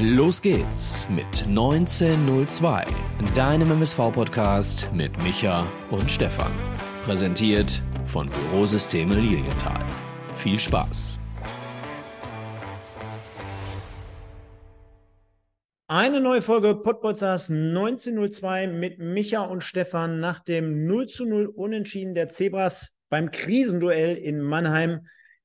[0.00, 2.86] Los geht's mit 1902,
[3.34, 6.52] deinem MSV-Podcast mit Micha und Stefan.
[7.02, 9.84] Präsentiert von Bürosysteme Lilienthal.
[10.36, 11.18] Viel Spaß!
[15.88, 22.14] Eine neue Folge Podbolzers 1902 mit Micha und Stefan nach dem 0 zu 0 Unentschieden
[22.14, 25.00] der Zebras beim Krisenduell in Mannheim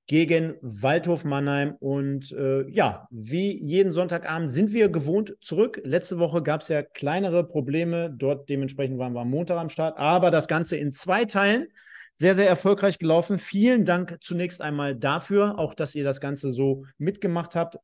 [0.07, 1.75] gegen Waldhof Mannheim.
[1.79, 5.81] Und äh, ja, wie jeden Sonntagabend sind wir gewohnt zurück.
[5.83, 8.13] Letzte Woche gab es ja kleinere Probleme.
[8.15, 9.97] Dort dementsprechend waren wir am Montag am Start.
[9.97, 11.67] Aber das Ganze in zwei Teilen.
[12.15, 13.39] Sehr, sehr erfolgreich gelaufen.
[13.39, 17.77] Vielen Dank zunächst einmal dafür, auch dass ihr das Ganze so mitgemacht habt.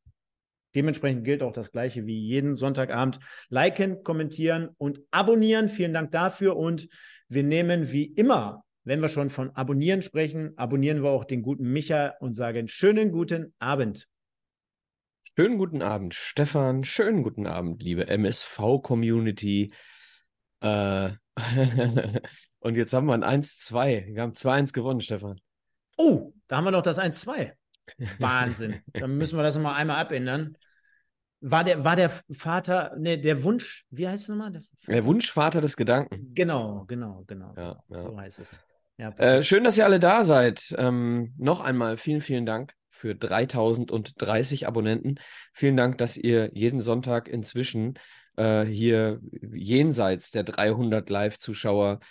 [0.75, 3.19] Dementsprechend gilt auch das Gleiche wie jeden Sonntagabend.
[3.49, 5.67] Liken, kommentieren und abonnieren.
[5.67, 6.57] Vielen Dank dafür.
[6.57, 6.89] Und
[7.27, 11.71] wir nehmen wie immer wenn wir schon von Abonnieren sprechen, abonnieren wir auch den guten
[11.71, 14.09] Micha und sagen schönen guten Abend.
[15.37, 16.83] Schönen guten Abend, Stefan.
[16.83, 19.71] Schönen guten Abend, liebe MSV-Community.
[20.61, 21.09] Äh,
[22.59, 24.15] und jetzt haben wir ein 1-2.
[24.15, 25.39] Wir haben 2-1 gewonnen, Stefan.
[25.95, 27.51] Oh, da haben wir noch das 1-2.
[28.17, 28.81] Wahnsinn.
[28.93, 30.57] Dann müssen wir das nochmal einmal abändern.
[31.41, 34.51] War der, war der Vater, ne, der Wunsch, wie heißt es nochmal?
[34.51, 36.33] Der, der Wunschvater des Gedanken.
[36.33, 37.53] Genau, genau, genau.
[37.55, 37.83] Ja, genau.
[37.89, 38.01] Ja.
[38.01, 38.55] So heißt es.
[38.99, 40.75] Ja, äh, schön, dass ihr alle da seid.
[40.77, 45.21] Ähm, noch einmal vielen, vielen Dank für 3030 Abonnenten.
[45.53, 47.93] Vielen Dank, dass ihr jeden Sonntag inzwischen
[48.35, 49.21] äh, hier
[49.53, 52.01] jenseits der 300 Live-Zuschauer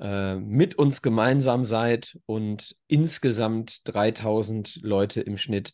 [0.00, 5.72] äh, mit uns gemeinsam seid und insgesamt 3000 Leute im Schnitt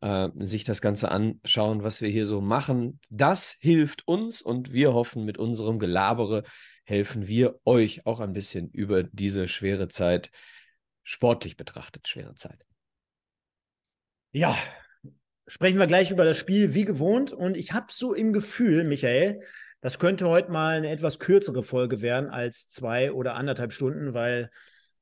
[0.00, 2.98] äh, sich das Ganze anschauen, was wir hier so machen.
[3.10, 6.44] Das hilft uns und wir hoffen mit unserem Gelabere
[6.88, 10.30] helfen wir euch auch ein bisschen über diese schwere Zeit,
[11.02, 12.64] sportlich betrachtet, schwere Zeit.
[14.32, 14.56] Ja,
[15.46, 17.30] sprechen wir gleich über das Spiel wie gewohnt.
[17.30, 19.42] Und ich habe so im Gefühl, Michael,
[19.82, 24.50] das könnte heute mal eine etwas kürzere Folge werden als zwei oder anderthalb Stunden, weil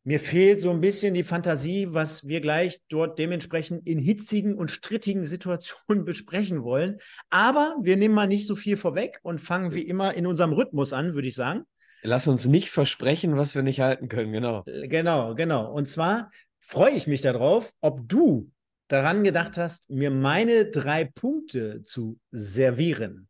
[0.03, 4.73] mir fehlt so ein bisschen die Fantasie, was wir gleich dort dementsprechend in hitzigen und
[4.73, 6.99] strittigen Situationen besprechen wollen.
[7.31, 10.93] Aber wir nehmen mal nicht so viel vorweg und fangen wie immer in unserem Rhythmus
[10.93, 11.65] an, würde ich sagen.
[12.07, 14.63] Lass uns nicht versprechen, was wir nicht halten können, genau.
[14.67, 15.73] Äh, genau, genau.
[15.73, 16.31] Und zwar
[16.61, 18.53] freue ich mich darauf, ob du
[18.87, 23.27] daran gedacht hast, mir meine drei Punkte zu servieren.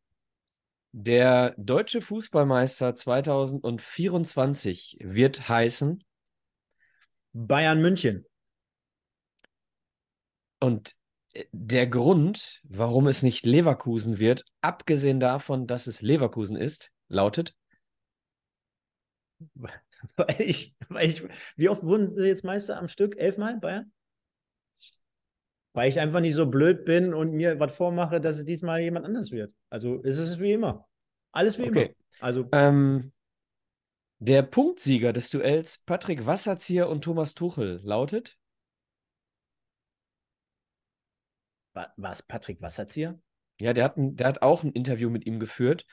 [0.92, 6.04] Der deutsche Fußballmeister 2024 wird heißen
[7.32, 8.26] Bayern München.
[10.60, 10.94] Und
[11.32, 17.54] äh, der Grund, warum es nicht Leverkusen wird, abgesehen davon, dass es Leverkusen ist, lautet
[20.16, 21.22] Weil ich, weil ich,
[21.56, 23.16] wie oft wurden sie jetzt Meister am Stück?
[23.16, 23.92] Elfmal, Bayern?
[25.72, 29.04] Weil ich einfach nicht so blöd bin und mir was vormache, dass es diesmal jemand
[29.04, 29.52] anders wird.
[29.68, 30.86] Also ist es wie immer.
[31.32, 31.84] Alles wie okay.
[31.84, 31.94] immer.
[32.20, 32.48] Also.
[32.52, 33.12] Ähm,
[34.18, 38.38] der Punktsieger des Duells Patrick Wasserzieher und Thomas Tuchel lautet?
[41.96, 43.20] Was, Patrick Wasserzieher?
[43.60, 45.86] Ja, der hat, ein, der hat auch ein Interview mit ihm geführt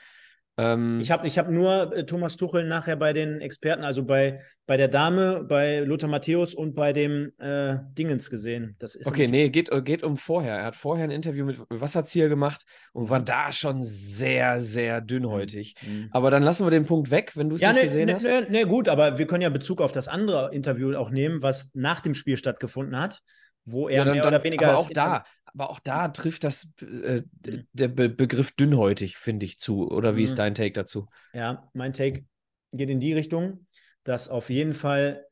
[0.58, 4.40] ähm, ich habe ich hab nur äh, Thomas Tuchel nachher bei den Experten, also bei,
[4.68, 8.76] bei der Dame, bei Lothar Matthäus und bei dem äh, Dingens gesehen.
[8.78, 10.58] Das ist okay, nee, geht, geht um vorher.
[10.58, 15.76] Er hat vorher ein Interview mit Wasserzieher gemacht und war da schon sehr, sehr dünnhäutig.
[15.82, 15.94] Mhm.
[15.94, 16.10] mhm.
[16.12, 18.14] Aber dann lassen wir den Punkt weg, wenn du es ja, nicht nee, gesehen nee,
[18.14, 18.24] hast.
[18.24, 21.42] Ja, nee, nee, gut, aber wir können ja Bezug auf das andere Interview auch nehmen,
[21.42, 23.22] was nach dem Spiel stattgefunden hat
[23.66, 24.70] wo er ja, dann, mehr oder weniger.
[24.70, 27.68] Aber auch da, aber auch da trifft das äh, mhm.
[27.74, 29.90] der Be Begriff dünnhäutig, finde ich, zu.
[29.90, 30.26] Oder wie mhm.
[30.26, 31.08] ist dein Take dazu?
[31.34, 32.26] Ja, mein Take
[32.72, 33.68] geht in die Richtung,
[34.04, 35.26] dass auf jeden Fall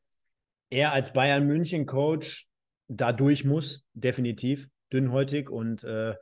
[0.70, 2.48] er als Bayern München Coach
[2.88, 6.14] da durch muss, definitiv dünnhäutig und äh,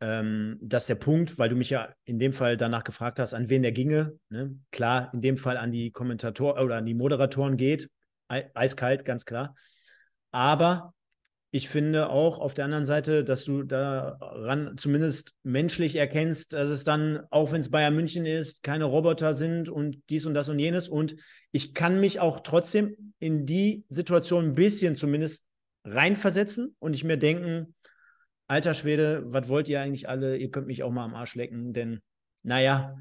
[0.00, 3.48] ähm, dass der Punkt, weil du mich ja in dem Fall danach gefragt hast, an
[3.48, 4.58] wen der ginge, ne?
[4.70, 7.90] klar, in dem Fall an die Kommentatoren oder an die Moderatoren geht,
[8.28, 9.54] eiskalt, ganz klar.
[10.30, 10.93] Aber
[11.54, 16.82] ich finde auch auf der anderen Seite, dass du daran zumindest menschlich erkennst, dass es
[16.82, 20.58] dann, auch wenn es Bayern München ist, keine Roboter sind und dies und das und
[20.58, 20.88] jenes.
[20.88, 21.14] Und
[21.52, 25.44] ich kann mich auch trotzdem in die Situation ein bisschen zumindest
[25.84, 27.76] reinversetzen und ich mir denken,
[28.48, 30.36] alter Schwede, was wollt ihr eigentlich alle?
[30.36, 32.00] Ihr könnt mich auch mal am Arsch lecken, denn
[32.42, 32.96] naja,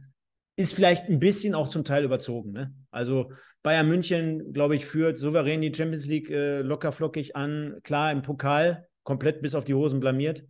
[0.55, 2.51] ist vielleicht ein bisschen auch zum Teil überzogen.
[2.51, 2.73] Ne?
[2.91, 3.31] Also
[3.63, 7.79] Bayern München, glaube ich, führt souverän die Champions League äh, locker flockig an.
[7.83, 10.43] Klar, im Pokal komplett bis auf die Hosen blamiert.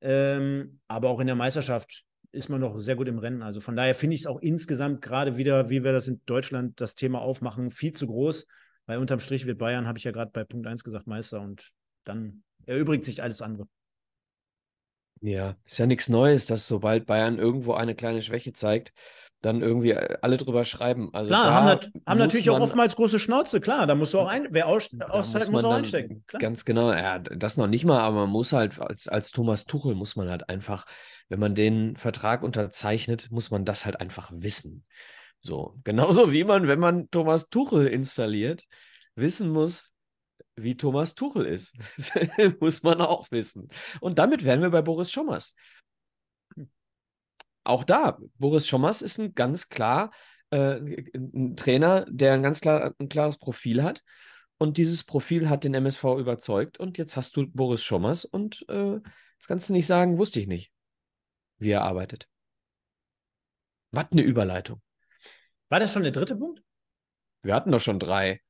[0.00, 3.42] Ähm, aber auch in der Meisterschaft ist man noch sehr gut im Rennen.
[3.42, 6.80] Also von daher finde ich es auch insgesamt gerade wieder, wie wir das in Deutschland
[6.80, 8.46] das Thema aufmachen, viel zu groß.
[8.86, 11.70] Weil unterm Strich wird Bayern, habe ich ja gerade bei Punkt 1 gesagt, Meister und
[12.04, 13.66] dann erübrigt sich alles andere.
[15.20, 18.92] Ja, ist ja nichts Neues, dass sobald Bayern irgendwo eine kleine Schwäche zeigt,
[19.44, 21.10] dann irgendwie äh, alle drüber schreiben.
[21.12, 23.86] Also Klar, haben, nat haben muss natürlich auch oftmalt große Schnauze, klar.
[23.86, 26.24] Da musst du auch ein, wer aus, da aushält, muss muss man auch einstecken.
[26.26, 26.40] Klar.
[26.40, 29.94] Ganz genau, ja, das noch nicht mal, aber man muss halt als, als Thomas Tuchel
[29.94, 30.86] muss man halt einfach,
[31.28, 34.84] wenn man den Vertrag unterzeichnet, muss man das halt einfach wissen.
[35.40, 38.64] So, genauso wie man, wenn man Thomas Tuchel installiert,
[39.14, 39.92] wissen muss,
[40.56, 41.74] wie Thomas Tuchel ist.
[42.60, 43.68] muss man auch wissen.
[44.00, 45.54] Und damit wären wir bei Boris Schommers.
[47.64, 50.10] Auch da, Boris Schommers ist ein ganz klar
[50.54, 54.02] äh, ein Trainer, der ein ganz klar, ein klares Profil hat.
[54.56, 56.78] Und dieses Profil hat den MSV überzeugt.
[56.78, 59.00] Und jetzt hast du Boris Schommers und äh,
[59.38, 60.72] das kannst du nicht sagen, wusste ich nicht,
[61.58, 62.28] wie er arbeitet.
[63.90, 64.80] Was eine Überleitung.
[65.68, 66.62] War das schon der dritte Punkt?
[67.42, 68.40] Wir hatten doch schon drei.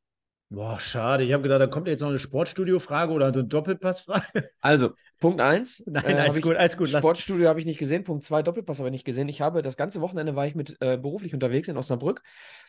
[0.55, 1.25] Boah, schade.
[1.25, 4.49] Ich habe gedacht, da kommt jetzt noch eine Sportstudio-Frage oder eine Doppelpassfrage.
[4.61, 4.91] Also,
[5.21, 5.83] Punkt eins.
[5.87, 6.89] Nein, äh, alles gut, alles gut.
[6.89, 8.05] Sportstudio habe ich nicht gesehen.
[8.05, 9.29] Punkt zwei, Doppelpass habe ich nicht gesehen.
[9.29, 12.23] Ich habe das ganze Wochenende war ich mit äh, beruflich unterwegs in Osnabrück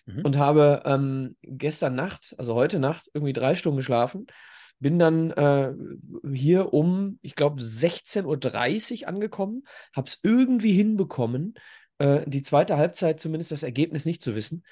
[0.08, 0.22] Mhm.
[0.22, 4.28] und habe ähm, gestern Nacht, also heute Nacht, irgendwie drei Stunden geschlafen.
[4.80, 5.74] Bin dann äh,
[6.34, 9.64] hier um, ich glaube, 16.30 Uhr angekommen,
[9.96, 11.56] habe es irgendwie hinbekommen,
[11.98, 14.64] äh, die zweite Halbzeit zumindest das Ergebnis nicht zu wissen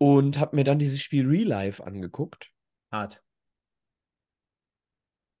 [0.00, 2.50] und habe mir dann dieses Spiel Real Life angeguckt.
[2.90, 3.22] Hart.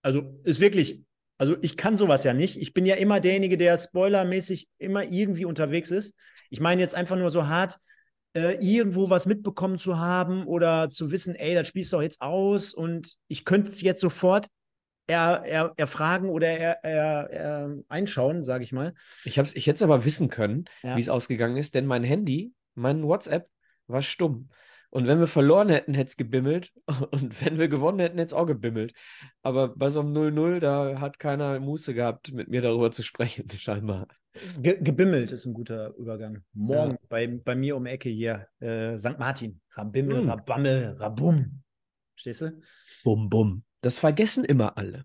[0.02, 1.02] Also ist wirklich,
[1.38, 2.58] also ich kann sowas ja nicht.
[2.60, 6.14] Ich bin ja immer derjenige, der spoilermäßig immer irgendwie unterwegs ist.
[6.50, 7.78] Ich meine jetzt einfach nur so hart,
[8.34, 12.20] äh, irgendwo was mitbekommen zu haben oder zu wissen, ey, das spielst du doch jetzt
[12.20, 14.46] aus und ich könnte es jetzt sofort
[15.06, 18.94] er, er, erfragen oder er, er, er einschauen, sage ich mal.
[19.24, 20.96] Ich, hab's, ich hätte es aber wissen können, Ja.
[20.96, 23.48] wie es ausgegangen ist, denn mein Handy, mein WhatsApp
[23.90, 24.48] war stumm.
[24.92, 26.72] Und wenn wir verloren hätten, hätte es gebimmelt.
[27.12, 28.92] Und wenn wir gewonnen hätten, hätte es auch gebimmelt.
[29.42, 33.48] Aber bei so einem 0-0, da hat keiner Muße gehabt, mit mir darüber zu sprechen,
[33.56, 34.08] scheinbar.
[34.60, 36.44] Ge gebimmelt ist ein guter Übergang.
[36.52, 36.98] Morgen Ja.
[37.08, 39.18] bei, bei mir um die Ecke hier, äh, St.
[39.18, 39.60] Martin.
[39.72, 40.30] Rabimmel, Mm.
[40.30, 41.62] Rabammel, Rabum.
[42.16, 42.60] Stehst du?
[43.04, 43.64] Bum, bum.
[43.80, 45.04] Das vergessen immer alle.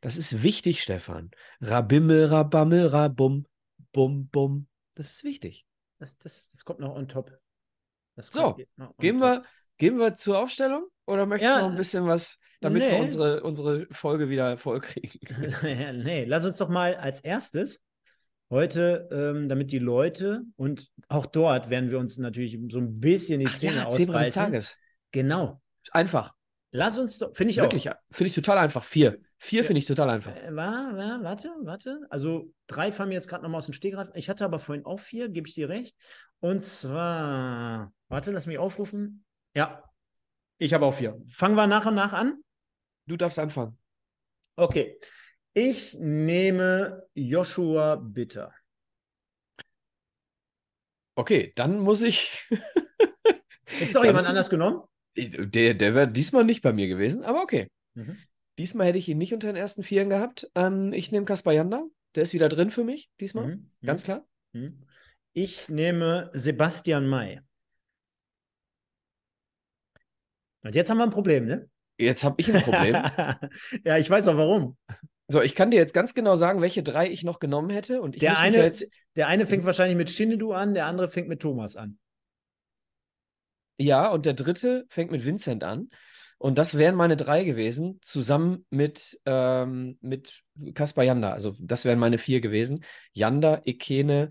[0.00, 1.30] Das ist wichtig, Stefan.
[1.60, 3.46] Rabimmel, Rabammel, Rabum,
[3.92, 4.66] bum, bum.
[4.94, 5.66] Das ist wichtig.
[5.98, 7.38] Das, das, das kommt noch on top.
[8.30, 8.56] So,
[8.98, 9.44] Gehen wir,
[9.76, 10.86] gehen wir zur Aufstellung?
[11.06, 13.00] Oder möchtest Ja, du noch ein bisschen was, damit wir nee.
[13.00, 15.18] unsere, unsere Folge wieder voll kriegen?
[16.02, 17.82] nee, lass uns doch mal als erstes
[18.50, 23.40] heute, ähm, damit die Leute und auch dort werden wir uns natürlich so ein bisschen
[23.40, 24.34] die Ach Zähne ja, Zebra des.
[24.34, 24.76] Tages.
[25.12, 25.60] Genau.
[25.92, 26.34] Einfach.
[26.70, 27.94] Lass uns doch, finde ich Wirklich, auch.
[28.10, 28.84] finde ich total einfach.
[28.84, 29.16] Vier.
[29.38, 29.66] Vier Ja.
[29.66, 30.34] finde ich total einfach.
[30.36, 32.00] Äh, wa- wa- warte, warte.
[32.10, 34.08] Also drei fallen mir jetzt gerade nochmal aus dem Stegreif.
[34.14, 35.96] Ich hatte aber vorhin auch vier, gebe ich dir recht.
[36.40, 39.24] Und zwar, warte, lass mich aufrufen.
[39.54, 39.84] Ja,
[40.58, 41.20] ich habe auch vier.
[41.28, 42.42] Fangen wir nach und nach an.
[43.06, 43.78] Du darfst anfangen.
[44.56, 44.98] Okay.
[45.54, 48.52] Ich nehme Joshua Bitter.
[51.16, 52.46] Okay, dann muss ich.
[53.80, 54.82] Jetzt doch Dann- jemand anders genommen?
[55.16, 57.68] Der, der wäre diesmal nicht bei mir gewesen, aber okay.
[57.94, 58.18] Mhm.
[58.56, 60.48] Diesmal hätte ich ihn nicht unter den ersten Vieren gehabt.
[60.54, 61.84] Ähm, ich nehme Kaspar Janda.
[62.14, 63.56] Der ist wieder drin für mich, diesmal.
[63.56, 63.70] Mhm.
[63.84, 64.26] Ganz klar.
[64.52, 64.86] Mhm.
[65.32, 67.40] Ich nehme Sebastian May.
[70.62, 71.68] Und jetzt haben wir ein Problem, ne?
[71.98, 72.94] Jetzt habe ich ein Problem.
[73.84, 74.76] ja, ich weiß auch warum.
[75.28, 78.00] so, ich kann dir jetzt ganz genau sagen, welche drei ich noch genommen hätte.
[78.00, 78.88] Und ich Der eine- jetzt.
[79.16, 81.98] Der eine fängt wahrscheinlich mit Shinnedu an, der andere fängt mit Thomas an.
[83.78, 85.90] Ja, und der dritte fängt mit Vincent an.
[86.38, 90.42] Und das wären meine drei gewesen, zusammen mit, ähm, mit
[90.74, 91.32] Kaspar Janda.
[91.32, 92.84] Also das wären meine vier gewesen.
[93.12, 94.30] Janda, Ekene,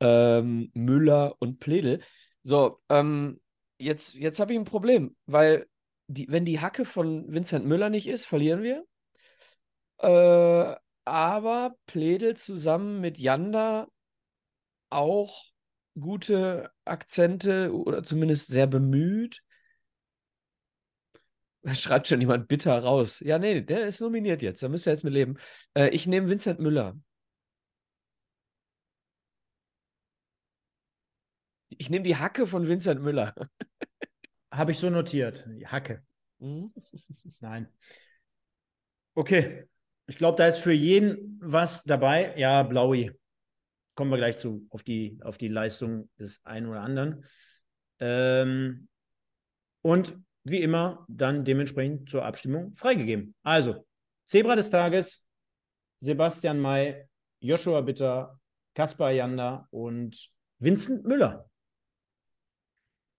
[0.00, 2.00] ähm, Müller und Pledel.
[2.42, 3.40] So, ähm,
[3.78, 5.66] jetzt, jetzt habe ich ein Problem, weil
[6.06, 8.84] die, wenn die Hacke von Vincent Müller nicht ist, verlieren wir.
[9.98, 13.88] Äh, aber Pledel zusammen mit Janda
[14.90, 15.44] auch
[15.98, 19.42] gute Akzente oder zumindest sehr bemüht.
[21.72, 23.20] Schreibt schon jemand bitter raus.
[23.20, 24.62] Ja, nee, der ist nominiert jetzt.
[24.62, 25.36] Da müsst ihr jetzt mit leben.
[25.74, 26.96] Äh, ich nehme Vincent Müller.
[31.78, 33.34] Ich nehme die Hacke von Vincent Müller.
[34.50, 35.44] Habe ich so notiert.
[35.48, 36.02] Die Hacke.
[36.38, 36.72] Mhm.
[37.40, 37.68] Nein.
[39.14, 39.64] Okay.
[40.06, 42.34] Ich glaube, da ist für jeden was dabei.
[42.36, 43.12] Ja, Blaui.
[43.94, 47.24] Kommen wir gleich zu, auf die, auf die Leistung des einen oder anderen.
[48.00, 48.88] Ähm,
[49.82, 53.34] und wie immer, dann dementsprechend zur Abstimmung freigegeben.
[53.42, 53.86] Also,
[54.26, 55.24] Zebra des Tages,
[56.00, 57.06] Sebastian May,
[57.40, 58.38] Joshua Bitter,
[58.74, 61.48] Kaspar Janda und Vincent Müller.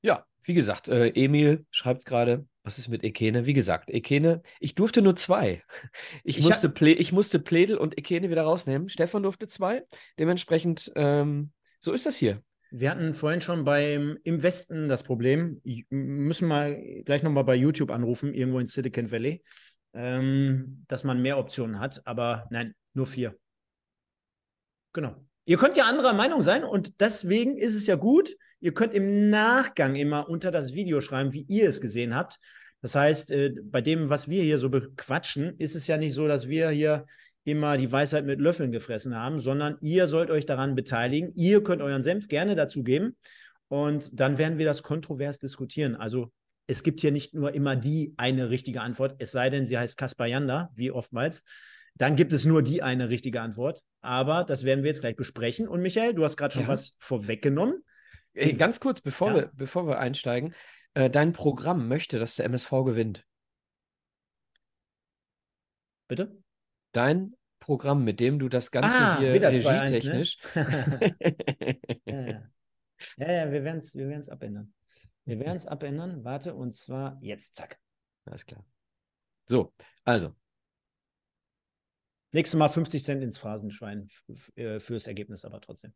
[0.06, 2.46] Ja, wie gesagt, äh, Emil schreibt es gerade.
[2.62, 3.48] Was ist mit Ekene?
[3.48, 5.64] Wie gesagt, Ekene, ich durfte nur zwei.
[6.24, 8.88] Ich, Ich musste, hab- Ple ich musste Pledel und Ekene wieder rausnehmen.
[8.88, 9.84] Stefan durfte zwei.
[10.20, 12.44] Dementsprechend, ähm, so ist das hier.
[12.70, 17.56] Wir hatten vorhin schon beim im Westen das Problem, I- müssen mal gleich nochmal bei
[17.56, 19.42] YouTube anrufen, irgendwo in Silicon Valley,
[19.94, 23.36] ähm, dass man mehr Optionen hat, aber nein, nur vier.
[24.94, 25.16] Genau.
[25.46, 29.30] Ihr könnt ja anderer Meinung sein und deswegen ist es ja gut, ihr könnt im
[29.30, 32.40] Nachgang immer unter das Video schreiben, wie ihr es gesehen habt.
[32.82, 36.28] Das heißt, äh, bei dem, was wir hier so bequatschen, ist es ja nicht so,
[36.28, 37.06] dass wir hier
[37.44, 41.32] immer die Weisheit mit Löffeln gefressen haben, sondern ihr sollt euch daran beteiligen.
[41.36, 43.16] Ihr könnt euren Senf gerne dazugeben
[43.68, 45.96] und dann werden wir das kontrovers diskutieren.
[45.96, 46.32] Also
[46.68, 49.98] es gibt hier nicht nur immer die eine richtige Antwort, es sei denn, sie heißt
[49.98, 51.44] Kaspar Janda, wie oftmals.
[51.98, 53.82] Dann gibt es nur die eine richtige Antwort.
[54.02, 55.68] Aber das werden wir jetzt gleich besprechen.
[55.68, 56.68] Und Michael, du hast gerade schon Ja.
[56.68, 57.84] was vorweggenommen.
[58.36, 59.36] Ey, ganz kurz, bevor, Ja.
[59.36, 60.54] wir, bevor wir einsteigen,
[60.94, 63.26] äh, dein Programm möchte, dass der MSV gewinnt.
[66.08, 66.38] Bitte?
[66.92, 70.22] Dein Programm, mit dem du das Ganze Ah, hier wieder 2-1, ne?
[70.22, 70.38] regietechnisch.
[72.06, 72.44] Ja, ja.
[73.18, 74.74] Ja, ja, wir werden es wir werden's abändern.
[75.26, 76.24] Wir werden es abändern.
[76.24, 77.78] Warte, und zwar jetzt, zack.
[78.24, 78.66] Alles klar.
[79.48, 79.74] So,
[80.06, 80.34] also,
[82.32, 84.10] Nächstes Mal 50 Cent ins Phrasenschwein
[84.56, 85.94] äh, fürs Ergebnis, aber trotzdem.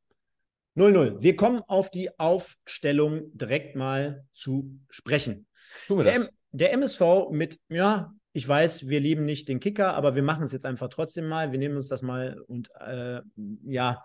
[0.79, 1.21] 0-0.
[1.21, 5.47] Wir kommen auf die Aufstellung direkt mal zu sprechen.
[5.87, 6.33] tun wir Der, das.
[6.51, 10.51] Der MSV mit, ja, ich weiß, wir lieben nicht den Kicker, aber wir machen es
[10.51, 11.51] jetzt einfach trotzdem mal.
[11.51, 13.21] Wir nehmen uns das mal und äh,
[13.65, 14.03] ja,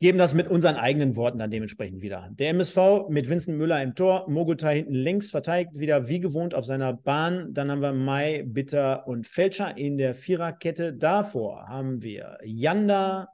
[0.00, 2.28] geben das mit unseren eigenen Worten dann dementsprechend wieder.
[2.32, 6.64] Der MSV mit Vincent Müller im Tor, Mogutai hinten links verteidigt wieder wie gewohnt auf
[6.64, 7.52] seiner Bahn.
[7.52, 10.92] Dann haben wir Mai, Bitter und Felscher in der Viererkette.
[10.92, 13.28] Davor haben wir Janda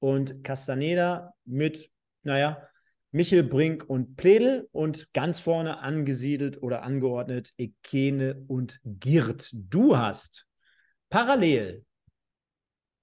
[0.00, 1.90] und Castaneda mit,
[2.22, 2.66] naja,
[3.12, 9.50] Michel Brink und Pledel und ganz vorne angesiedelt oder angeordnet Ekene und Girt.
[9.52, 10.46] Du hast
[11.08, 11.84] parallel,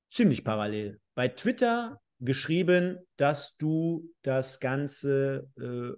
[0.10, 5.92] ziemlich parallel, bei Twitter geschrieben, dass du das Ganze äh,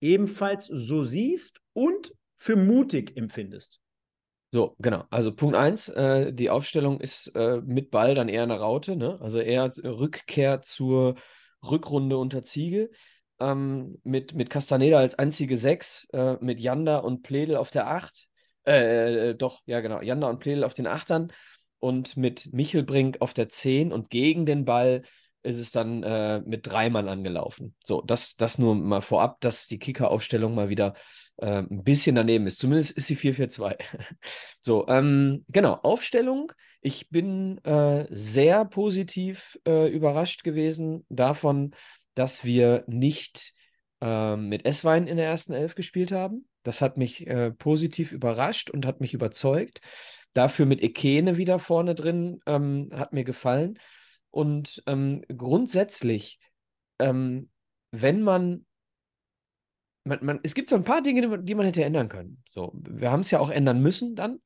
[0.00, 3.79] ebenfalls so siehst und für mutig empfindest.
[4.52, 5.04] So, genau.
[5.10, 9.18] Also Punkt 1, äh, die Aufstellung ist äh, mit Ball dann eher eine Raute, ne?
[9.20, 11.14] Also eher Rückkehr zur
[11.62, 12.90] Rückrunde unter Ziege.
[13.38, 18.26] Ähm, mit, mit Castaneda als einzige Sechs, äh, mit Janda und Pledel auf der Acht.
[18.66, 20.00] Äh, äh, doch, ja genau.
[20.02, 21.32] Janda und Pledel auf den Achtern
[21.78, 25.02] und mit Michelbrink auf der Zehn und gegen den Ball
[25.42, 27.74] ist es dann äh, mit drei Mann angelaufen.
[27.84, 30.94] So, das, das nur mal vorab, dass die Kicker-Aufstellung mal wieder
[31.40, 32.58] äh, ein bisschen daneben ist.
[32.58, 33.76] Zumindest ist sie 4-4-2.
[34.60, 36.52] so, ähm, genau, Aufstellung.
[36.80, 41.74] Ich bin äh, sehr positiv äh, überrascht gewesen davon,
[42.14, 43.52] dass wir nicht
[44.00, 46.46] äh, mit Esswein in der ersten Elf gespielt haben.
[46.62, 49.80] Das hat mich äh, positiv überrascht und hat mich überzeugt.
[50.32, 53.78] Dafür mit Ekene wieder vorne drin ähm, hat mir gefallen.
[54.30, 56.38] Und ähm, grundsätzlich,
[56.98, 57.50] ähm,
[57.90, 58.64] wenn man,
[60.04, 62.42] man, man, es gibt so ein paar Dinge, die man, hätte ändern können.
[62.48, 64.40] So, wir haben es ja auch ändern müssen dann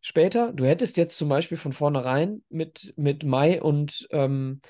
[0.00, 0.52] später.
[0.52, 4.60] Du hättest jetzt zum Beispiel von vornherein mit, mit Mai und ähm,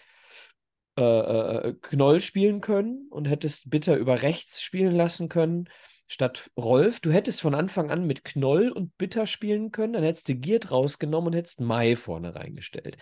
[0.99, 5.69] äh, äh, Knoll spielen können und hättest Bitter über rechts spielen lassen können
[6.07, 7.01] statt Rolf.
[7.01, 10.71] Du hättest von Anfang an mit Knoll und Bitter spielen können, dann hättest du Giert
[10.71, 12.97] rausgenommen und hättest Mai vorne reingestellt.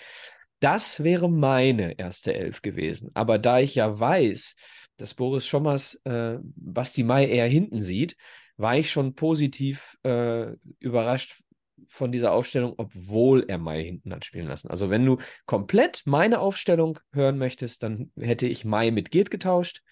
[0.61, 3.11] Das wäre meine erste Elf gewesen.
[3.15, 4.55] Aber da ich ja weiß,
[5.03, 8.17] dass Boris Schommers äh, Basti Mai eher hinten sieht,
[8.57, 11.43] war ich schon positiv äh, überrascht
[11.89, 14.71] von dieser Aufstellung, obwohl er Mai hinten hat spielen lassen.
[14.71, 19.83] Also wenn du komplett meine Aufstellung hören möchtest, dann hätte ich Mai mit Giert getauscht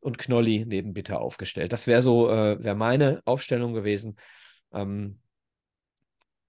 [0.00, 1.72] und Knolli neben Bitter aufgestellt.
[1.72, 4.16] Das wäre so, äh, wäre meine Aufstellung gewesen.
[4.72, 5.20] Ähm,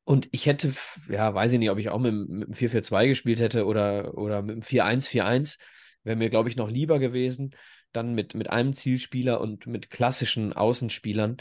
[0.03, 0.73] und ich hätte,
[1.09, 4.41] ja, weiß ich nicht, ob ich auch mit, mit dem 4-4-2 gespielt hätte oder, oder
[4.41, 5.57] mit dem 4-1-4-1.
[6.03, 7.53] Wäre mir, glaube ich, noch lieber gewesen.
[7.93, 11.37] Dann mit, mit einem Zielspieler und mit klassischen Außenspielern.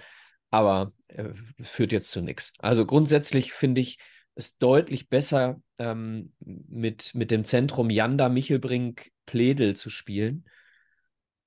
[0.50, 2.52] Aber äh, führt jetzt zu nichts.
[2.58, 3.98] Also grundsätzlich finde ich
[4.34, 10.44] es deutlich besser, ähm, mit, mit dem Zentrum Janda, Michelbrink, Pledel zu spielen,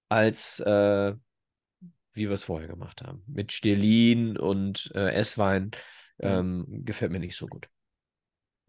[0.09, 1.13] als äh,
[2.13, 3.23] wie wir es vorher gemacht haben.
[3.27, 5.71] Mit Stelin und äh, Esswein.
[6.19, 7.69] Ähm, gefällt mir nicht so gut.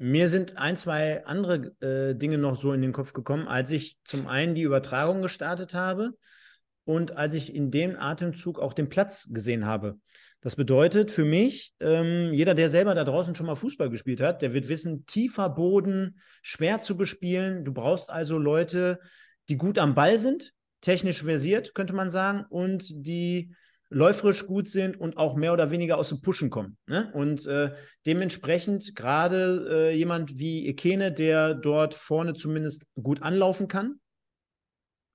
[0.02, 3.98] Mir sind ein, zwei andere äh, Dinge noch so in den Kopf gekommen, als ich
[4.04, 6.14] zum einen die Übertragung gestartet habe
[6.84, 9.98] und als ich in dem Atemzug auch den Platz gesehen habe.
[10.40, 14.40] Das bedeutet für mich, ähm, jeder, der selber da draußen schon mal Fußball gespielt hat,
[14.40, 17.66] der wird wissen, tiefer Boden, schwer zu bespielen.
[17.66, 19.00] Du brauchst also Leute,
[19.50, 23.54] die gut am Ball sind, technisch versiert, könnte man sagen, und die
[23.90, 26.78] läuferisch gut sind und auch mehr oder weniger aus dem Pushen kommen.
[26.86, 27.10] Ne?
[27.12, 27.72] Und äh,
[28.06, 34.00] dementsprechend gerade äh, jemand wie Ekene, der dort vorne zumindest gut anlaufen kann,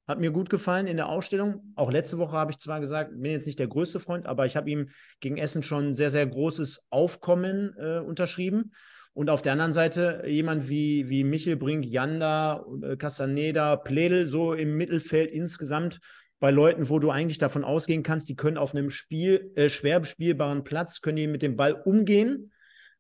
[0.08, 1.74] hat mir gut gefallen in der Ausstellung.
[1.76, 4.56] Auch letzte Woche habe ich zwar gesagt, bin jetzt nicht der größte Freund, aber ich
[4.56, 4.90] habe ihm
[5.20, 8.72] gegen Essen schon sehr, sehr großes Aufkommen äh, unterschrieben.
[9.14, 14.54] Und auf der anderen Seite jemand wie, wie Michel Brink, Janda, äh, Castaneda, Pledel, so
[14.54, 16.02] im Mittelfeld insgesamt
[16.40, 20.00] bei Leuten, wo du eigentlich davon ausgehen kannst, die können auf einem Spiel, äh, schwer
[20.00, 22.52] bespielbaren Platz, können die mit dem Ball umgehen.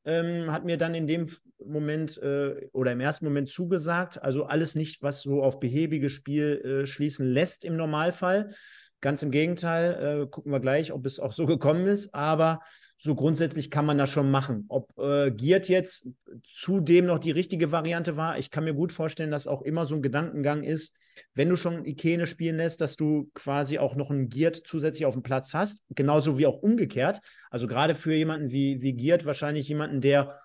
[0.06, 1.25] Ähm, hat mir dann in dem
[1.63, 4.22] Moment äh, oder im ersten Moment zugesagt.
[4.22, 8.54] Also alles nicht, was so auf behäbiges Spiel äh, schließen lässt im Normalfall.
[9.01, 12.13] Ganz im Gegenteil, äh, gucken wir gleich, ob es auch so gekommen ist.
[12.13, 12.62] Aber
[12.97, 14.65] so grundsätzlich kann man das schon machen.
[14.69, 16.09] Ob äh, Giert jetzt
[16.43, 19.95] zudem noch die richtige Variante war, ich kann mir gut vorstellen, dass auch immer so
[19.95, 20.95] ein Gedankengang ist,
[21.33, 25.13] wenn du schon Ikene spielen lässt, dass du quasi auch noch einen Giert zusätzlich auf
[25.13, 27.19] dem Platz hast, genauso wie auch umgekehrt.
[27.49, 30.39] Also gerade für jemanden wie, wie Giert wahrscheinlich jemanden, der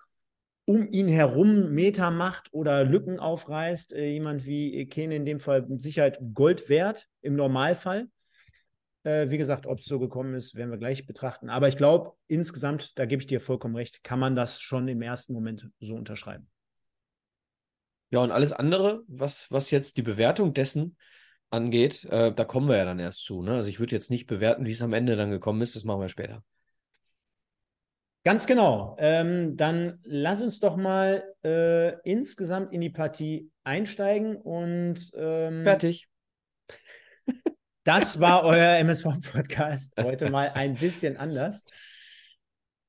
[0.65, 3.93] um ihn herum Meter macht oder Lücken aufreißt.
[3.93, 8.07] Äh, jemand wie Ikene in dem Fall mit Sicherheit Gold wert im Normalfall.
[9.03, 11.49] Äh, wie gesagt, ob es so gekommen ist, werden wir gleich betrachten.
[11.49, 15.01] Aber ich glaube, insgesamt, da gebe ich dir vollkommen recht, kann man das schon im
[15.01, 16.47] ersten Moment so unterschreiben.
[18.11, 20.97] Ja, und alles andere, was, was jetzt die Bewertung dessen
[21.49, 23.41] angeht, äh, da kommen wir ja dann erst zu.
[23.41, 23.53] Ne?
[23.53, 26.01] Also ich würde jetzt nicht bewerten, wie es am Ende dann gekommen ist, das machen
[26.01, 26.43] wir später.
[28.23, 28.95] Ganz genau.
[28.99, 36.07] Ähm, dann lass uns doch mal äh, insgesamt in die Partie einsteigen und ähm, fertig.
[37.83, 39.93] Das war euer MSV-Podcast.
[39.99, 41.65] Heute mal ein bisschen anders.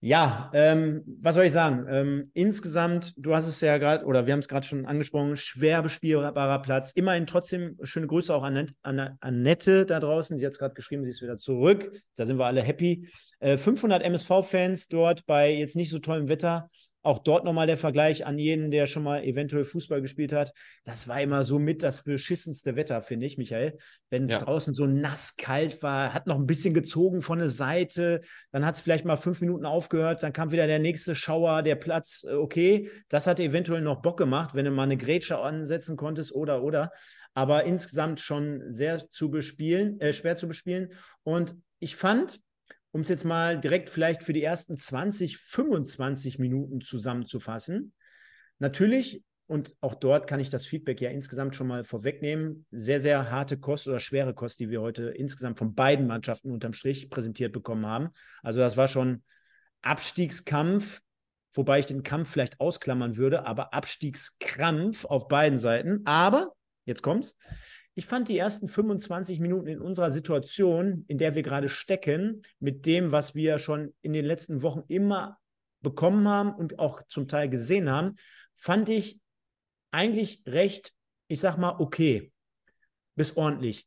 [0.01, 1.87] Ja, ähm, was soll ich sagen?
[1.89, 5.81] Ähm, insgesamt, du hast es ja gerade, oder wir haben es gerade schon angesprochen, schwer
[5.81, 6.93] bespielbarer Platz.
[6.93, 10.39] Immerhin trotzdem schöne Grüße auch an, an Annette da draußen.
[10.39, 11.91] Sie hat es gerade geschrieben, sie ist wieder zurück.
[12.17, 13.09] Da sind wir alle happy.
[13.39, 16.69] Äh, 500 MSV-Fans dort bei jetzt nicht so tollem Wetter.
[17.03, 20.53] Auch dort nochmal der Vergleich an jeden, der schon mal eventuell Fußball gespielt hat.
[20.85, 23.77] Das war immer so mit das beschissenste Wetter, finde ich, Michael.
[24.09, 24.39] Wenn es ja.
[24.39, 28.21] draußen so nass kalt war, hat noch ein bisschen gezogen von der Seite,
[28.53, 31.75] dann hat es vielleicht mal fünf Minuten aufgehört, dann kam wieder der nächste Schauer, der
[31.75, 32.89] Platz, äh, okay.
[33.09, 36.93] Das hat eventuell noch Bock gemacht, wenn du mal eine Grätsche ansetzen konntest oder, oder.
[37.35, 40.93] Aber insgesamt schon sehr zu bespielen, äh, schwer zu bespielen.
[41.25, 42.41] Und ich fand,
[42.93, 47.95] um es jetzt mal direkt vielleicht für die ersten 20, 25 Minuten zusammenzufassen.
[48.59, 53.31] Natürlich, und auch dort kann ich das Feedback ja insgesamt schon mal vorwegnehmen, sehr, sehr
[53.31, 57.53] harte Kost oder schwere Kost, die wir heute insgesamt von beiden Mannschaften unterm Strich präsentiert
[57.53, 58.11] bekommen haben.
[58.43, 59.23] Also das war schon
[59.81, 61.01] Abstiegskampf,
[61.53, 66.03] wobei ich den Kampf vielleicht ausklammern würde, aber Abstiegskrampf auf beiden Seiten.
[66.05, 66.53] Aber,
[66.85, 67.37] jetzt kommt's,
[67.95, 72.87] ich fand die ersten 25 Minuten in unserer Situation, in der wir gerade stecken, mit
[72.87, 75.39] dem, was wir schon in den letzten Wochen immer
[75.83, 78.17] bekommen haben und auch zum Teil gesehen haben,
[78.55, 79.21] fand ich
[79.91, 80.93] eigentlich recht,
[81.29, 82.33] ich sag mal, okay,
[83.15, 83.87] bis ordentlich.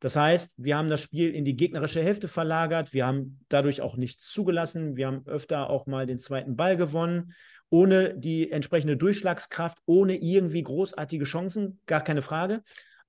[0.00, 3.96] Das heißt, wir haben das Spiel in die gegnerische Hälfte verlagert, wir haben dadurch auch
[3.96, 7.32] nichts zugelassen, wir haben öfter auch mal den zweiten Ball gewonnen,
[7.70, 12.62] ohne die entsprechende Durchschlagskraft, ohne irgendwie großartige Chancen, gar keine Frage.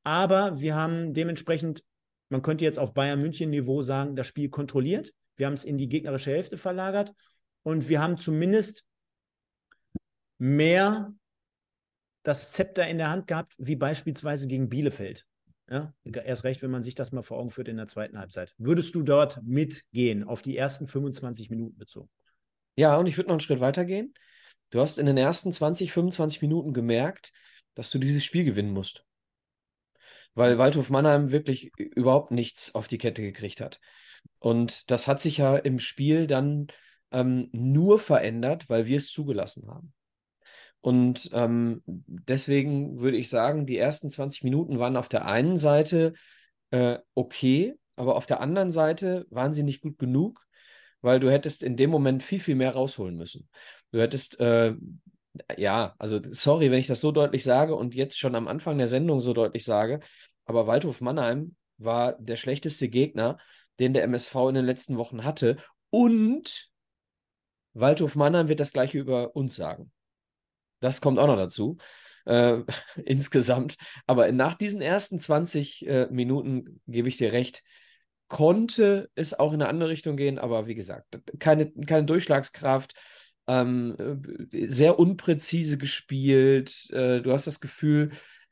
[0.08, 1.84] Aber wir haben dementsprechend,
[2.30, 5.14] man könnte jetzt auf Bayern München Niveau sagen, das Spiel kontrolliert.
[5.36, 7.14] Wir haben es in die gegnerische Hälfte verlagert
[7.64, 8.86] und wir haben zumindest
[10.38, 11.14] mehr
[12.24, 15.26] das Zepter in der Hand gehabt, wie beispielsweise gegen Bielefeld.
[15.70, 18.56] Ja, erst recht, wenn man sich das mal vor Augen führt in der zweiten Halbzeit.
[18.58, 22.10] Würdest du dort mitgehen, auf die ersten 25 Minuten bezogen?
[22.78, 24.14] Ja, und ich würde noch einen Schritt weiter gehen.
[24.70, 27.34] Du hast in den ersten 20, 25 Minuten gemerkt,
[27.74, 29.04] dass du dieses Spiel gewinnen musst
[30.38, 33.80] weil Waldhof Mannheim wirklich überhaupt nichts auf die Kette gekriegt hat.
[34.38, 36.68] Und das hat sich ja im Spiel dann
[37.12, 39.94] ähm, nur verändert, weil wir es zugelassen haben.
[40.80, 46.14] Und ähm, deswegen würde ich sagen, die ersten 20 Minuten waren auf der einen Seite
[46.70, 50.46] äh, okay, aber auf der anderen Seite waren sie nicht gut genug,
[51.02, 53.50] weil du hättest in dem Moment viel, viel mehr rausholen müssen.
[53.92, 54.76] Du hättest äh,
[55.58, 58.88] ja, also sorry, wenn ich das so deutlich sage und jetzt schon am Anfang der
[58.88, 60.00] Sendung so deutlich sage,
[60.48, 63.38] aber Waldhof Mannheim war der schlechteste Gegner,
[63.80, 65.58] den der MSV in den letzten Wochen hatte.
[65.90, 66.70] Und
[67.74, 69.92] Waldhof Mannheim wird das gleiche über uns sagen.
[70.80, 71.78] Das kommt auch noch dazu.
[72.26, 72.64] Äh,
[73.06, 73.76] insgesamt.
[74.06, 77.64] Aber nach diesen ersten 20 äh, Minuten gebe ich dir recht,
[78.28, 82.94] konnte es auch in eine andere Richtung gehen, aber wie gesagt, keine, keine Durchschlagskraft
[83.48, 83.96] ähm,
[84.52, 86.90] äh, sehr unpräzise gespielt.
[86.92, 88.12] Äh, du hast das Gefühl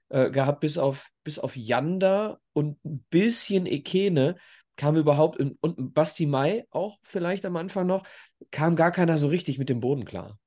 [0.10, 4.36] äh, gehabt, bis auf, bis auf Yanda und ein bisschen Ekene
[4.76, 8.04] kam überhaupt, und, und Basti Mai auch vielleicht am Anfang noch,
[8.52, 10.38] kam gar keiner so richtig mit dem Boden klar.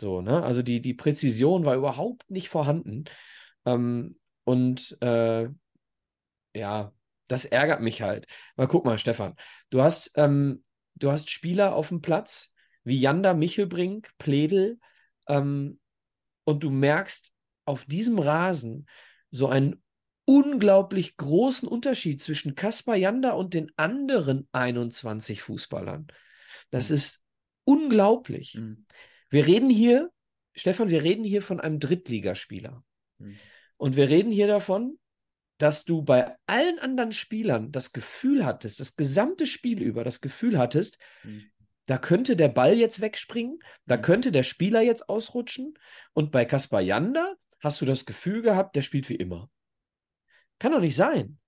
[0.00, 0.42] So, ne?
[0.42, 3.04] Also die, die Präzision war überhaupt nicht vorhanden.
[3.64, 5.48] Ähm, und äh,
[6.54, 6.92] ja,
[7.26, 8.26] das ärgert mich halt.
[8.56, 9.34] Mal guck mal, Stefan,
[9.70, 10.64] du hast, ähm,
[10.94, 12.52] du hast Spieler auf dem Platz
[12.84, 14.78] wie Janda Michelbrink, Pledel,
[15.28, 15.80] ähm,
[16.44, 17.32] und du merkst
[17.64, 18.86] auf diesem Rasen
[19.30, 19.82] so einen
[20.24, 26.06] unglaublich großen Unterschied zwischen Kaspar Janda und den anderen 21 Fußballern.
[26.70, 26.94] Das mhm.
[26.94, 27.22] ist
[27.64, 28.54] unglaublich.
[28.54, 28.84] Mhm.
[29.30, 30.10] Wir reden hier,
[30.54, 32.82] Stefan, wir reden hier von einem Drittligaspieler.
[33.18, 33.36] Mhm.
[33.76, 34.98] Und wir reden hier davon,
[35.58, 40.58] dass du bei allen anderen Spielern das Gefühl hattest, das gesamte Spiel über das Gefühl
[40.58, 41.44] hattest, mhm.
[41.86, 44.02] da könnte der Ball jetzt wegspringen, da mhm.
[44.02, 45.74] könnte der Spieler jetzt ausrutschen.
[46.12, 49.50] Und bei Kaspar Janda hast du das Gefühl gehabt, der spielt wie immer.
[50.58, 51.38] Kann doch nicht sein.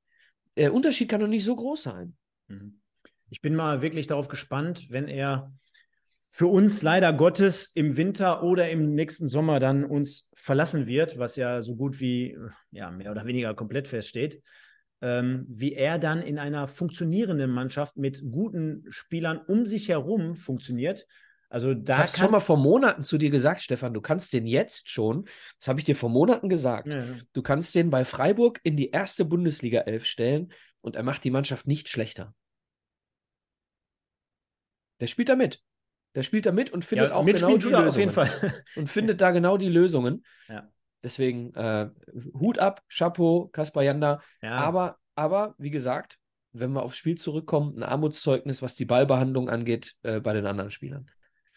[0.57, 2.17] Der Unterschied kann doch nicht so groß sein.
[2.49, 2.81] Mhm.
[3.29, 5.53] Ich bin mal wirklich darauf gespannt, wenn er
[6.31, 11.37] für uns leider Gottes im Winter oder im nächsten Sommer dann uns verlassen wird, was
[11.37, 12.37] ja so gut wie
[12.71, 14.43] ja, mehr oder weniger komplett feststeht,
[15.01, 21.07] ähm, wie er dann in einer funktionierenden Mannschaft mit guten Spielern um sich herum funktioniert.
[21.49, 24.47] Also da ich habe schon mal vor Monaten zu dir gesagt, Stefan, du kannst den
[24.47, 25.29] jetzt schon,
[25.59, 27.05] das habe ich dir vor Monaten gesagt, ja.
[27.33, 31.31] du kannst den bei Freiburg in die erste Bundesliga 11 stellen und er macht die
[31.31, 32.35] Mannschaft nicht schlechter.
[35.01, 35.63] Der spielt da mit.
[36.15, 37.89] Der spielt da mit und findet ja, auch genau die Lösungen.
[37.89, 38.31] Auf jeden Fall.
[38.77, 40.25] und findet da genau die Lösungen.
[40.49, 40.69] Ja.
[41.03, 41.91] Deswegen äh,
[42.35, 44.21] Hut ab, Chapeau, Kaspar Janda.
[44.43, 44.53] Ja.
[44.57, 46.19] Aber, aber, wie gesagt,
[46.53, 50.71] wenn wir aufs Spiel zurückkommen, ein Armutszeugnis, was die Ballbehandlung angeht, äh, bei den anderen
[50.71, 51.07] Spielern.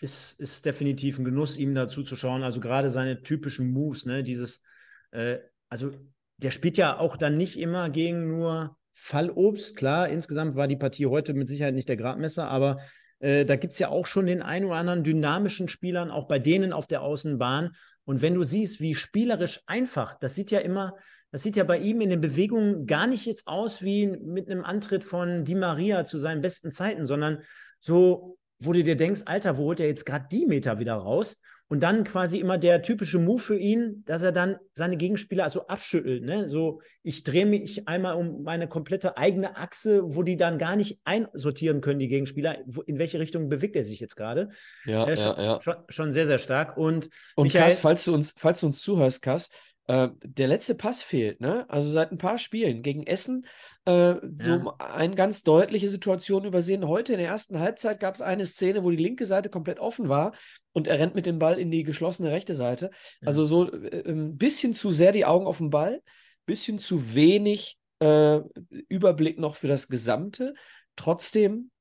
[0.02, 2.44] Ist, ist definitiv ein Genuss, ihm dazu zu schauen.
[2.44, 4.64] Also gerade seine typischen Moves, ne, dieses,
[5.12, 5.92] äh, also
[6.38, 9.76] der spielt ja auch dann nicht immer gegen nur Fallobst.
[9.76, 12.80] Klar, insgesamt war die Partie heute mit Sicherheit nicht der Gradmesser, aber
[13.20, 16.40] äh, da gibt es ja auch schon den ein oder anderen dynamischen Spielern, auch bei
[16.40, 17.72] denen auf der Außenbahn.
[18.06, 20.96] Und wenn du siehst, wie spielerisch einfach, das sieht ja immer,
[21.32, 24.64] das sieht ja bei ihm in den Bewegungen gar nicht jetzt aus wie mit einem
[24.64, 27.44] Antritt von Di Maria zu seinen besten Zeiten, sondern
[27.80, 31.38] so, wo du dir denkst, Alter, wo holt er jetzt gerade die Meter wieder raus?
[31.72, 35.68] Und dann quasi immer der typische Move für ihn, dass er dann seine Gegenspieler also
[35.68, 36.24] abschüttelt.
[36.24, 36.50] Ne?
[36.50, 41.00] So, ich drehe mich einmal um meine komplette eigene Achse, wo die dann gar nicht
[41.04, 42.58] einsortieren können, die Gegenspieler.
[42.66, 44.50] Wo, in welche Richtung bewegt er sich jetzt gerade?
[44.86, 45.62] Ja, äh, ja, schon, ja.
[45.62, 46.76] Schon, schon, sehr, sehr stark.
[46.76, 49.50] Und, Und Michael, Kass, falls du uns, falls du uns zuhörst, Kass,
[49.90, 51.68] äh, der letzte Pass fehlt, ne?
[51.68, 53.48] Also seit ein paar Spielen gegen Essen
[53.86, 54.76] äh, so ja.
[54.78, 56.88] eine ganz deutliche Situation übersehen.
[56.88, 60.08] Heute in der ersten Halbzeit gab es eine Szene, wo die linke Seite komplett offen
[60.08, 60.36] war
[60.74, 62.92] und er rennt mit dem Ball in die geschlossene rechte Seite.
[63.22, 63.30] Ja.
[63.30, 66.04] Also so äh, ein bisschen zu sehr die Augen auf den Ball,
[66.46, 68.42] bisschen zu wenig äh,
[68.90, 70.54] Überblick noch für das Gesamte.
[70.98, 71.72] Trotzdem.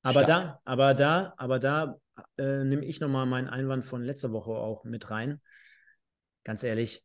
[0.00, 0.26] Aber stark.
[0.26, 1.96] da, aber da, aber da
[2.38, 5.42] äh, nehme ich nochmal meinen Einwand von letzter Woche auch mit rein.
[6.44, 7.04] Ganz ehrlich,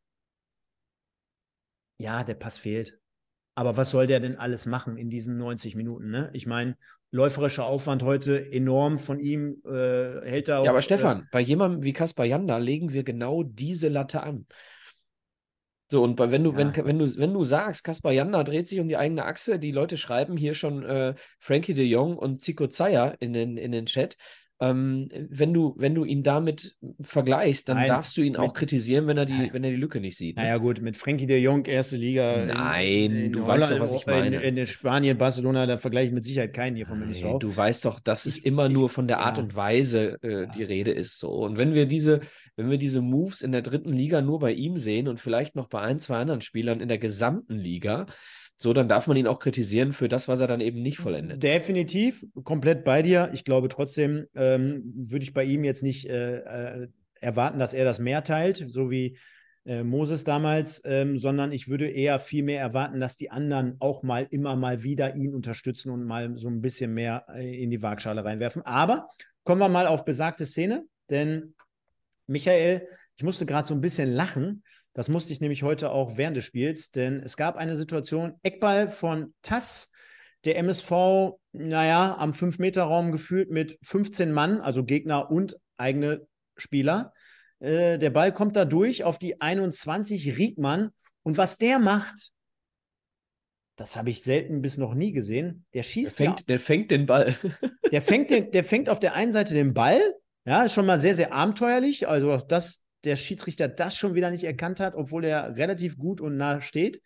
[1.98, 3.00] ja, der Pass fehlt.
[3.56, 6.10] Aber was soll der denn alles machen in diesen 90 Minuten?
[6.10, 6.30] Ne?
[6.34, 6.76] Ich meine,
[7.12, 9.62] läuferischer Aufwand heute enorm von ihm.
[9.66, 13.44] Äh, hält er Ja, aber Stefan, äh, bei jemandem wie Kaspar Janda legen wir genau
[13.44, 14.48] diese Latte an.
[15.92, 16.58] So, und wenn du, ja.
[16.58, 19.72] wenn, wenn, du, wenn du sagst, Kaspar Janda dreht sich um die eigene Achse, die
[19.72, 23.86] Leute schreiben hier schon äh, Frankie de Jong und Zico Zaya in den, in den
[23.86, 24.18] Chat,
[24.60, 29.08] ähm, wenn, du, wenn du ihn damit vergleichst, dann Nein, darfst du ihn auch kritisieren,
[29.08, 30.38] wenn er die, wenn er die Lücke nicht sieht.
[30.38, 30.44] Ne?
[30.44, 32.46] Naja, gut, mit Frankie de Jong, erste Liga.
[32.46, 34.42] Nein, in, in du Holland, weißt doch, was ich meine.
[34.42, 37.40] In, in, Spanien, Barcelona, da vergleiche ich mit Sicherheit keinen hier vom MSV.
[37.40, 39.44] Du weißt doch, dass es immer ich, nur von der Art ja.
[39.44, 41.20] und Weise äh, die Rede ist.
[41.20, 41.30] So.
[41.32, 42.22] Und wenn wir diese,
[42.56, 45.68] wenn wir diese Moves in der dritten Liga nur bei ihm sehen und vielleicht noch
[45.68, 48.06] bei ein, zwei anderen Spielern in der gesamten Liga,
[48.58, 51.44] so, dann darf man ihn auch kritisieren für das, was er dann eben nicht vollendet.
[51.44, 53.30] Definitiv, komplett bei dir.
[53.34, 56.88] Ich glaube trotzdem, ähm, würde ich bei ihm jetzt nicht äh, äh,
[57.20, 59.18] erwarten, dass er das mehr teilt, so wie
[59.66, 64.04] äh, Moses damals, ähm, sondern ich würde eher viel mehr erwarten, dass die anderen auch
[64.04, 67.82] mal immer mal wieder ihn unterstützen und mal so ein bisschen mehr äh, in die
[67.82, 68.62] Waagschale reinwerfen.
[68.64, 69.10] Aber
[69.44, 71.56] kommen wir mal auf besagte Szene, denn
[72.28, 76.38] Michael, ich musste gerade so ein bisschen lachen, das musste ich nämlich heute auch während
[76.38, 79.92] des Spiels, denn es gab eine Situation, Eckball von Tass,
[80.46, 80.92] der MSV,
[81.52, 86.28] naja, am 5-Meter-Raum gefühlt mit 15 Mann, also Gegner und eigene
[86.58, 87.14] Spieler.
[87.60, 90.90] Äh, der Ball kommt da durch auf die 21 Riegmann.
[91.24, 92.34] Und was der macht,
[93.76, 95.66] das habe ich selten bis noch nie gesehen.
[95.74, 96.20] Der schießt.
[96.20, 97.36] Der fängt, ja, der fängt den Ball.
[97.92, 100.02] der, fängt den, der fängt auf der einen Seite den Ball.
[100.46, 102.08] Ja, ist schon mal sehr, sehr abenteuerlich.
[102.08, 106.38] Also das der Schiedsrichter das schon wieder nicht erkannt hat, obwohl er relativ gut und
[106.38, 107.02] nah steht.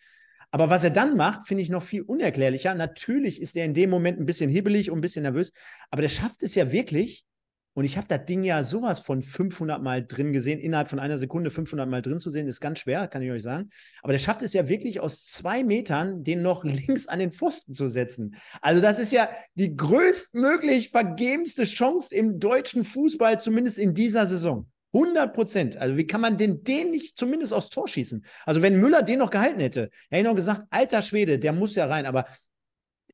[0.52, 2.74] Aber was er dann macht, finde ich noch viel unerklärlicher.
[2.74, 5.52] Natürlich ist er in dem Moment ein bisschen hibbelig und ein bisschen nervös,
[5.90, 7.26] aber der schafft es ja wirklich.
[7.74, 10.60] Und ich habe das Ding ja sowas von 500 Mal drin gesehen.
[10.60, 13.44] Innerhalb von einer Sekunde 500 Mal drin zu sehen, ist ganz schwer, kann ich euch
[13.44, 13.70] sagen.
[14.02, 17.76] Aber der schafft es ja wirklich aus zwei Metern, den noch links an den Pfosten
[17.76, 18.36] zu setzen.
[18.62, 24.68] Also, das ist ja die größtmöglich vergebenste Chance im deutschen Fußball, zumindest in dieser Saison.
[24.98, 25.78] 100 Prozent.
[25.78, 28.26] Also wie kann man denn den nicht zumindest aufs Tor schießen?
[28.46, 31.76] Also wenn Müller den noch gehalten hätte, hätte ich noch gesagt, alter Schwede, der muss
[31.76, 32.26] ja rein, aber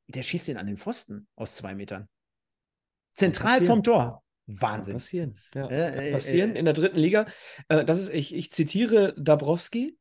[0.08, 2.08] der schießt den an den Pfosten aus zwei Metern.
[3.16, 4.24] Zentral vom Tor.
[4.46, 4.94] Wahnsinn.
[4.94, 5.40] Kann passieren.
[5.54, 7.28] Ja, äh, passieren äh, in der dritten Liga.
[7.70, 9.98] Äh, das ist, ich, ich zitiere Dabrowski.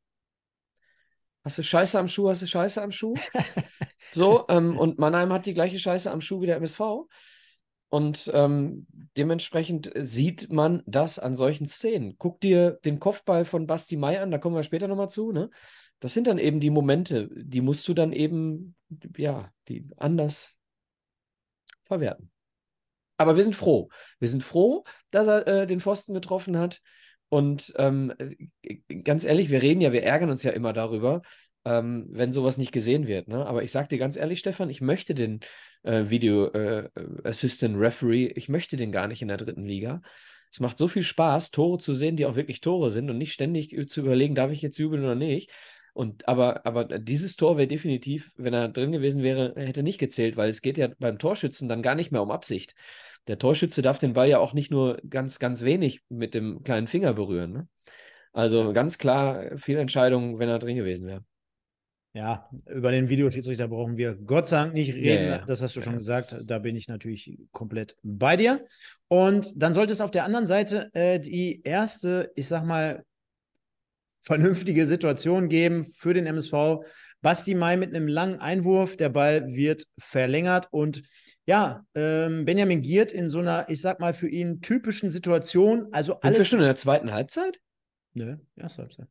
[1.45, 3.15] Hast du Scheiße am Schuh, hast du Scheiße am Schuh?
[4.13, 6.81] so, ähm, und Mannheim hat die gleiche Scheiße am Schuh wie der MSV.
[7.93, 8.87] Und ähm,
[9.19, 12.17] dementsprechend sieht man das an solchen Szenen.
[12.17, 15.31] Guck dir den Kopfball von Basti Mai an, da kommen wir später nochmal zu.
[15.31, 15.51] Ne?
[16.01, 18.77] Das sind dann eben die Momente, die musst du dann eben,
[19.19, 20.57] ja, die anders
[21.85, 22.31] verwerten.
[23.19, 23.91] Aber wir sind froh.
[24.19, 26.81] Wir sind froh, dass er äh, den Pfosten getroffen hat.
[27.29, 28.15] Und ähm,
[28.63, 31.21] äh, ganz ehrlich, wir reden ja, wir ärgern uns ja immer darüber,
[31.65, 33.29] ähm, wenn sowas nicht gesehen wird.
[33.29, 33.47] Ne?
[33.47, 35.41] Aber ich sage dir ganz ehrlich, Stefan, ich möchte den
[35.83, 36.89] äh, Video äh,
[37.25, 40.03] Assistant Referee, ich möchte den gar nicht in der dritten Liga.
[40.51, 43.33] Es macht so viel Spaß, Tore zu sehen, die auch wirklich Tore sind und nicht
[43.33, 45.51] ständig zu überlegen, darf ich jetzt jubeln oder nicht.
[45.95, 50.37] Und aber, aber dieses Tor wäre definitiv, wenn er drin gewesen wäre, hätte nicht gezählt,
[50.37, 52.75] weil es geht ja beim Torschützen dann gar nicht mehr um Absicht.
[53.27, 56.87] Der Torschütze darf den Ball ja auch nicht nur ganz, ganz wenig mit dem kleinen
[56.87, 57.53] Finger berühren.
[57.53, 57.69] Ne?
[58.33, 61.25] Also ganz klar Fehlentscheidung, wenn er drin gewesen wäre.
[62.15, 65.25] Ja, über den Videoschiedsrichter brauchen wir Gott sei Dank nicht reden.
[65.25, 65.45] Ja, ja.
[65.47, 65.99] Das hast du schon ja.
[65.99, 66.37] gesagt.
[66.45, 68.67] Da bin ich natürlich komplett bei dir.
[69.09, 73.03] Und dann sollte es auf der anderen Seite äh, die erste, ich sag mal,
[74.21, 76.85] vernünftige Situation geben für den MSV.
[77.23, 78.97] Basti Mai mit einem langen Einwurf.
[78.99, 81.03] Der Ball wird verlängert und
[81.47, 85.89] ja, ähm, Benjamin Giert in so einer, ich sag mal, für ihn typischen Situation.
[85.93, 86.37] Also alles.
[86.37, 87.59] Sind wir schon in der zweiten Halbzeit?
[88.13, 89.09] Nö, erste Halbzeit.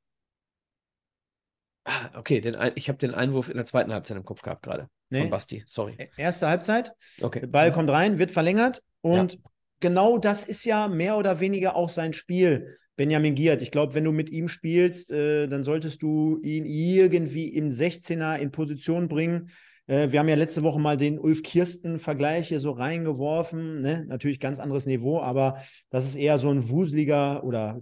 [1.83, 4.87] Ah, okay, den ich habe den Einwurf in der zweiten Halbzeit im Kopf gehabt gerade.
[5.09, 5.21] Nee.
[5.21, 5.95] Von Basti, sorry.
[5.97, 6.93] E-, erste Halbzeit.
[7.21, 7.41] Okay.
[7.41, 9.39] Der Ball kommt rein, wird verlängert und ja.
[9.79, 12.75] genau das ist ja mehr oder weniger auch sein Spiel.
[12.97, 17.47] Benjamin Giert, ich glaube, wenn du mit ihm spielst, äh, dann solltest du ihn irgendwie
[17.47, 19.49] im 16er in Position bringen.
[19.87, 23.81] Äh, wir haben ja letzte Woche mal den Ulf Kirsten-Vergleich hier so reingeworfen.
[23.81, 24.05] Ne?
[24.07, 27.81] Natürlich ganz anderes Niveau, aber das ist eher so ein wuseliger oder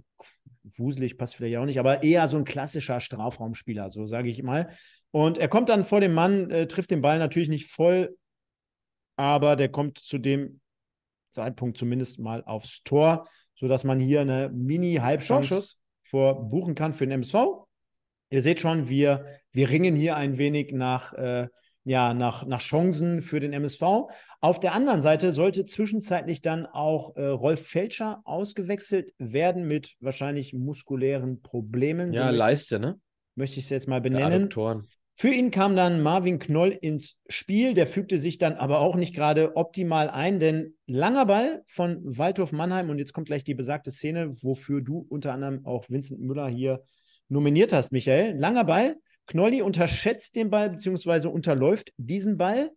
[0.62, 4.70] wuselig passt vielleicht auch nicht, aber eher so ein klassischer Strafraumspieler, so sage ich mal.
[5.10, 8.16] Und er kommt dann vor dem Mann, äh, trifft den Ball natürlich nicht voll,
[9.16, 10.60] aber der kommt zu dem
[11.32, 17.66] Zeitpunkt zumindest mal aufs Tor, sodass man hier eine Mini-Halbchance vorbuchen kann für den MSV.
[18.30, 21.48] Ihr seht schon, wir, wir ringen hier ein wenig nach äh,
[21.90, 23.82] ja, nach, nach Chancen für den MSV.
[24.40, 30.54] Auf der anderen Seite sollte zwischenzeitlich dann auch äh, Rolf Felscher ausgewechselt werden mit wahrscheinlich
[30.54, 32.12] muskulären Problemen.
[32.12, 33.00] Ja, so Leiste, ne?
[33.34, 34.48] Möchte ich es jetzt mal benennen.
[35.16, 37.74] Für ihn kam dann Marvin Knoll ins Spiel.
[37.74, 42.52] Der fügte sich dann aber auch nicht gerade optimal ein, denn langer Ball von Waldhof
[42.52, 46.46] Mannheim und jetzt kommt gleich die besagte Szene, wofür du unter anderem auch Vincent Müller
[46.46, 46.84] hier
[47.28, 48.38] nominiert hast, Michael.
[48.38, 51.28] Langer Ball Knolli unterschätzt den Ball bzw.
[51.28, 52.70] unterläuft diesen Ball.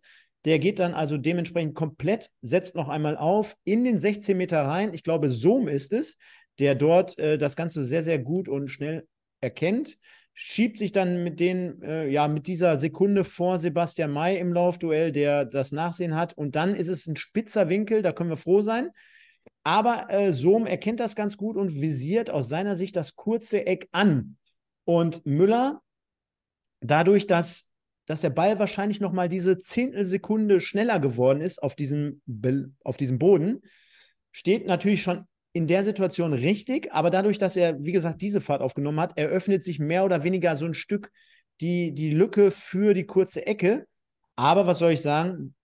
[0.44, 4.92] Der geht dann also dementsprechend komplett, setzt noch einmal auf in den 16 Meter rein.
[4.92, 6.18] Ich glaube, Sohm ist es,
[6.58, 9.06] der dort äh, das Ganze sehr, sehr gut und schnell
[9.40, 9.96] erkennt.
[10.34, 15.12] Schiebt sich dann mit den, äh, ja, mit dieser Sekunde vor Sebastian May im Laufduell,
[15.12, 16.34] der das Nachsehen hat.
[16.34, 18.90] Und dann ist es ein spitzer Winkel, da können wir froh sein.
[19.62, 23.88] Aber äh, Sohm erkennt das ganz gut und visiert aus seiner Sicht das kurze Eck
[23.92, 24.36] an.
[24.84, 25.80] Und Müller
[26.80, 27.74] dadurch, dass,
[28.06, 32.22] dass der Ball wahrscheinlich noch mal diese Zehntelsekunde schneller geworden ist auf diesem,
[32.82, 33.62] auf diesem Boden,
[34.32, 38.60] steht natürlich schon in der Situation richtig, aber dadurch, dass er, wie gesagt, diese Fahrt
[38.60, 41.10] aufgenommen hat, eröffnet sich mehr oder weniger so ein Stück
[41.60, 43.86] die, die Lücke für die kurze Ecke.
[44.34, 45.54] Aber was soll ich sagen?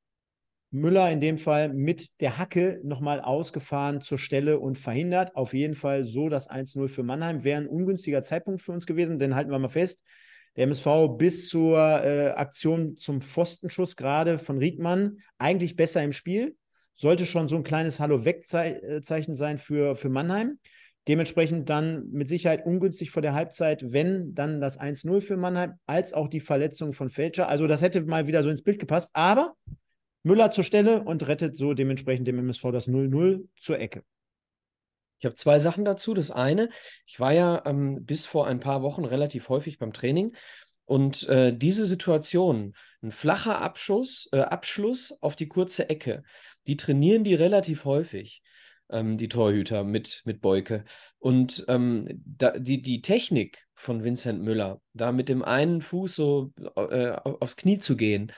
[0.71, 5.35] Müller in dem Fall mit der Hacke nochmal ausgefahren zur Stelle und verhindert.
[5.35, 7.43] Auf jeden Fall so das 1-0 für Mannheim.
[7.43, 10.01] Wäre ein ungünstiger Zeitpunkt für uns gewesen, denn halten wir mal fest,
[10.61, 16.55] der MSV bis zur äh, Aktion zum Pfostenschuss gerade von Riedmann eigentlich besser im Spiel.
[16.93, 20.59] Sollte schon so ein kleines Hallo-Wegzeichen sein für, für Mannheim.
[21.09, 26.13] Dementsprechend dann mit Sicherheit ungünstig vor der Halbzeit, wenn dann das 1-0 für Mannheim, als
[26.13, 27.49] auch die Verletzung von Fälscher.
[27.49, 29.13] Also das hätte mal wieder so ins Bild gepasst.
[29.15, 29.55] Aber
[30.25, 34.03] Müller zur Stelle und rettet so dementsprechend dem MSV das 0-0 zur Ecke.
[35.21, 36.15] Ich habe zwei Sachen dazu.
[36.15, 36.71] Das eine,
[37.07, 40.35] ich war ja ähm, bis vor ein paar Wochen relativ häufig beim Training
[40.87, 46.25] Und äh, diese Situation, ein flacher Abschuss, äh, Abschluss auf die kurze Ecke,
[46.67, 48.43] die trainieren die relativ häufig,
[48.91, 50.85] ähm, die Torhüter mit, mit Beuke.
[51.19, 56.53] Und ähm, da, die, die Technik von Vincent Müller, da mit dem einen Fuß so
[56.77, 58.33] äh, aufs Knie zu gehen,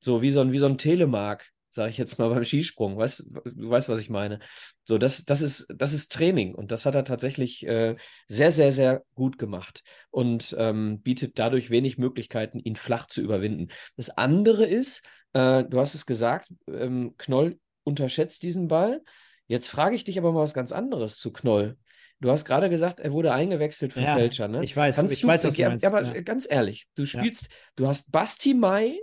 [0.00, 2.96] so wie so ein, wie so ein Telemark, sage ich jetzt mal beim Skisprung.
[2.96, 4.40] Weißt, du weißt, was ich meine.
[4.84, 8.72] So, das, das, ist, das ist Training und das hat er tatsächlich äh, sehr, sehr,
[8.72, 13.68] sehr gut gemacht und ähm, bietet dadurch wenig Möglichkeiten, ihn flach zu überwinden.
[13.96, 15.02] Das andere ist,
[15.34, 19.02] äh, du hast es gesagt, ähm, Knoll unterschätzt diesen Ball.
[19.46, 21.76] Jetzt frage ich dich aber mal was ganz anderes zu Knoll.
[22.20, 24.64] Du hast gerade gesagt, er wurde eingewechselt für Ja, Fälscher, ne?
[24.64, 26.20] ich weiß, Kannst ich du, weiß, was du ja, meinst, aber ja.
[26.22, 28.98] ganz ehrlich, du spielst, du hast Basti Mai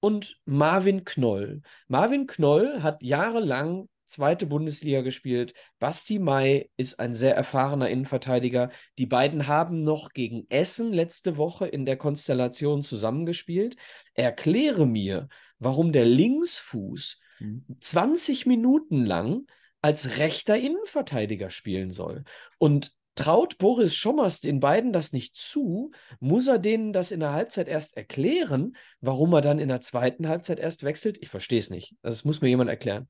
[0.00, 1.62] und Marvin Knoll.
[1.88, 5.54] Marvin Knoll hat jahrelang zweite Bundesliga gespielt.
[5.78, 8.70] Basti Mai ist ein sehr erfahrener Innenverteidiger.
[8.98, 13.76] Die beiden haben noch gegen Essen letzte Woche in der Konstellation zusammengespielt.
[14.14, 15.28] Erkläre mir,
[15.58, 17.64] warum der Linksfuß Mhm.
[17.80, 19.46] 20 Minuten lang
[19.82, 22.24] als rechter Innenverteidiger spielen soll.
[22.58, 27.32] Und traut Boris Schommers den beiden das nicht zu, muss er denen das in der
[27.32, 31.18] Halbzeit erst erklären, warum er dann in der zweiten Halbzeit erst wechselt?
[31.20, 31.96] Ich verstehe es nicht.
[32.02, 33.08] Das muss mir jemand erklären.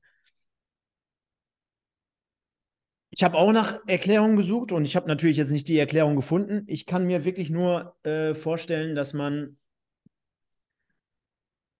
[3.09, 6.63] Ich habe auch nach Erklärungen gesucht und ich habe natürlich jetzt nicht die Erklärung gefunden.
[6.67, 9.57] Ich kann mir wirklich nur äh, vorstellen, dass man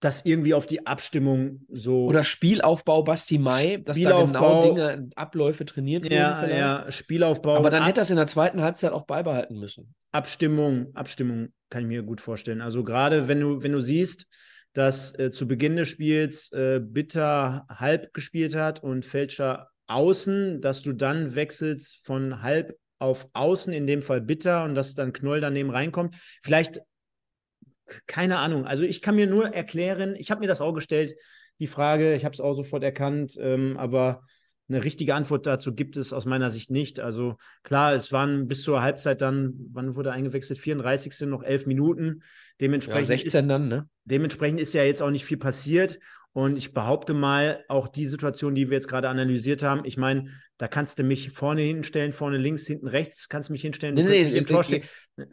[0.00, 2.06] das irgendwie auf die Abstimmung so.
[2.06, 6.58] Oder Spielaufbau Basti Mai, dass da genau Dinge, Abläufe trainiert wurden ja, vielleicht.
[6.58, 7.56] ja, Spielaufbau.
[7.56, 9.94] Aber dann Ab- hätte es in der zweiten Halbzeit auch beibehalten müssen.
[10.12, 12.60] Abstimmung, Abstimmung kann ich mir gut vorstellen.
[12.60, 14.26] Also gerade wenn du, wenn du siehst,
[14.72, 20.82] dass äh, zu Beginn des Spiels äh, Bitter halb gespielt hat und Fälscher außen, dass
[20.82, 25.40] du dann wechselst von halb auf außen, in dem Fall Bitter, und dass dann Knoll
[25.40, 26.16] daneben reinkommt.
[26.42, 26.80] Vielleicht,
[28.06, 28.66] keine Ahnung.
[28.66, 31.14] Also ich kann mir nur erklären, ich habe mir das auch gestellt,
[31.58, 34.22] die Frage, ich habe es auch sofort erkannt, ähm, aber
[34.68, 37.00] eine richtige Antwort dazu gibt es aus meiner Sicht nicht.
[37.00, 40.58] Also klar, es waren bis zur Halbzeit dann, wann wurde eingewechselt?
[40.58, 41.26] 34.
[41.26, 42.18] noch elf Minuten.
[42.18, 42.24] Ja,
[42.60, 43.88] Dementsprechend, 16 ist, dann, ne?
[44.04, 45.98] dementsprechend ist ja jetzt auch nicht viel passiert.
[46.32, 50.30] Und ich behaupte mal, auch die Situation, die wir jetzt gerade analysiert haben, ich meine,
[50.58, 53.94] da kannst du mich vorne hinstellen, vorne links, hinten rechts, kannst du mich hinstellen.
[53.94, 54.82] Nee, nee, nee, Tor nee, stellen.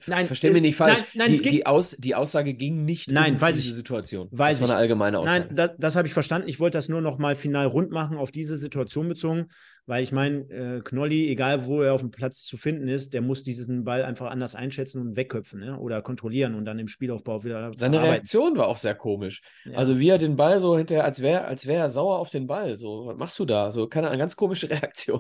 [0.07, 1.03] Nein, Versteh mich äh, nicht falsch.
[1.13, 3.75] Nein, nein die, die, Aus, die Aussage ging nicht Nein, um weiß diese ich.
[3.75, 4.27] Situation.
[4.31, 5.45] Weiß das war eine allgemeine Aussage.
[5.45, 6.47] Nein, das, das habe ich verstanden.
[6.47, 9.47] Ich wollte das nur noch mal final rund machen auf diese Situation bezogen,
[9.85, 13.21] weil ich meine, äh, Knolli, egal wo er auf dem Platz zu finden ist, der
[13.21, 15.79] muss diesen Ball einfach anders einschätzen und wegköpfen ne?
[15.79, 18.01] oder kontrollieren und dann im Spielaufbau wieder Seine.
[18.01, 19.41] Reaktion war auch sehr komisch.
[19.65, 19.77] Ja.
[19.77, 22.47] Also wie er den Ball so hinterher, als wäre als wär er sauer auf den
[22.47, 22.77] Ball.
[22.77, 23.71] So, was machst du da?
[23.71, 25.14] So, keine Ahnung, ganz komische Reaktion.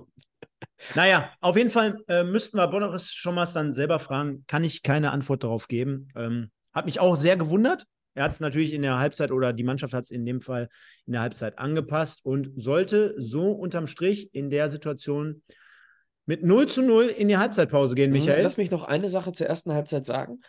[0.95, 4.43] Naja, auf jeden Fall äh, müssten wir Boris Schommers dann selber fragen.
[4.47, 6.09] Kann ich keine Antwort darauf geben.
[6.15, 7.85] Ähm, hat mich auch sehr gewundert.
[8.13, 10.69] Er hat es natürlich in der Halbzeit oder die Mannschaft hat es in dem Fall
[11.05, 15.43] in der Halbzeit angepasst und sollte so unterm Strich in der Situation
[16.25, 18.41] mit 0 zu 0 in die Halbzeitpause gehen, Mhm, Michael.
[18.41, 20.39] Lass mich noch eine Sache zur ersten Halbzeit sagen.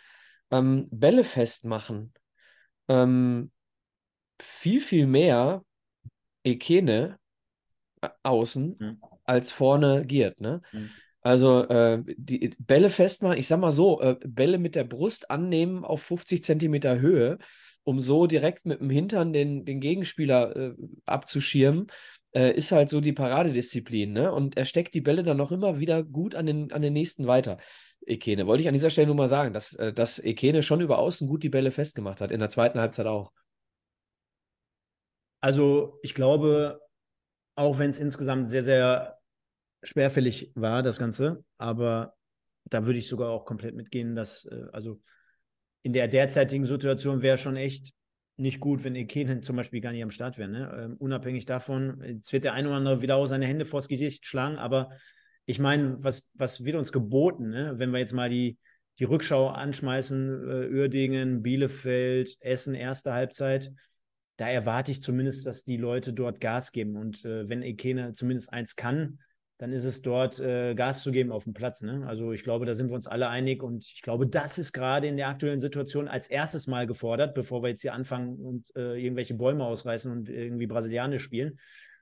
[0.49, 2.13] Ähm, Bälle festmachen.
[2.87, 3.51] Ähm,
[4.41, 5.63] viel, viel mehr
[6.43, 7.17] Ekene
[8.01, 9.01] äh, außen Mhm.
[9.27, 10.61] Als vorne Giert, ne?
[10.71, 10.89] Mhm.
[11.21, 15.83] Also äh, die Bälle festmachen, ich sag mal so, äh, Bälle mit der Brust annehmen
[15.83, 17.37] auf 50 Zentimeter Höhe,
[17.83, 20.73] um so direkt mit dem Hintern den, den Gegenspieler äh,
[21.05, 21.87] abzuschirmen,
[22.33, 24.31] äh, ist halt so die Paradedisziplin, ne?
[24.31, 27.27] Und er steckt die Bälle dann noch immer wieder gut an den, an den nächsten
[27.27, 27.57] weiter.
[28.05, 28.47] Ekene.
[28.47, 31.27] Wollte ich an dieser Stelle nur mal sagen, dass, äh, dass Ekene schon über außen
[31.27, 33.31] gut die Bälle festgemacht hat, in der zweiten Halbzeit auch.
[35.41, 36.81] Also ich glaube,
[37.55, 39.16] auch wenn es insgesamt sehr, sehr
[39.83, 42.13] schwerfällig war, das Ganze, aber
[42.65, 44.99] da würde ich sogar auch komplett mitgehen, dass, äh, also
[45.83, 47.93] in der derzeitigen Situation wäre schon echt
[48.35, 50.49] nicht gut, wenn Ekenen zum Beispiel gar nicht am Start wäre.
[50.49, 50.77] Ne?
[50.77, 54.25] Ähm, unabhängig davon, jetzt wird der eine oder andere wieder auch seine Hände vors Gesicht
[54.25, 54.89] schlagen, aber
[55.45, 57.73] ich meine, was, was wird uns geboten, ne?
[57.77, 58.57] wenn wir jetzt mal die,
[58.99, 63.71] die Rückschau anschmeißen, äh, Bielefeld, Essen, erste Halbzeit,
[64.37, 66.95] da erwarte ich zumindest, dass die Leute dort Gas geben.
[66.95, 69.19] Und äh, wenn Ekene zumindest eins kann,
[69.57, 71.81] dann ist es dort äh, Gas zu geben auf dem Platz.
[71.81, 72.05] Ne?
[72.07, 73.63] Also ich glaube, da sind wir uns alle einig.
[73.63, 77.63] Und ich glaube, das ist gerade in der aktuellen Situation als erstes Mal gefordert, bevor
[77.63, 81.59] wir jetzt hier anfangen und äh, irgendwelche Bäume ausreißen und irgendwie Brasilianisch spielen.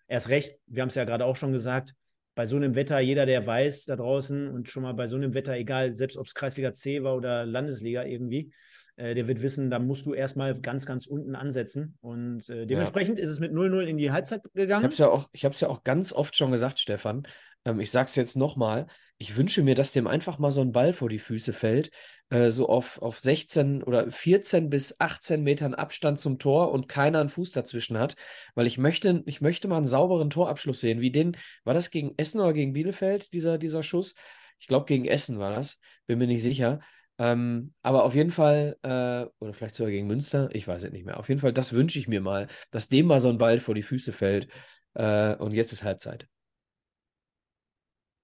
[0.08, 1.94] Erst recht, wir haben es ja gerade auch schon gesagt,
[2.36, 5.34] bei so einem Wetter, jeder, der weiß da draußen und schon mal bei so einem
[5.34, 8.52] Wetter, egal, selbst ob es Kreisliga C war oder Landesliga irgendwie,
[8.98, 11.98] der wird wissen, da musst du erstmal ganz, ganz unten ansetzen.
[12.02, 14.84] Und äh, dementsprechend ist es mit 0-0 in die Halbzeit Ich gegangen.
[14.84, 17.28] habe es ja, auch- ich hab's ja auch ganz oft schon gesagt, Stefan.
[17.66, 18.88] ähm, ich sage es jetzt nochmal,
[19.18, 21.90] ich wünsche mir, dass dem einfach mal so ein Ball vor die Füße fällt,
[22.30, 27.20] äh, so auf, auf 16 oder 14 bis 18 Metern Abstand zum Tor und keiner
[27.22, 28.16] einen Fuß dazwischen hat,
[28.56, 32.14] weil ich möchte, ich möchte mal einen sauberen Torabschluss sehen, wie den, war das gegen
[32.18, 34.16] Essen oder gegen Bielefeld, dieser, dieser Schuss?
[34.60, 36.82] Ich glaube, gegen Essen war das, bin mir nicht sicher.
[37.18, 41.06] Ähm, aber auf jeden Fall, äh, oder vielleicht sogar gegen Münster, ich weiß es nicht
[41.06, 41.20] mehr.
[41.20, 43.76] Auf jeden Fall, das wünsche ich mir mal, dass dem mal so ein Ball vor
[43.76, 44.50] die Füße fällt.
[44.94, 46.28] Äh, und jetzt ist Halbzeit.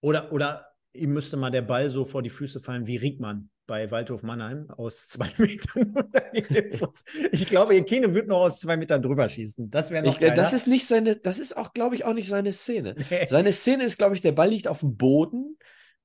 [0.01, 3.89] Oder, oder ihm müsste mal der Ball so vor die Füße fallen wie Riegmann bei
[3.89, 5.95] Waldhof Mannheim aus zwei Metern.
[7.31, 9.69] ich glaube, Ekene wird noch aus zwei Metern drüber schießen.
[9.69, 12.27] Das wäre noch ich, Das ist nicht seine, das ist auch, glaube ich, auch nicht
[12.27, 12.95] seine Szene.
[13.29, 15.57] seine Szene ist, glaube ich, der Ball liegt auf dem Boden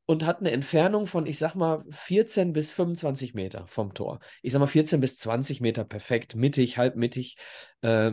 [0.07, 4.20] und hat eine Entfernung von, ich sag mal, 14 bis 25 Meter vom Tor.
[4.40, 7.36] Ich sag mal 14 bis 20 Meter perfekt, mittig, halbmittig.
[7.82, 8.12] Äh,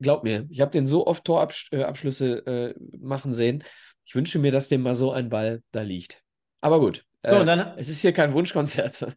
[0.00, 3.64] glaub mir, ich habe den so oft Torabschlüsse äh, machen sehen.
[4.04, 6.22] Ich wünsche mir, dass dem mal so ein Ball da liegt.
[6.60, 9.16] Aber gut, äh, so, dann, es ist hier kein Wunschkonzert.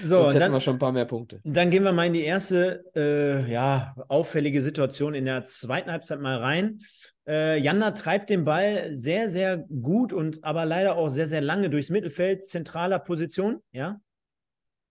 [0.00, 1.40] So, Sonst hätten dann, wir schon ein paar mehr Punkte.
[1.44, 6.20] Dann gehen wir mal in die erste äh, ja, auffällige Situation in der zweiten Halbzeit
[6.20, 6.78] mal rein.
[7.26, 11.70] Äh, Janda treibt den Ball sehr, sehr gut und aber leider auch sehr, sehr lange
[11.70, 14.00] durchs Mittelfeld, zentraler Position, ja?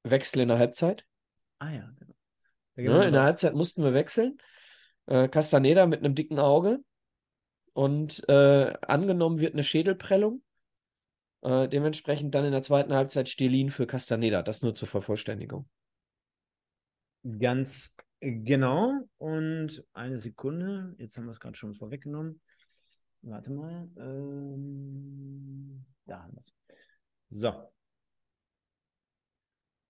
[0.03, 1.03] Wechsel in der Halbzeit.
[1.59, 1.89] Ah ja,
[2.75, 2.99] genau.
[2.99, 4.37] Ja, in der Halbzeit mussten wir wechseln.
[5.07, 6.79] Äh, Castaneda mit einem dicken Auge
[7.73, 10.41] und äh, angenommen wird eine Schädelprellung.
[11.41, 14.43] Äh, dementsprechend dann in der zweiten Halbzeit Stelin für Castaneda.
[14.43, 15.67] Das nur zur Vervollständigung.
[17.39, 19.09] Ganz Genau.
[19.17, 20.95] Und eine Sekunde.
[20.99, 22.39] Jetzt haben wir es gerade schon vorweggenommen.
[23.23, 23.89] Warte mal.
[23.97, 26.53] Ähm, da haben wir es.
[27.31, 27.71] So.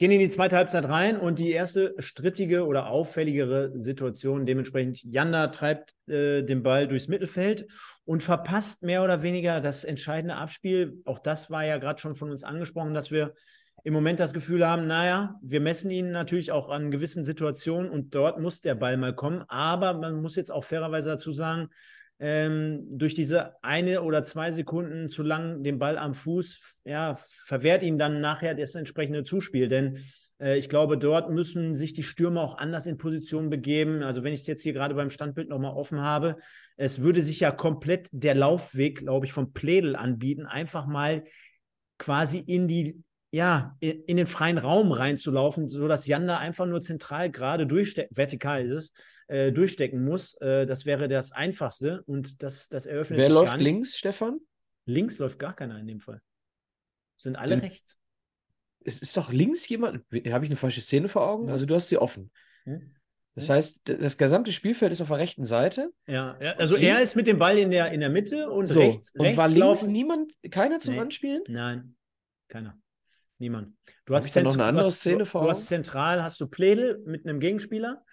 [0.02, 4.47] Gehen in die zweite Halbzeit rein und die erste strittige oder auffälligere Situation.
[4.47, 7.68] Dementsprechend, Janda treibt äh, den Ball durchs Mittelfeld
[8.04, 10.99] und verpasst mehr oder weniger das entscheidende Abspiel.
[11.06, 13.36] Auch das war ja gerade schon von uns angesprochen, dass wir
[13.84, 18.16] im Moment das Gefühl haben, naja, wir messen ihn natürlich auch an gewissen Situationen und
[18.16, 19.43] dort muss der Ball mal kommen.
[19.49, 21.70] Aber man muss jetzt auch fairerweise dazu sagen,
[22.22, 27.82] ähm, durch diese eine oder zwei Sekunden zu lang den Ball am Fuß, ja, verwehrt
[27.82, 29.68] ihm dann nachher das entsprechende Zuspiel.
[29.68, 29.98] Denn
[30.40, 34.04] äh, ich glaube, dort müssen sich die Stürmer auch anders in Position begeben.
[34.04, 36.38] Also wenn ich es jetzt hier gerade beim Standbild nochmal offen habe,
[36.78, 41.24] es würde sich ja komplett der Laufweg, glaube ich, vom Plädel anbieten, einfach mal
[41.98, 47.32] quasi in die ja, in, den freien Raum reinzulaufen, sodass Jan da einfach nur zentral
[47.32, 48.94] gerade durchstecken, vertikal ist es,
[49.28, 50.34] äh, durchstecken muss.
[50.42, 54.40] Äh, das wäre das Einfachste und das, das eröffnet Wer läuft links, Stefan?
[54.86, 56.22] Links läuft gar keiner in dem Fall.
[57.18, 57.98] Sind alle Den, rechts.
[58.84, 60.04] Es ist doch links jemand.
[60.12, 61.50] Habe ich eine falsche Szene vor Augen?
[61.50, 62.32] Also du hast sie offen.
[62.66, 62.96] Hm?
[63.36, 65.94] Das heißt, das gesamte Spielfeld ist auf der rechten Seite.
[66.06, 68.82] Ja, also er ist mit dem Ball in der, in der Mitte und so.
[68.82, 69.92] rechts, und rechts war links laufen.
[69.94, 71.00] niemand, keiner zum nee.
[71.00, 71.44] Anspielen?
[71.48, 71.96] Nein,
[72.50, 72.78] keiner.
[73.42, 73.74] Niemand.
[74.06, 75.42] Du hast, noch eine andere Szene vor.
[75.42, 78.06] Du hast zentral hast du Pledel mit einem Gegenspieler.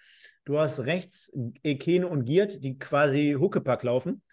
[0.43, 1.31] Du hast rechts
[1.63, 4.23] Ekene und Giert, die quasi Huckepack laufen.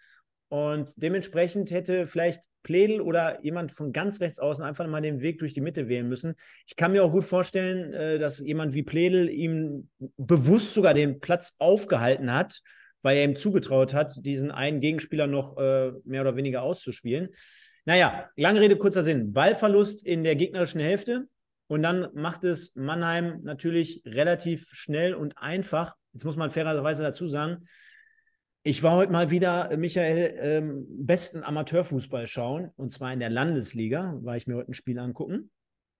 [0.49, 5.37] Und dementsprechend hätte vielleicht Pledel oder jemand von ganz rechts außen einfach mal den Weg
[5.37, 6.33] durch die Mitte wählen müssen.
[6.65, 11.19] Ich kann mir auch gut vorstellen, äh, dass jemand wie Pledel ihm bewusst sogar den
[11.19, 12.61] Platz aufgehalten hat,
[13.03, 17.29] weil er ihm zugetraut hat, diesen einen Gegenspieler noch äh, mehr oder weniger auszuspielen.
[17.87, 19.31] Naja, lange Rede, kurzer Sinn.
[19.31, 21.29] Ballverlust in der gegnerischen Hälfte.
[21.67, 25.95] Und dann macht es Mannheim natürlich relativ schnell und einfach.
[26.11, 27.59] Jetzt muss man fairerweise dazu sagen,
[28.63, 32.71] ich war heute mal wieder, Michael, ähm, besten Amateurfußball schauen.
[32.75, 35.49] Und zwar in der Landesliga, war ich mir heute ein Spiel angucken.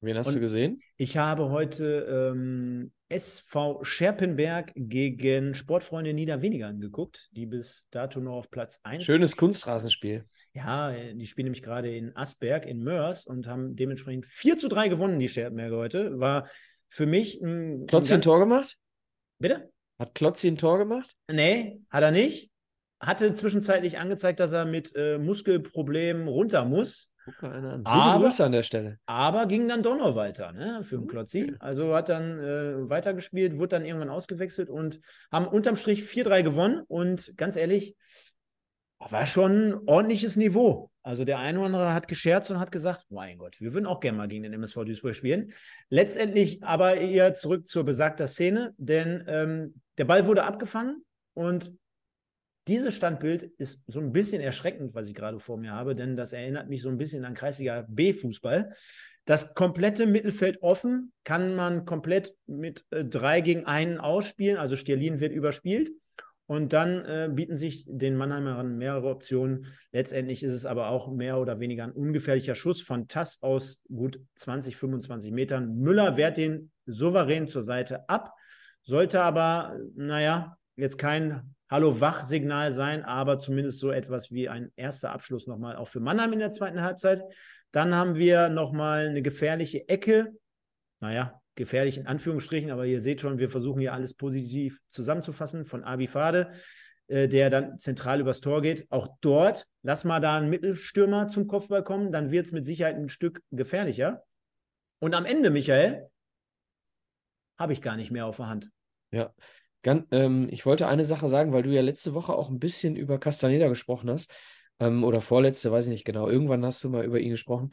[0.01, 0.79] Wen hast und du gesehen?
[0.97, 8.51] Ich habe heute ähm, SV Scherpenberg gegen Sportfreunde Niederweniger angeguckt, die bis dato noch auf
[8.51, 10.25] Platz 1 Schönes Kunstrasenspiel.
[10.53, 14.89] Ja, die spielen nämlich gerade in Asberg in Mörs und haben dementsprechend 4 zu 3
[14.89, 16.19] gewonnen, die Scherpenberger heute.
[16.19, 16.49] War
[16.89, 17.85] für mich ein.
[17.87, 18.77] Klotzi ein Tor gemacht?
[19.39, 19.71] Bitte?
[19.99, 21.15] Hat Klotzi ein Tor gemacht?
[21.31, 22.51] Nee, hat er nicht.
[22.99, 27.13] Hatte zwischenzeitlich angezeigt, dass er mit äh, Muskelproblemen runter muss.
[27.83, 28.99] Aber, Grüße an der Stelle.
[29.05, 31.53] Aber ging dann doch noch weiter ne, für den Klotzi.
[31.59, 34.99] Also hat dann äh, weitergespielt, wurde dann irgendwann ausgewechselt und
[35.31, 36.83] haben unterm Strich 4-3 gewonnen.
[36.87, 37.95] Und ganz ehrlich,
[38.99, 40.89] war schon ein ordentliches Niveau.
[41.03, 43.99] Also der eine oder andere hat gescherzt und hat gesagt, mein Gott, wir würden auch
[43.99, 45.53] gerne mal gegen den MSV Duisburg spielen.
[45.89, 51.71] Letztendlich aber eher zurück zur besagter Szene, denn ähm, der Ball wurde abgefangen und
[52.67, 56.33] dieses Standbild ist so ein bisschen erschreckend, was ich gerade vor mir habe, denn das
[56.33, 58.73] erinnert mich so ein bisschen an Kreisliga B-Fußball.
[59.25, 65.19] Das komplette Mittelfeld offen kann man komplett mit äh, drei gegen einen ausspielen, also Stirlin
[65.19, 65.91] wird überspielt.
[66.49, 69.65] Und dann äh, bieten sich den Mannheimern mehrere Optionen.
[69.91, 74.21] Letztendlich ist es aber auch mehr oder weniger ein ungefährlicher Schuss von Tass aus gut
[74.35, 75.75] 20, 25 Metern.
[75.75, 78.33] Müller wehrt den souverän zur Seite ab,
[78.81, 85.47] sollte aber, naja, jetzt kein Hallo-Wach-Signal sein, aber zumindest so etwas wie ein erster Abschluss
[85.47, 87.21] nochmal auch für Mannheim in der zweiten Halbzeit.
[87.71, 90.31] Dann haben wir nochmal eine gefährliche Ecke.
[90.99, 95.83] Naja, gefährlich in Anführungsstrichen, aber ihr seht schon, wir versuchen hier alles positiv zusammenzufassen von
[95.83, 96.51] Abi Fade,
[97.07, 98.89] äh, der dann zentral übers Tor geht.
[98.89, 102.95] Auch dort, lass mal da einen Mittelstürmer zum Kopfball kommen, dann wird es mit Sicherheit
[102.95, 104.23] ein Stück gefährlicher.
[104.99, 106.09] Und am Ende, Michael,
[107.59, 108.69] habe ich gar nicht mehr auf der Hand.
[109.11, 109.33] Ja,
[109.83, 112.95] Ganz, ähm, ich wollte eine Sache sagen, weil du ja letzte Woche auch ein bisschen
[112.95, 114.31] über Castaneda gesprochen hast.
[114.79, 116.27] Ähm, oder vorletzte, weiß ich nicht genau.
[116.29, 117.71] Irgendwann hast du mal über ihn gesprochen.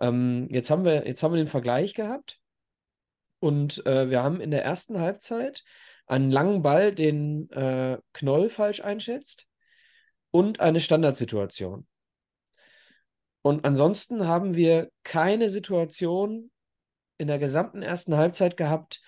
[0.00, 2.40] Ähm, jetzt haben wir, jetzt haben wir den Vergleich gehabt.
[3.38, 5.64] Und äh, wir haben in der ersten Halbzeit
[6.06, 9.46] einen langen Ball, den äh, Knoll falsch einschätzt
[10.30, 11.86] und eine Standardsituation.
[13.42, 16.50] Und ansonsten haben wir keine Situation
[17.18, 19.00] in der gesamten ersten Halbzeit gehabt,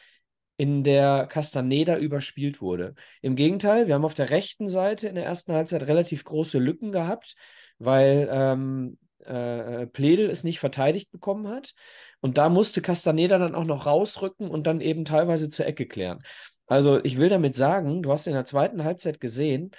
[0.59, 2.95] in der Castaneda überspielt wurde.
[3.23, 6.91] Im Gegenteil, wir haben auf der rechten Seite in der ersten Halbzeit relativ große Lücken
[6.91, 7.37] gehabt,
[7.79, 11.75] weil ähm, äh, Pledel es nicht verteidigt bekommen hat.
[12.21, 16.25] Und da musste Castaneda dann auch noch rausrücken und dann eben teilweise zur Ecke klären.
[16.67, 19.71] Also ich will damit sagen, du hast in der zweiten Halbzeit gesehen,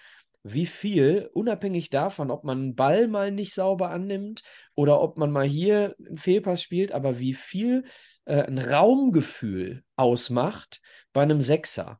[0.43, 4.43] wie viel, unabhängig davon, ob man einen Ball mal nicht sauber annimmt
[4.75, 7.83] oder ob man mal hier einen Fehlpass spielt, aber wie viel
[8.29, 10.81] äh, ein Raumgefühl ausmacht
[11.13, 11.99] bei einem Sechser.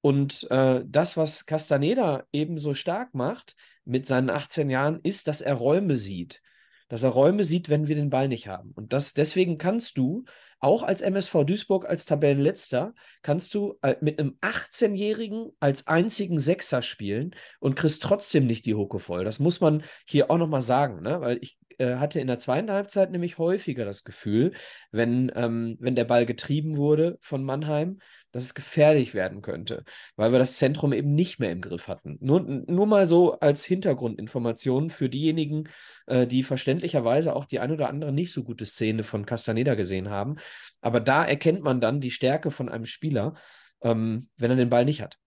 [0.00, 3.54] Und äh, das, was Castaneda eben so stark macht
[3.84, 6.40] mit seinen 18 Jahren, ist, dass er Räume sieht
[6.88, 8.72] dass er Räume sieht, wenn wir den Ball nicht haben.
[8.74, 10.24] Und das, deswegen kannst du,
[10.60, 16.82] auch als MSV Duisburg, als Tabellenletzter, kannst du äh, mit einem 18-Jährigen als einzigen Sechser
[16.82, 19.24] spielen und kriegst trotzdem nicht die Hucke voll.
[19.24, 21.20] Das muss man hier auch nochmal sagen, ne?
[21.20, 24.52] weil ich hatte in der zweiten Halbzeit nämlich häufiger das Gefühl,
[24.90, 27.98] wenn, ähm, wenn der Ball getrieben wurde von Mannheim,
[28.32, 29.84] dass es gefährlich werden könnte,
[30.16, 32.18] weil wir das Zentrum eben nicht mehr im Griff hatten.
[32.20, 35.68] Nur, nur mal so als Hintergrundinformation für diejenigen,
[36.06, 40.10] äh, die verständlicherweise auch die ein oder andere nicht so gute Szene von Castaneda gesehen
[40.10, 40.36] haben.
[40.80, 43.34] Aber da erkennt man dann die Stärke von einem Spieler,
[43.82, 45.18] ähm, wenn er den Ball nicht hat.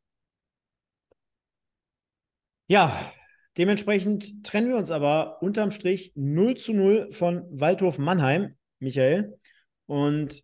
[2.68, 3.12] Ja,
[3.58, 9.38] dementsprechend trennen wir uns aber unterm Strich 0 zu 0 von Waldhof Mannheim, Michael.
[9.86, 10.44] Und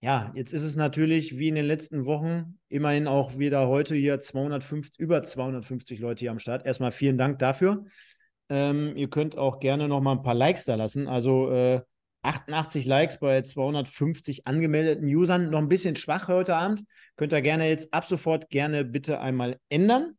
[0.00, 4.20] ja, jetzt ist es natürlich wie in den letzten Wochen immerhin auch wieder heute hier
[4.20, 6.66] 250, über 250 Leute hier am Start.
[6.66, 7.84] Erstmal vielen Dank dafür.
[8.48, 11.08] Ähm, ihr könnt auch gerne noch mal ein paar Likes da lassen.
[11.08, 11.80] Also äh,
[12.22, 15.50] 88 Likes bei 250 angemeldeten Usern.
[15.50, 16.82] Noch ein bisschen schwach heute Abend.
[17.16, 20.16] Könnt ihr gerne jetzt ab sofort gerne bitte einmal ändern.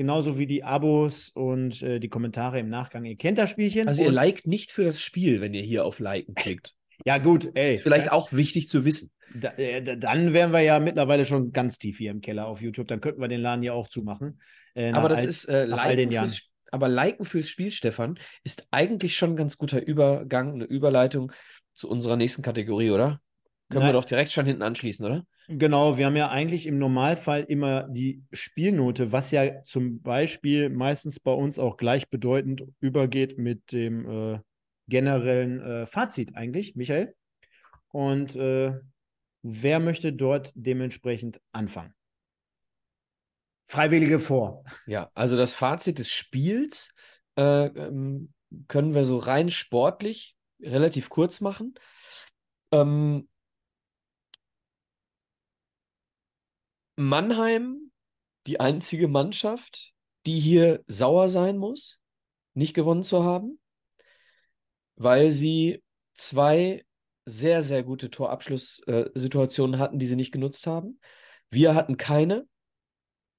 [0.00, 3.04] Genauso wie die Abos und äh, die Kommentare im Nachgang.
[3.04, 3.86] Ihr kennt das Spielchen.
[3.86, 6.74] Also ihr liked nicht für das Spiel, wenn ihr hier auf Liken klickt.
[7.04, 7.76] ja gut, ey.
[7.76, 9.10] Vielleicht auch wichtig zu wissen.
[9.34, 12.88] Da, äh, dann wären wir ja mittlerweile schon ganz tief hier im Keller auf YouTube.
[12.88, 14.40] Dann könnten wir den Laden ja auch zumachen.
[14.72, 16.30] Äh, aber das all, ist äh, all den Jahren.
[16.30, 21.30] Fürs, aber Liken fürs Spiel, Stefan, ist eigentlich schon ein ganz guter Übergang, eine Überleitung
[21.74, 23.20] zu unserer nächsten Kategorie, oder?
[23.68, 23.90] Können Nein.
[23.90, 25.26] wir doch direkt schon hinten anschließen, oder?
[25.52, 31.18] Genau, wir haben ja eigentlich im Normalfall immer die Spielnote, was ja zum Beispiel meistens
[31.18, 34.38] bei uns auch gleichbedeutend übergeht mit dem äh,
[34.86, 37.14] generellen äh, Fazit eigentlich, Michael.
[37.90, 38.74] Und äh,
[39.42, 41.94] Wer möchte dort dementsprechend anfangen?
[43.66, 44.64] Freiwillige vor.
[44.86, 46.92] Ja, also das Fazit des Spiels
[47.36, 48.32] äh, ähm,
[48.68, 51.74] können wir so rein sportlich relativ kurz machen.
[52.72, 53.28] Ähm,
[57.08, 57.90] Mannheim,
[58.46, 59.92] die einzige Mannschaft,
[60.26, 61.98] die hier sauer sein muss,
[62.54, 63.58] nicht gewonnen zu haben,
[64.96, 65.82] weil sie
[66.14, 66.84] zwei
[67.24, 71.00] sehr, sehr gute Torabschlusssituationen hatten, die sie nicht genutzt haben.
[71.50, 72.46] Wir hatten keine,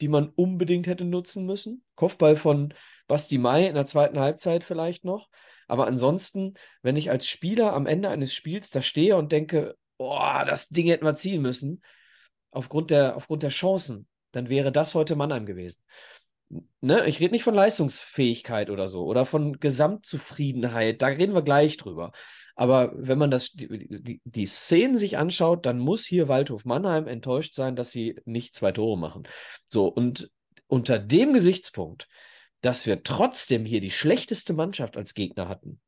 [0.01, 1.84] die man unbedingt hätte nutzen müssen.
[1.95, 2.74] Kopfball von
[3.07, 5.30] Basti Mai in der zweiten Halbzeit vielleicht noch.
[5.68, 10.43] Aber ansonsten, wenn ich als Spieler am Ende eines Spiels da stehe und denke, boah,
[10.45, 11.82] das Ding hätten wir ziehen müssen,
[12.52, 15.82] aufgrund der, aufgrund der Chancen, dann wäre das heute Mannheim gewesen.
[16.82, 17.06] Ne?
[17.08, 22.12] Ich rede nicht von Leistungsfähigkeit oder so oder von Gesamtzufriedenheit, da reden wir gleich drüber.
[22.56, 27.08] Aber wenn man das, die, die, die Szenen sich anschaut, dann muss hier Waldhof Mannheim
[27.08, 29.24] enttäuscht sein, dass sie nicht zwei Tore machen.
[29.66, 30.30] So, und
[30.68, 32.08] unter dem Gesichtspunkt,
[32.62, 35.80] dass wir trotzdem hier die schlechteste Mannschaft als Gegner hatten,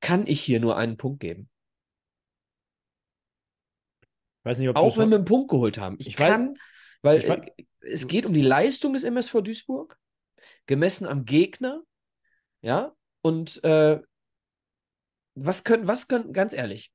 [0.00, 1.48] kann ich hier nur einen Punkt geben.
[4.46, 5.96] Weiß nicht, ob Auch wenn wir einen Punkt geholt haben.
[5.98, 6.58] Ich, ich kann, weiß,
[7.02, 9.98] Weil Ich fand- äh, es geht um die Leistung des MSV Duisburg,
[10.66, 11.82] gemessen am Gegner,
[12.62, 14.00] ja, und äh,
[15.34, 16.92] was können, was können, ganz ehrlich,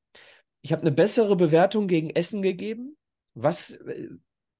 [0.61, 2.95] ich habe eine bessere Bewertung gegen Essen gegeben,
[3.33, 4.07] was äh,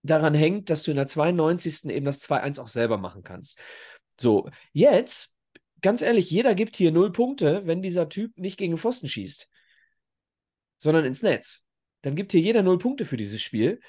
[0.04, 1.86] daran hängt, dass du in der 92.
[1.86, 3.58] eben das 2-1 auch selber machen kannst.
[4.20, 5.38] So, jetzt,
[5.82, 9.48] ganz ehrlich, jeder gibt hier null Punkte, wenn dieser Typ nicht gegen Pfosten schießt,
[10.78, 11.64] sondern ins Netz.
[12.02, 13.80] Dann gibt hier jeder null Punkte für dieses Spiel.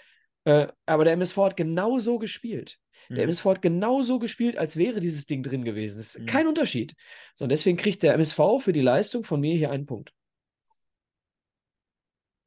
[0.44, 2.78] Äh, aber der MSV hat genau so gespielt.
[3.16, 3.30] Der Mhm.
[3.30, 5.98] MSV hat genau so gespielt, als wäre dieses Ding drin gewesen.
[5.98, 6.26] Das ist Mhm.
[6.26, 6.94] kein Unterschied.
[7.36, 10.12] So, und deswegen kriegt der MSV für die Leistung von mir hier einen Punkt.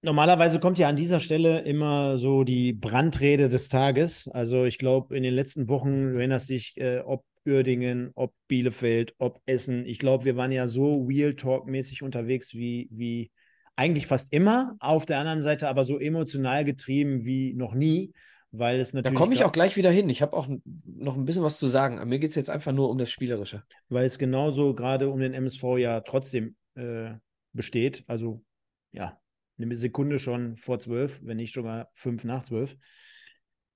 [0.02, 4.28] Normalerweise kommt ja an dieser Stelle immer so die Brandrede des Tages.
[4.28, 9.16] Also ich glaube, in den letzten Wochen, du erinnerst dich, äh, ob Uerdingen, ob Bielefeld,
[9.18, 9.86] ob Essen.
[9.88, 13.32] Ich glaube, wir waren ja so Real Talk-mäßig unterwegs wie, wie
[13.76, 14.76] eigentlich fast immer.
[14.80, 18.14] Auf der anderen Seite aber so emotional getrieben wie noch nie,
[18.52, 19.18] weil es Da natürlich.
[19.18, 20.10] komme ich auch gleich wieder hin.
[20.10, 20.48] Ich habe auch
[20.86, 21.98] noch ein bisschen was zu sagen.
[21.98, 23.64] Aber mir geht es jetzt einfach nur um das Spielerische.
[23.90, 27.14] weil es genauso gerade um den MSV ja trotzdem äh,
[27.54, 28.04] besteht.
[28.08, 28.44] Also
[28.92, 29.20] ja,
[29.58, 32.78] eine Sekunde schon vor zwölf, wenn nicht sogar fünf nach zwölf.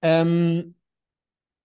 [0.01, 0.75] Ähm,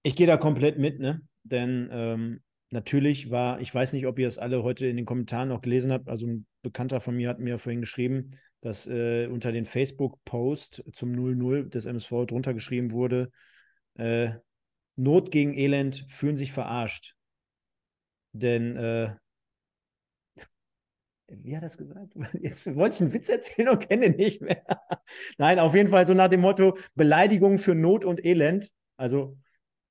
[0.03, 1.23] ich gehe da komplett mit, ne?
[1.45, 2.43] Denn ähm,
[2.75, 5.93] natürlich war, ich weiß nicht, ob ihr es alle heute in den Kommentaren auch gelesen
[5.93, 6.09] habt.
[6.09, 11.13] Also ein Bekannter von mir hat mir vorhin geschrieben, dass äh, unter den Facebook-Post zum
[11.13, 13.31] 0-0 des MSV drunter geschrieben wurde,
[13.95, 14.33] äh,
[14.97, 17.15] Not gegen Elend fühlen sich verarscht.
[18.33, 19.15] Denn, äh,
[21.29, 22.15] wie hat das gesagt?
[22.41, 24.65] Jetzt wollte ich einen Witz erzählen und kenne den nicht mehr.
[25.39, 28.71] Nein, auf jeden Fall so nach dem Motto: Beleidigung für Not und Elend.
[28.97, 29.37] Also,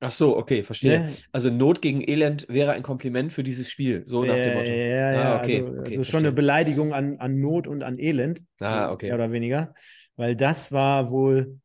[0.03, 0.99] Ach so, okay, verstehe.
[1.03, 1.15] ne?
[1.31, 4.03] Also Not gegen Elend wäre ein Kompliment für dieses Spiel.
[4.05, 4.71] So nach dem Motto.
[4.71, 6.19] ja, ja, Ah, okay, also, okay, also schon verstehe.
[6.19, 8.41] eine Beleidigung an, an Not und an Elend.
[8.59, 9.07] Ah, okay.
[9.07, 9.73] Mehr oder weniger.
[10.17, 11.59] Weil das war wohl,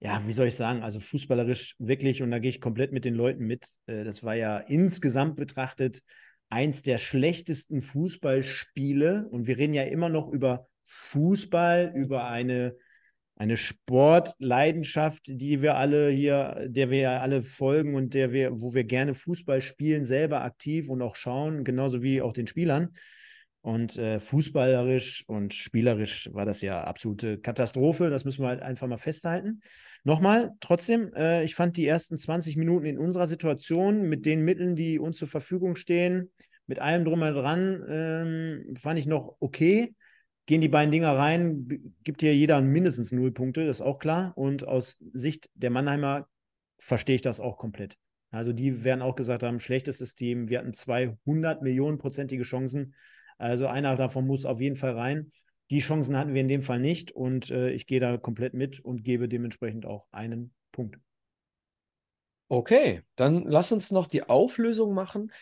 [0.00, 3.14] ja, wie soll ich sagen, also fußballerisch wirklich, und da gehe ich komplett mit den
[3.14, 3.66] Leuten mit.
[3.86, 6.02] äh, Das war ja insgesamt betrachtet
[6.50, 9.26] eins der schlechtesten Fußballspiele.
[9.30, 12.76] Und wir reden ja immer noch über Fußball, über eine,
[13.36, 18.74] eine Sportleidenschaft, die wir alle hier, der wir ja alle folgen und der wir, wo
[18.74, 22.94] wir gerne Fußball spielen, selber aktiv und auch schauen, genauso wie auch den Spielern.
[23.60, 28.10] Und äh, fußballerisch und spielerisch war das ja absolute Katastrophe.
[28.10, 29.62] Das müssen wir halt einfach mal festhalten.
[30.04, 34.76] Nochmal, trotzdem, äh, ich fand die ersten 20 Minuten in unserer Situation mit den Mitteln,
[34.76, 36.30] die uns zur Verfügung stehen,
[36.66, 39.94] mit allem drum und dran, ähm, fand ich noch okay.
[40.46, 44.32] Gehen die beiden Dinger rein, gibt hier jeder mindestens null Punkte, das ist auch klar.
[44.36, 46.28] Und aus Sicht der Mannheimer
[46.78, 47.96] verstehe ich das auch komplett.
[48.30, 50.48] Also die werden auch gesagt haben, schlechtestes Team.
[50.48, 52.94] Wir hatten 200 Millionen prozentige Chancen.
[53.38, 55.30] Also einer davon muss auf jeden Fall rein.
[55.70, 58.80] Die Chancen hatten wir in dem Fall nicht und äh, ich gehe da komplett mit
[58.80, 60.98] und gebe dementsprechend auch einen Punkt.
[62.48, 65.32] Okay, dann lass uns noch die Auflösung machen,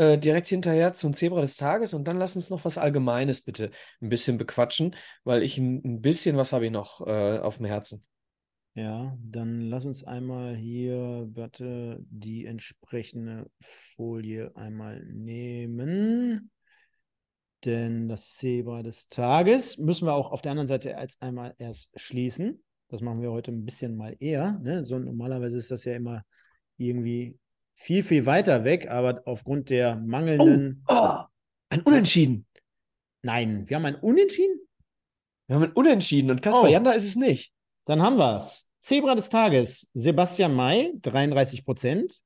[0.00, 3.70] äh, direkt hinterher zum Zebra des Tages und dann lass uns noch was Allgemeines bitte
[4.00, 8.02] ein bisschen bequatschen, weil ich ein, bisschen was habe ich noch äh, auf dem Herzen.
[8.72, 16.50] Ja, dann lass uns einmal hier, warte, die entsprechende Folie einmal nehmen.
[17.66, 21.90] Denn das Zebra des Tages müssen wir auch auf der anderen Seite als einmal erst
[21.94, 22.64] schließen.
[22.88, 24.52] Das machen wir heute ein bisschen mal eher.
[24.62, 24.82] Ne?
[24.82, 26.24] So normalerweise ist das ja immer
[26.78, 27.38] irgendwie
[27.80, 30.84] viel, viel weiter weg, aber aufgrund der mangelnden.
[30.86, 31.20] Oh,
[31.70, 32.46] ein Unentschieden.
[33.22, 34.60] Nein, wir haben ein Unentschieden?
[35.46, 36.66] Wir haben ein Unentschieden und Kaspar Oh.
[36.66, 37.52] Janda ist es nicht.
[37.86, 38.66] Dann haben wir es.
[38.82, 42.20] Zebra des Tages, Sebastian May, 33 Prozent.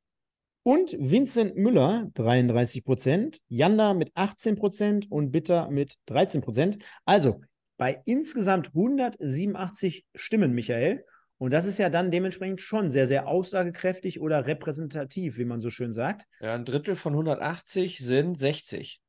[0.66, 3.40] Und Vincent Müller, 33 Prozent.
[3.48, 6.78] Janda mit 18 Prozent und Bitter mit 13 Prozent.
[7.04, 7.42] Also
[7.76, 11.04] bei insgesamt 187 Stimmen, Michael.
[11.38, 15.70] Und das ist ja dann dementsprechend schon sehr, sehr aussagekräftig oder repräsentativ, wie man so
[15.70, 16.26] schön sagt.
[16.40, 19.00] Ja, ein Drittel von 180 sind 60.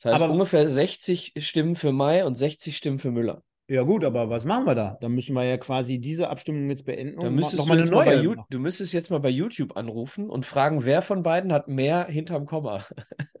[0.00, 3.42] Das heißt Aber- ungefähr 60 Stimmen für May und 60 Stimmen für Müller.
[3.66, 4.98] Ja, gut, aber was machen wir da?
[5.00, 7.80] Dann müssen wir ja quasi diese Abstimmung jetzt beenden Da und noch du, mal eine
[7.80, 8.36] jetzt mal bei neue.
[8.50, 12.44] Du müsstest jetzt mal bei YouTube anrufen und fragen, wer von beiden hat mehr hinterm
[12.44, 12.84] Komma.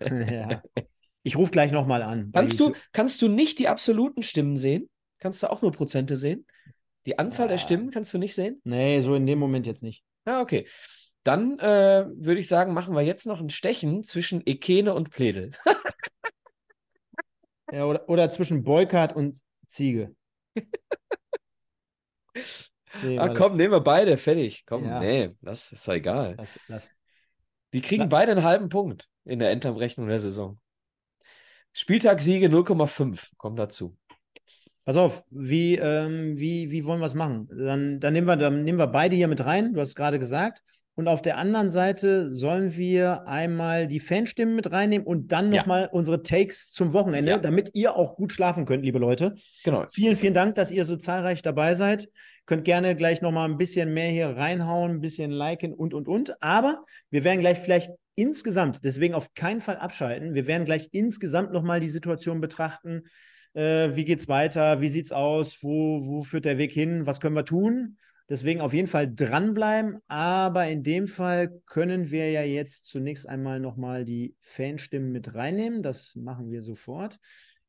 [0.00, 0.62] ja.
[1.22, 2.30] Ich rufe gleich nochmal an.
[2.32, 4.88] Kannst du, kannst du nicht die absoluten Stimmen sehen?
[5.18, 6.46] Kannst du auch nur Prozente sehen?
[7.06, 7.62] Die Anzahl der Ja.
[7.62, 8.60] Stimmen kannst du nicht sehen?
[8.64, 10.04] Nee, so in dem Moment jetzt nicht.
[10.26, 10.66] Ja, okay.
[11.22, 15.52] Dann äh, würde ich sagen, machen wir jetzt noch ein Stechen zwischen Ekene und Pledel.
[17.72, 20.14] Ja, oder, oder zwischen Boykart und Ziege.
[23.18, 24.64] Ah, komm, nehmen wir beide, fertig.
[24.66, 25.00] Komm, Ja.
[25.00, 26.36] nee, das ist doch egal.
[26.36, 26.90] das, lass, lass.
[27.72, 30.60] Die kriegen beide einen halben Punkt in der Endabrechnung der Saison.
[31.72, 33.96] Spieltagssiege 0,5 kommen dazu.
[34.84, 37.48] Pass auf, wie, ähm, wie, wie wollen wir es machen?
[37.48, 40.62] Dann, dann, nehmen wir, dann nehmen wir beide hier mit rein, du hast gerade gesagt.
[40.96, 45.62] Und auf der anderen Seite sollen wir einmal die Fanstimmen mit reinnehmen und dann Ja.
[45.62, 47.38] nochmal unsere Takes zum Wochenende, Ja.
[47.38, 49.34] damit ihr auch gut schlafen könnt, liebe Leute.
[49.64, 49.86] Genau.
[49.90, 52.08] Vielen, vielen Dank, dass ihr so zahlreich dabei seid.
[52.46, 56.40] Könnt gerne gleich nochmal ein bisschen mehr hier reinhauen, ein bisschen liken und, und, und.
[56.42, 61.52] Aber wir werden gleich vielleicht insgesamt, deswegen auf keinen Fall abschalten, wir werden gleich insgesamt
[61.52, 63.02] nochmal die Situation betrachten.
[63.54, 64.80] Äh, wie geht's weiter?
[64.80, 65.62] Wie sieht's aus?
[65.62, 67.06] Wo, wo führt der Weg hin?
[67.06, 67.96] Was können wir tun?
[68.28, 69.98] Deswegen auf jeden Fall dranbleiben.
[70.08, 75.82] Aber in dem Fall können wir ja jetzt zunächst einmal nochmal die Fanstimmen mit reinnehmen.
[75.82, 77.18] Das machen wir sofort,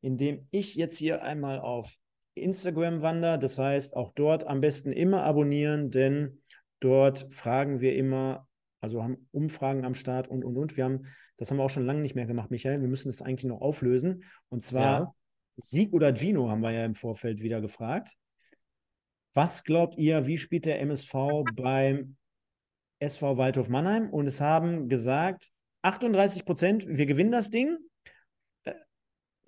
[0.00, 1.96] indem ich jetzt hier einmal auf
[2.34, 3.38] Instagram wandere.
[3.38, 6.40] Das heißt, auch dort am besten immer abonnieren, denn
[6.80, 8.48] dort fragen wir immer,
[8.80, 10.76] also haben Umfragen am Start und, und, und.
[10.76, 11.06] Wir haben,
[11.36, 12.80] das haben wir auch schon lange nicht mehr gemacht, Michael.
[12.80, 14.24] Wir müssen das eigentlich noch auflösen.
[14.48, 15.14] Und zwar Ja.
[15.56, 18.16] Sieg oder Gino haben wir ja im Vorfeld wieder gefragt.
[19.34, 22.16] Was glaubt ihr, wie spielt der MSV beim
[23.00, 24.08] SV Waldhof Mannheim?
[24.10, 25.50] Und es haben gesagt,
[25.82, 27.76] 38 Prozent, wir gewinnen das Ding.
[28.64, 28.74] Äh,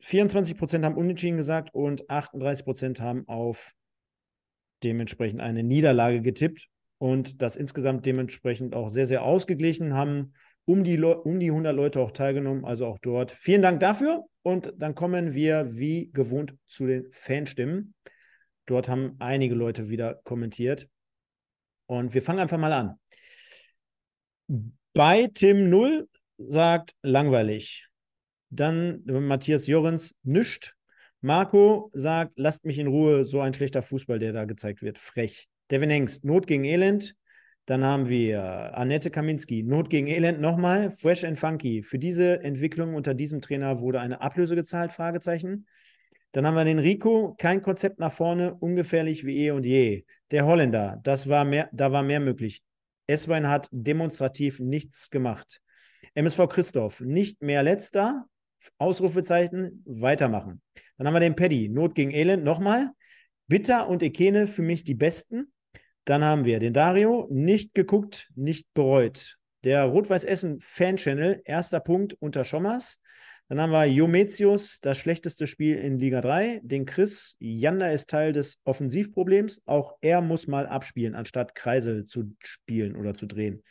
[0.01, 3.73] 24 Prozent haben unentschieden gesagt und 38 Prozent haben auf
[4.83, 6.69] dementsprechend eine Niederlage getippt.
[6.99, 10.35] Und das insgesamt dementsprechend auch sehr, sehr ausgeglichen, haben
[10.69, 13.33] um die, Leu- um die 100 Leute auch teilgenommen, also auch dort.
[13.33, 14.27] Vielen Dank dafür.
[14.43, 17.95] Und dann kommen wir wie gewohnt zu den Fanstimmen.
[18.67, 20.87] Dort haben einige Leute wieder kommentiert.
[21.87, 23.01] Und wir fangen einfach mal an.
[24.93, 26.07] Bei Tim Null
[26.37, 27.89] sagt langweilig.
[28.51, 30.75] Dann Matthias Jorens nischt.
[31.23, 34.99] Marco sagt, lasst mich in Ruhe, so ein schlechter Fußball, der da gezeigt wird.
[34.99, 35.49] Frech.
[35.71, 37.15] Devin Hengst, Not gegen Elend.
[37.69, 40.91] Dann haben wir Annette Kaminski, Not gegen Elend nochmal.
[40.91, 41.83] Fresh and Funky.
[41.83, 44.91] Für diese Entwicklung unter diesem Trainer wurde eine Ablöse gezahlt?
[44.91, 45.67] Fragezeichen.
[46.33, 50.05] Dann haben wir den Rico, kein Konzept nach vorne, ungefährlich wie eh und je.
[50.31, 52.63] Der Holländer, das war mehr, da war mehr möglich.
[53.07, 55.61] Eswein hat demonstrativ nichts gemacht.
[56.15, 58.25] MSV Christoph, nicht mehr letzter,
[58.79, 60.63] Ausrufezeichen, weitermachen.
[60.97, 62.93] Dann haben wir den Paddy, Not gegen Elend, nochmal.
[63.47, 65.53] Bitter und Ekene für mich die besten.
[66.09, 69.37] Dann haben wir den Dario, nicht geguckt, nicht bereut.
[69.63, 72.99] Der Rot-Weiß Essen Fan-Channel, erster Punkt unter Schommers.
[73.51, 76.61] Dann haben wir Jometius, das schlechteste Spiel in Liga 3.
[76.63, 79.61] Den Chris, Janda ist Teil des Offensivproblems.
[79.67, 83.63] Auch er muss mal abspielen, anstatt Kreisel zu spielen oder zu drehen.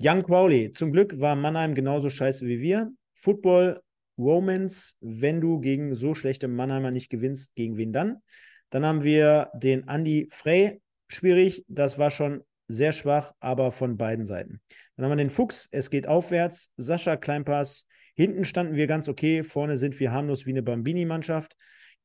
[0.00, 2.92] Young Crowley, zum Glück war Mannheim genauso scheiße wie wir.
[3.16, 3.82] Football
[4.16, 8.22] Romance, wenn du gegen so schlechte Mannheimer nicht gewinnst, gegen wen dann?
[8.70, 14.26] Dann haben wir den Andy Frey, schwierig, das war schon sehr schwach, aber von beiden
[14.26, 14.60] Seiten.
[14.96, 16.72] Dann haben wir den Fuchs, es geht aufwärts.
[16.76, 21.56] Sascha Kleinpass, hinten standen wir ganz okay, vorne sind wir harmlos wie eine Bambini-Mannschaft.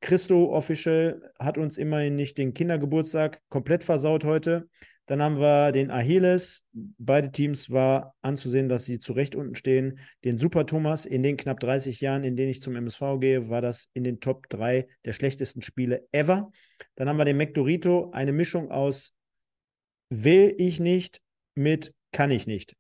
[0.02, 4.68] Christo Official hat uns immerhin nicht den Kindergeburtstag komplett versaut heute.
[5.10, 6.64] Dann haben wir den Achilles.
[6.72, 9.98] Beide Teams war anzusehen, dass sie zu Recht unten stehen.
[10.24, 11.08] Den Super Thomas.
[11.08, 14.20] In den knapp 30 Jahren, in denen ich zum MSV gehe, war das in den
[14.20, 16.52] Top 3 der schlechtesten Spiele ever.
[16.94, 18.12] Dann haben wir den Mektorito.
[18.12, 19.16] Eine Mischung aus
[20.10, 21.22] will ich nicht
[21.56, 22.76] mit kann ich nicht.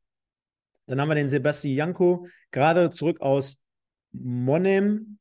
[0.86, 2.28] Dann haben wir den Sebastian Janko.
[2.52, 3.58] Gerade zurück aus
[4.12, 5.18] Monem.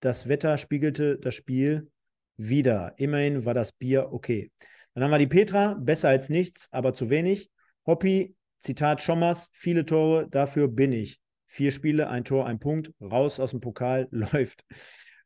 [0.00, 1.90] Das Wetter spiegelte das Spiel
[2.38, 2.94] wieder.
[2.96, 4.50] Immerhin war das Bier okay.
[4.96, 7.50] Dann haben wir die Petra, besser als nichts, aber zu wenig.
[7.86, 11.20] Hoppi, Zitat Schommers, viele Tore, dafür bin ich.
[11.44, 14.64] Vier Spiele, ein Tor, ein Punkt, raus aus dem Pokal, läuft.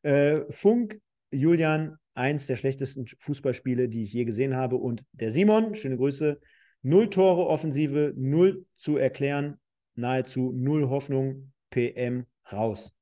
[0.02, 1.00] Äh, Funk,
[1.30, 4.74] Julian, eins der schlechtesten Fußballspiele, die ich je gesehen habe.
[4.74, 6.40] Und der Simon, schöne Grüße,
[6.82, 9.60] null Tore Offensive, null zu erklären,
[9.94, 12.92] nahezu null Hoffnung, PM raus.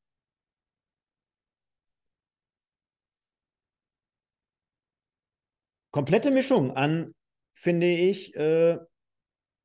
[5.90, 7.14] Komplette Mischung an,
[7.54, 8.78] finde ich, äh,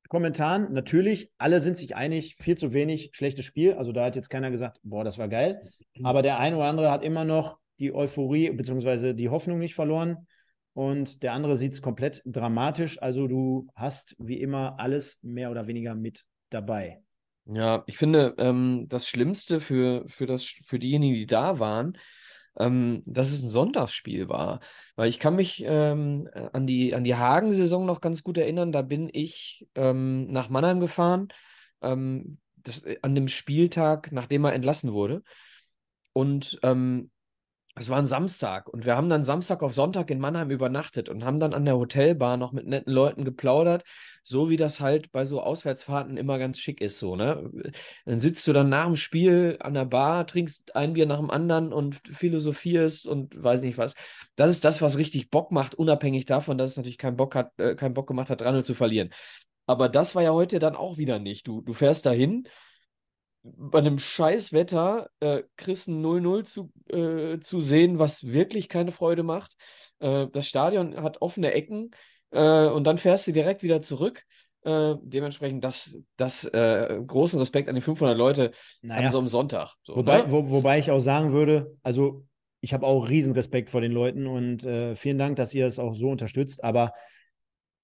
[0.09, 0.71] Kommentaren.
[0.74, 3.74] Natürlich, alle sind sich einig, viel zu wenig, schlechtes Spiel.
[3.74, 5.67] Also da hat jetzt keiner gesagt, boah, das war geil.
[6.03, 9.13] Aber der eine oder andere hat immer noch die Euphorie bzw.
[9.13, 10.28] die Hoffnung nicht verloren.
[10.74, 13.01] Und der andere sieht es komplett dramatisch.
[13.01, 17.01] Also du hast wie immer alles mehr oder weniger mit dabei.
[17.45, 21.97] Ja, ich finde, ähm, das Schlimmste für, für, das, für diejenigen, die da waren,
[22.60, 24.60] ähm, dass es ein Sonntagsspiel war.
[24.95, 28.72] Weil ich kann mich ähm, an die, an die Hagen-Saison noch ganz gut erinnern.
[28.72, 31.30] Da bin ich ähm, nach Mannheim gefahren,
[31.82, 35.24] ähm, das, an dem Spieltag, nachdem er entlassen wurde.
[36.14, 37.10] Und ähm,
[37.76, 41.26] es war ein Samstag und wir haben dann Samstag auf Sonntag in Mannheim übernachtet und
[41.26, 43.84] haben dann an der Hotelbar noch mit netten Leuten geplaudert,
[44.24, 47.49] so wie das halt bei so Auswärtsfahrten immer ganz schick ist, so, ne?
[48.05, 51.32] Dann sitzt du dann nach dem Spiel an der Bar, trinkst ein Bier nach dem
[51.32, 53.95] anderen und philosophierst und weiß nicht was.
[54.36, 57.57] Das ist das, was richtig Bock macht, unabhängig davon, dass es natürlich keinen Bock hat,
[57.57, 59.09] äh, keinen Bock gemacht hat, 3 zu verlieren.
[59.65, 61.47] Aber das war ja heute dann auch wieder nicht.
[61.47, 62.47] Du, du fährst dahin
[63.43, 65.43] bei einem Scheißwetter äh,
[65.87, 69.55] ein 0-0 zu, äh, zu sehen, was wirklich keine Freude macht.
[69.99, 71.91] Äh, das Stadion hat offene Ecken
[72.31, 74.23] äh, und dann fährst du direkt wieder zurück.
[74.63, 79.07] Äh, dementsprechend das, das äh, großen Respekt an die 500 Leute naja.
[79.07, 79.73] an so einem Sonntag.
[79.83, 80.31] So, wobei, ne?
[80.31, 82.25] wo, wobei ich auch sagen würde, also
[82.61, 84.61] ich habe auch riesen Respekt vor den Leuten und
[84.95, 86.93] vielen Dank, dass ihr es auch so unterstützt, aber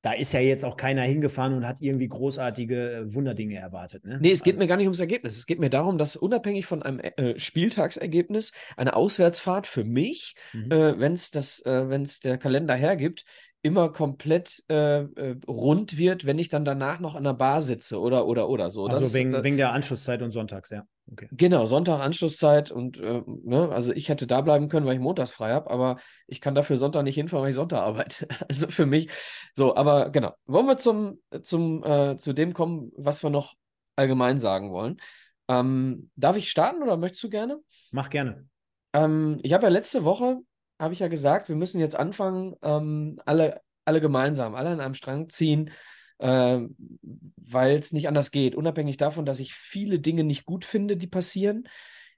[0.02, 4.06] da ist ja jetzt auch keiner hingefahren und hat irgendwie großartige äh, Wunderdinge erwartet.
[4.06, 4.20] Ne?
[4.22, 5.38] Nee, es geht also, mir gar nicht ums Ergebnis.
[5.38, 10.72] Es geht mir darum, dass unabhängig von einem äh, Spieltagsergebnis eine Auswärtsfahrt für mich, mhm.
[10.72, 13.26] äh, wenn es äh, der Kalender hergibt,
[13.62, 18.00] immer komplett äh, äh, rund wird, wenn ich dann danach noch an der Bar sitze
[18.00, 18.86] oder oder oder so.
[18.86, 20.86] Also das, wegen, das, wegen der Anschlusszeit und Sonntags, ja.
[21.12, 21.28] Okay.
[21.32, 25.32] Genau, Sonntag Anschlusszeit und äh, ne, also ich hätte da bleiben können, weil ich montags
[25.32, 25.97] frei habe, aber
[26.28, 28.28] ich kann dafür Sonntag nicht hinfahren, weil ich Sonntag arbeite.
[28.47, 29.10] Also für mich
[29.55, 30.34] so, aber genau.
[30.45, 33.55] Wollen wir zum, zum äh, zu dem kommen, was wir noch
[33.95, 35.01] allgemein sagen wollen?
[35.47, 37.60] Ähm, darf ich starten oder möchtest du gerne?
[37.91, 38.47] Mach gerne.
[38.93, 40.39] Ähm, ich habe ja letzte Woche
[40.80, 44.93] habe ich ja gesagt, wir müssen jetzt anfangen, ähm, alle, alle gemeinsam, alle an einem
[44.93, 45.72] Strang ziehen,
[46.20, 46.60] äh,
[47.02, 48.56] weil es nicht anders geht.
[48.56, 51.68] Unabhängig davon, dass ich viele Dinge nicht gut finde, die passieren,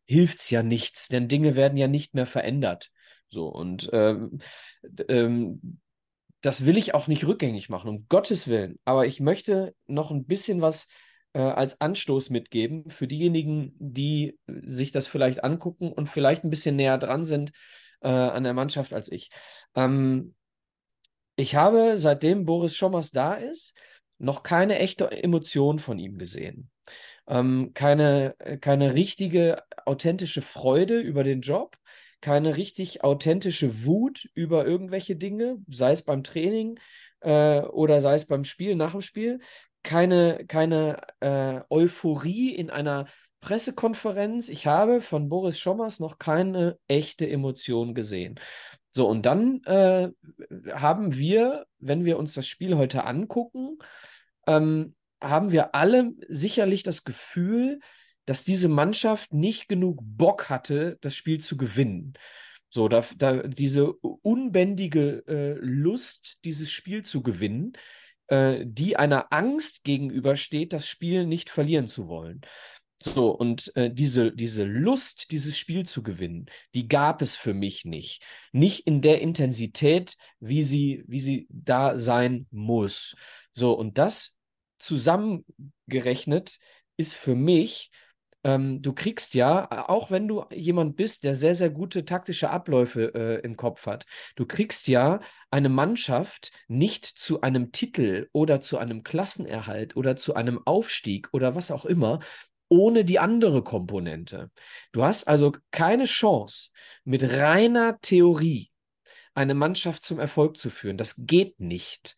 [0.06, 2.92] hilft es ja nichts, denn Dinge werden ja nicht mehr verändert.
[3.28, 4.40] So, und ähm,
[5.08, 5.80] ähm,
[6.42, 8.80] das will ich auch nicht rückgängig machen, um Gottes Willen.
[8.84, 10.88] Aber ich möchte noch ein bisschen was
[11.34, 16.76] äh, als Anstoß mitgeben für diejenigen, die sich das vielleicht angucken und vielleicht ein bisschen
[16.76, 17.52] näher dran sind
[18.02, 19.30] äh, an der Mannschaft als ich.
[19.76, 20.36] Ähm,
[21.38, 23.74] ich habe, seitdem Boris Schommers da ist,
[24.22, 26.70] noch keine echte Emotion von ihm gesehen.
[27.28, 31.78] Ähm, keine, keine richtige, authentische Freude über den Job,
[32.22, 36.80] keine richtig authentische Wut über irgendwelche Dinge, sei es beim Training
[37.22, 39.40] äh, oder sei es beim Spiel, nach dem Spiel,
[39.84, 43.08] keine, keine äh, Euphorie in einer
[43.40, 44.50] Pressekonferenz.
[44.50, 48.40] Ich habe von Boris Schommers noch keine echte Emotion gesehen.
[48.92, 50.10] So, und dann äh,
[50.74, 53.78] haben wir, wenn wir uns das Spiel heute angucken,
[54.48, 57.80] ähm, haben wir alle sicherlich das Gefühl,
[58.26, 62.14] dass diese Mannschaft nicht genug Bock hatte, das Spiel zu gewinnen.
[62.70, 67.74] So, da, da diese unbändige äh, Lust, dieses Spiel zu gewinnen,
[68.28, 72.42] äh, die einer Angst gegenübersteht, das Spiel nicht verlieren zu wollen.
[73.04, 77.84] So, und äh, diese, diese Lust, dieses Spiel zu gewinnen, die gab es für mich
[77.84, 78.24] nicht.
[78.54, 83.16] Nicht in der Intensität, wie sie, wie sie da sein muss.
[83.54, 84.38] So, und das
[84.80, 86.58] zusammengerechnet
[86.98, 87.92] ist für mich,
[88.44, 93.14] ähm, du kriegst ja, auch wenn du jemand bist, der sehr, sehr gute taktische Abläufe
[93.14, 95.20] äh, im Kopf hat, du kriegst ja
[95.52, 101.56] eine Mannschaft nicht zu einem Titel oder zu einem Klassenerhalt oder zu einem Aufstieg oder
[101.56, 102.20] was auch immer,
[102.68, 104.50] ohne die andere Komponente.
[104.92, 106.72] Du hast also keine Chance,
[107.04, 108.72] mit reiner Theorie
[109.34, 110.98] eine Mannschaft zum Erfolg zu führen.
[110.98, 112.16] Das geht nicht.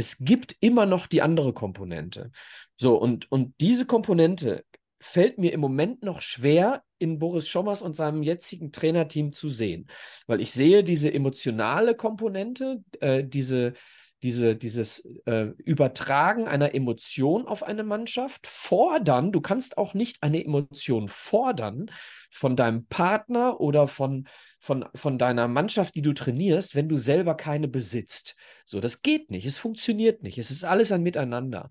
[0.00, 2.30] Es gibt immer noch die andere Komponente.
[2.78, 4.64] So, und, und diese Komponente
[4.98, 9.88] fällt mir im Moment noch schwer, in Boris Schommers und seinem jetzigen Trainerteam zu sehen.
[10.26, 13.74] Weil ich sehe diese emotionale Komponente, äh, diese,
[14.22, 20.44] diese, dieses äh, Übertragen einer Emotion auf eine Mannschaft, fordern, du kannst auch nicht eine
[20.44, 21.90] Emotion fordern
[22.30, 27.34] von deinem Partner oder von, von, von deiner Mannschaft, die du trainierst, wenn du selber
[27.34, 28.36] keine besitzt.
[28.64, 31.68] So, das geht nicht, es funktioniert nicht, es ist alles ein Miteinander.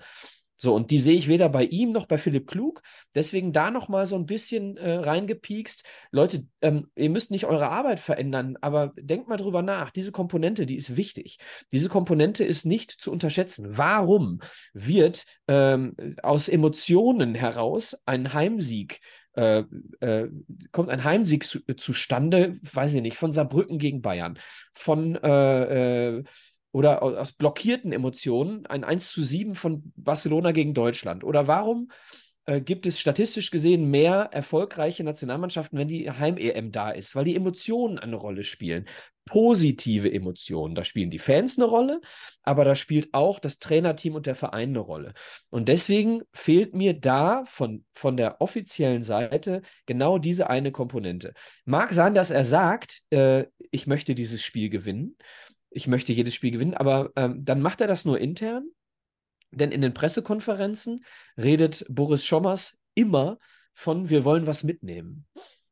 [0.62, 2.82] So, und die sehe ich weder bei ihm noch bei Philipp Klug.
[3.16, 5.84] Deswegen da nochmal so ein bisschen äh, reingepiekst.
[6.12, 9.89] Leute, ähm, ihr müsst nicht eure Arbeit verändern, aber denkt mal drüber nach.
[9.89, 11.39] Diese Komponente, die ist wichtig.
[11.72, 13.78] Diese Komponente ist nicht zu unterschätzen.
[13.78, 14.41] Warum
[14.74, 18.99] wird ähm, aus Emotionen heraus ein Heimsieg
[19.34, 19.64] äh,
[20.01, 20.28] äh,
[20.72, 24.38] kommt ein Heimsieg zu, zustande, weiß ich nicht, von Saarbrücken gegen Bayern,
[24.74, 26.24] von äh, äh
[26.72, 31.24] oder aus blockierten Emotionen ein 1 zu 7 von Barcelona gegen Deutschland?
[31.24, 31.89] Oder warum
[32.49, 37.36] äh, gibt es statistisch gesehen mehr erfolgreiche Nationalmannschaften, wenn die Heim-EM da ist, weil die
[37.36, 38.86] Emotionen eine Rolle spielen.
[39.26, 40.74] Positive Emotionen.
[40.74, 42.01] Da spielen die Fans eine Rolle,
[42.41, 45.13] aber da spielt auch das Trainerteam und der Verein eine Rolle.
[45.51, 51.36] Und deswegen fehlt mir da von, von der offiziellen Seite genau diese eine Komponente.
[51.65, 55.15] Mag sein, dass er sagt, äh, ich möchte dieses Spiel gewinnen.
[55.72, 58.70] Ich möchte jedes Spiel gewinnen, aber ähm, dann macht er das nur intern
[59.51, 61.05] denn in den Pressekonferenzen
[61.38, 63.39] redet Boris Schommers immer
[63.74, 65.26] von, wir wollen was mitnehmen.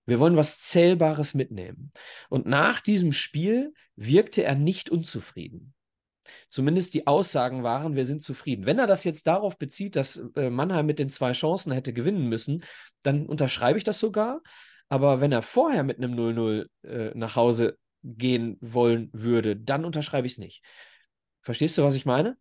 [0.06, 1.92] Wir wollen was Zählbares mitnehmen.
[2.30, 5.74] Und nach diesem Spiel wirkte er nicht unzufrieden.
[6.50, 8.66] Zumindest die Aussagen waren, wir sind zufrieden.
[8.66, 12.30] Wenn er das jetzt darauf bezieht, dass äh, Mannheim mit den zwei Chancen hätte gewinnen
[12.30, 12.64] müssen,
[13.04, 14.42] dann unterschreibe ich das sogar.
[14.90, 17.78] Aber wenn er vorher mit einem 0-0 äh, nach Hause
[18.16, 20.64] gehen wollen würde, dann unterschreibe ich es nicht.
[21.42, 22.38] Verstehst du, was ich meine?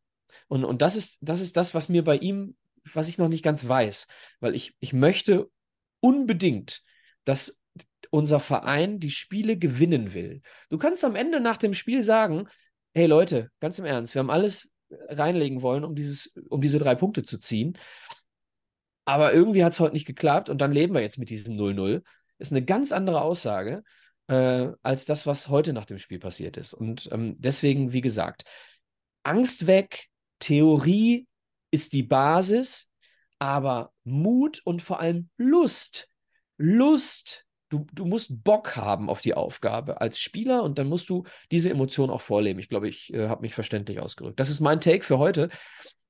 [0.48, 2.56] Und, und das ist, das ist das, was mir bei ihm,
[2.92, 4.06] was ich noch nicht ganz weiß,
[4.40, 5.50] weil ich, ich möchte
[6.00, 6.82] unbedingt,
[7.24, 7.60] dass
[8.10, 10.42] unser Verein die Spiele gewinnen will.
[10.70, 12.48] Du kannst am Ende nach dem Spiel sagen,
[12.94, 14.70] hey Leute, ganz im Ernst, wir haben alles
[15.08, 17.76] reinlegen wollen, um, dieses, um diese drei Punkte zu ziehen.
[19.04, 22.02] Aber irgendwie hat es heute nicht geklappt und dann leben wir jetzt mit diesem 0-0.
[22.38, 23.82] Ist eine ganz andere Aussage
[24.28, 26.74] äh, als das, was heute nach dem Spiel passiert ist.
[26.74, 28.44] Und ähm, deswegen, wie gesagt,
[29.22, 30.06] Angst weg,
[30.38, 31.26] Theorie
[31.70, 32.88] ist die Basis,
[33.38, 36.08] aber Mut und vor allem Lust,
[36.58, 41.24] Lust, du, du musst Bock haben auf die Aufgabe als Spieler und dann musst du
[41.50, 42.60] diese Emotion auch vorleben.
[42.60, 44.40] Ich glaube, ich äh, habe mich verständlich ausgerückt.
[44.40, 45.50] Das ist mein Take für heute,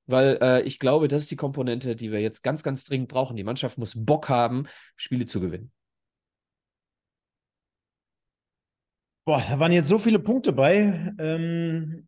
[0.07, 3.37] weil äh, ich glaube, das ist die Komponente, die wir jetzt ganz, ganz dringend brauchen.
[3.37, 5.73] Die Mannschaft muss Bock haben, Spiele zu gewinnen.
[9.27, 11.13] Boah, da waren jetzt so viele Punkte bei.
[11.19, 12.07] Ähm,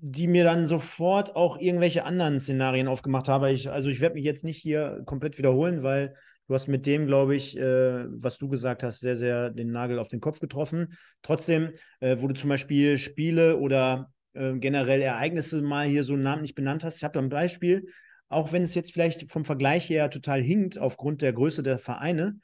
[0.00, 3.46] die mir dann sofort auch irgendwelche anderen Szenarien aufgemacht haben.
[3.46, 6.14] Ich, also ich werde mich jetzt nicht hier komplett wiederholen, weil
[6.46, 9.98] du hast mit dem, glaube ich, äh, was du gesagt hast, sehr, sehr den Nagel
[9.98, 10.94] auf den Kopf getroffen.
[11.22, 11.70] Trotzdem,
[12.00, 16.84] äh, wo du zum Beispiel Spiele oder äh, generell Ereignisse mal hier so namentlich benannt
[16.84, 17.88] hast, ich habe da ein Beispiel,
[18.28, 22.38] auch wenn es jetzt vielleicht vom Vergleich her total hinkt, aufgrund der Größe der Vereine.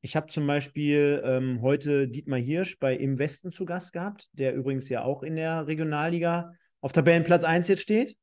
[0.00, 4.54] Ich habe zum Beispiel ähm, heute Dietmar Hirsch bei Im Westen zu Gast gehabt, der
[4.54, 8.16] übrigens ja auch in der Regionalliga auf Tabellenplatz 1 jetzt steht.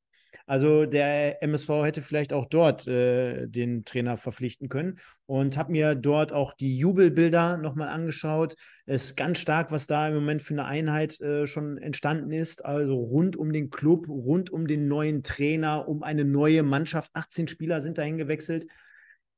[0.47, 5.95] Also der MSV hätte vielleicht auch dort äh, den Trainer verpflichten können und habe mir
[5.95, 8.55] dort auch die Jubelbilder nochmal angeschaut.
[8.85, 12.63] Es ist ganz stark, was da im Moment für eine Einheit äh, schon entstanden ist.
[12.63, 17.11] Also rund um den Club, rund um den neuen Trainer, um eine neue Mannschaft.
[17.13, 18.65] 18 Spieler sind dahin gewechselt.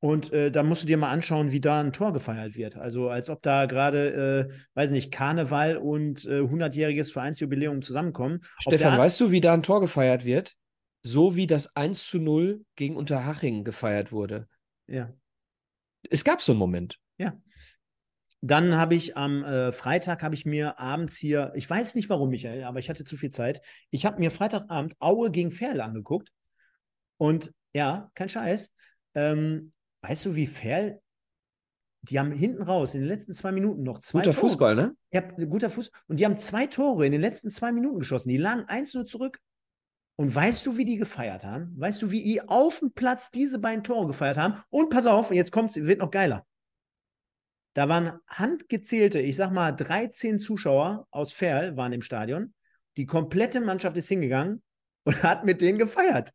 [0.00, 2.76] Und äh, da musst du dir mal anschauen, wie da ein Tor gefeiert wird.
[2.76, 8.40] Also als ob da gerade, äh, weiß nicht, Karneval und äh, 100-jähriges Vereinsjubiläum zusammenkommen.
[8.60, 10.54] Stefan, weißt du, wie da ein Tor gefeiert wird?
[11.02, 14.46] So wie das 1 zu 0 gegen Unterhaching gefeiert wurde.
[14.86, 15.12] Ja.
[16.08, 16.98] Es gab so einen Moment.
[17.18, 17.36] Ja.
[18.40, 22.30] Dann habe ich am äh, Freitag habe ich mir abends hier, ich weiß nicht warum,
[22.30, 23.60] Michael, aber ich hatte zu viel Zeit.
[23.90, 26.30] Ich habe mir Freitagabend Aue gegen Ferl angeguckt.
[27.16, 28.72] Und ja, kein Scheiß.
[29.16, 29.72] Ähm,
[30.02, 31.00] Weißt du, wie fair
[32.02, 34.40] die haben hinten raus in den letzten zwei Minuten noch zwei Guter Tore.
[34.40, 34.96] Fußball, ne?
[35.12, 35.90] Ja, guter Fuß.
[36.06, 38.28] Und die haben zwei Tore in den letzten zwei Minuten geschossen.
[38.28, 39.40] Die lagen eins nur zurück.
[40.16, 41.74] Und weißt du, wie die gefeiert haben?
[41.76, 44.62] Weißt du, wie die auf dem Platz diese beiden Tore gefeiert haben?
[44.68, 46.44] Und pass auf, jetzt kommt es, wird noch geiler.
[47.74, 52.54] Da waren handgezählte, ich sag mal, 13 Zuschauer aus Ferl waren im Stadion.
[52.96, 54.62] Die komplette Mannschaft ist hingegangen
[55.04, 56.32] und hat mit denen gefeiert.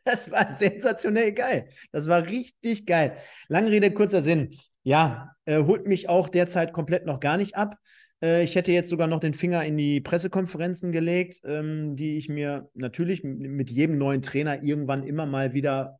[0.04, 1.66] Das war sensationell geil.
[1.92, 3.16] Das war richtig geil.
[3.48, 4.56] Lange Rede, kurzer Sinn.
[4.82, 7.76] Ja, äh, holt mich auch derzeit komplett noch gar nicht ab.
[8.22, 12.28] Äh, ich hätte jetzt sogar noch den Finger in die Pressekonferenzen gelegt, ähm, die ich
[12.28, 15.98] mir natürlich mit jedem neuen Trainer irgendwann immer mal wieder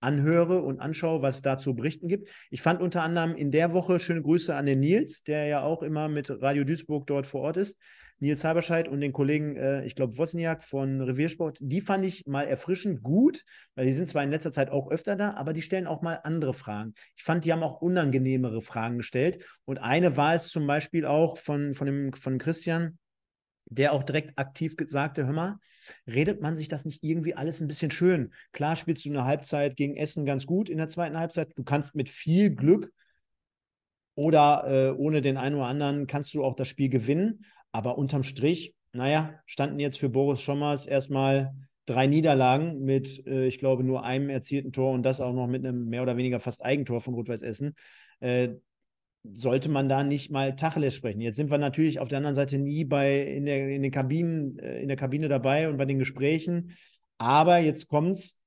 [0.00, 2.28] anhöre und anschaue, was es da zu berichten gibt.
[2.50, 5.82] Ich fand unter anderem in der Woche schöne Grüße an den Nils, der ja auch
[5.82, 7.78] immer mit Radio Duisburg dort vor Ort ist.
[8.20, 12.44] Nils Halberscheid und den Kollegen, äh, ich glaube, Wozniak von Reviersport, die fand ich mal
[12.44, 13.44] erfrischend gut,
[13.76, 16.20] weil die sind zwar in letzter Zeit auch öfter da, aber die stellen auch mal
[16.24, 16.94] andere Fragen.
[17.16, 19.44] Ich fand, die haben auch unangenehmere Fragen gestellt.
[19.64, 22.98] Und eine war es zum Beispiel auch von, von, dem, von Christian,
[23.70, 25.58] der auch direkt aktiv sagte, hör mal,
[26.06, 28.32] redet man sich das nicht irgendwie alles ein bisschen schön?
[28.52, 31.52] Klar spielst du eine Halbzeit gegen Essen ganz gut in der zweiten Halbzeit.
[31.56, 32.92] Du kannst mit viel Glück
[34.14, 37.44] oder äh, ohne den einen oder anderen kannst du auch das Spiel gewinnen.
[37.70, 41.54] Aber unterm Strich, naja, standen jetzt für Boris Schommers erstmal
[41.86, 45.64] drei Niederlagen mit, äh, ich glaube, nur einem erzielten Tor und das auch noch mit
[45.64, 47.74] einem mehr oder weniger fast Eigentor von Rot-Weiß Essen.
[48.20, 48.54] Äh,
[49.34, 51.20] sollte man da nicht mal Tacheles sprechen.
[51.20, 54.58] Jetzt sind wir natürlich auf der anderen Seite nie bei in der, in den Kabinen,
[54.58, 56.76] äh, in der Kabine dabei und bei den Gesprächen.
[57.18, 58.42] Aber jetzt kommt's.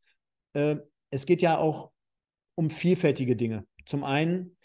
[0.53, 0.77] Äh,
[1.09, 1.91] es geht ja auch
[2.55, 3.65] um vielfältige Dinge.
[3.85, 4.57] Zum einen,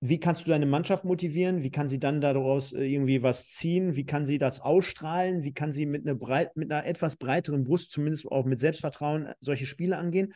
[0.00, 1.62] wie kannst du deine Mannschaft motivieren?
[1.62, 3.94] Wie kann sie dann daraus äh, irgendwie was ziehen?
[3.94, 5.44] Wie kann sie das ausstrahlen?
[5.44, 9.32] Wie kann sie mit einer, breit, mit einer etwas breiteren Brust, zumindest auch mit Selbstvertrauen,
[9.40, 10.34] solche Spiele angehen?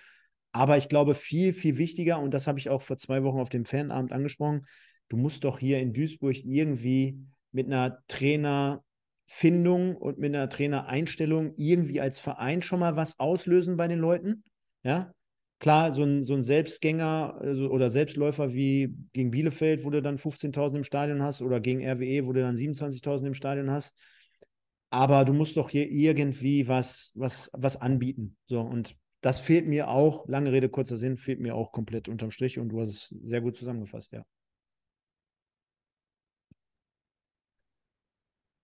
[0.52, 3.50] Aber ich glaube, viel, viel wichtiger, und das habe ich auch vor zwei Wochen auf
[3.50, 4.66] dem Fanabend angesprochen,
[5.08, 7.18] du musst doch hier in Duisburg irgendwie
[7.52, 13.88] mit einer Trainerfindung und mit einer Trainereinstellung irgendwie als Verein schon mal was auslösen bei
[13.88, 14.44] den Leuten.
[14.82, 15.12] Ja,
[15.58, 20.18] klar, so ein, so ein Selbstgänger also, oder Selbstläufer wie gegen Bielefeld, wo du dann
[20.18, 23.94] 15.000 im Stadion hast, oder gegen RWE, wo du dann 27.000 im Stadion hast.
[24.90, 28.36] Aber du musst doch hier irgendwie was, was, was anbieten.
[28.46, 32.30] So, und das fehlt mir auch, lange Rede, kurzer Sinn, fehlt mir auch komplett unterm
[32.30, 34.24] Strich und du hast es sehr gut zusammengefasst, ja.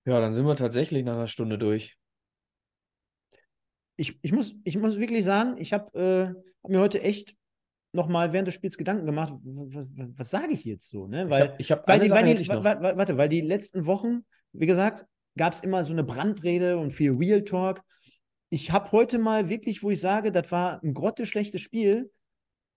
[0.04, 1.96] Ja, dann sind wir tatsächlich nach einer Stunde durch.
[3.96, 6.26] Ich, ich, muss, ich muss wirklich sagen, ich habe äh,
[6.62, 7.36] hab mir heute echt
[7.92, 11.28] nochmal während des Spiels Gedanken gemacht, was, sage ich jetzt so, ne?
[11.28, 15.06] Weil, ich habe hab weil die, weil die, warte, weil die letzten Wochen, wie gesagt,
[15.36, 17.82] gab es immer so eine Brandrede und viel Real Talk.
[18.48, 22.10] Ich habe heute mal wirklich, wo ich sage, das war ein grotteschlechtes Spiel,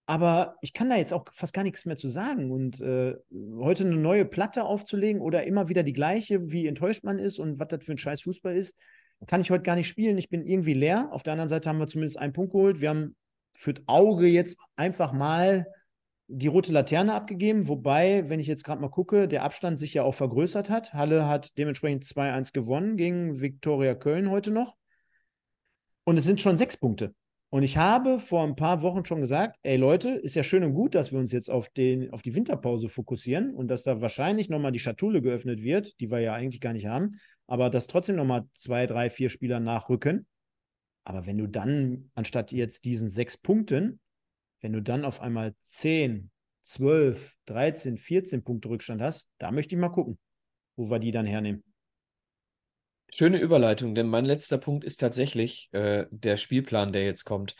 [0.05, 2.51] aber ich kann da jetzt auch fast gar nichts mehr zu sagen.
[2.51, 3.15] Und äh,
[3.57, 7.59] heute eine neue Platte aufzulegen oder immer wieder die gleiche, wie enttäuscht man ist und
[7.59, 8.75] was das für ein scheiß Fußball ist,
[9.27, 10.17] kann ich heute gar nicht spielen.
[10.17, 11.09] Ich bin irgendwie leer.
[11.11, 12.81] Auf der anderen Seite haben wir zumindest einen Punkt geholt.
[12.81, 13.15] Wir haben
[13.57, 15.65] für das Auge jetzt einfach mal
[16.27, 20.03] die rote Laterne abgegeben, wobei, wenn ich jetzt gerade mal gucke, der Abstand sich ja
[20.03, 20.93] auch vergrößert hat.
[20.93, 24.75] Halle hat dementsprechend 2-1 gewonnen gegen Viktoria Köln heute noch.
[26.03, 27.13] Und es sind schon sechs Punkte.
[27.49, 30.73] Und ich habe vor ein paar Wochen schon gesagt, ey Leute, ist ja schön und
[30.73, 34.49] gut, dass wir uns jetzt auf, den, auf die Winterpause fokussieren und dass da wahrscheinlich
[34.49, 38.15] nochmal die Schatulle geöffnet wird, die wir ja eigentlich gar nicht haben, aber dass trotzdem
[38.15, 40.27] nochmal zwei, drei, vier Spieler nachrücken.
[41.03, 43.99] Aber wenn du dann, anstatt jetzt diesen sechs Punkten,
[44.61, 46.31] wenn du dann auf einmal 10,
[46.63, 50.17] 12, 13, 14 Punkte Rückstand hast, da möchte ich mal gucken,
[50.75, 51.63] wo wir die dann hernehmen.
[53.13, 57.55] Schöne Überleitung, denn mein letzter Punkt ist tatsächlich äh, der Spielplan, der jetzt kommt.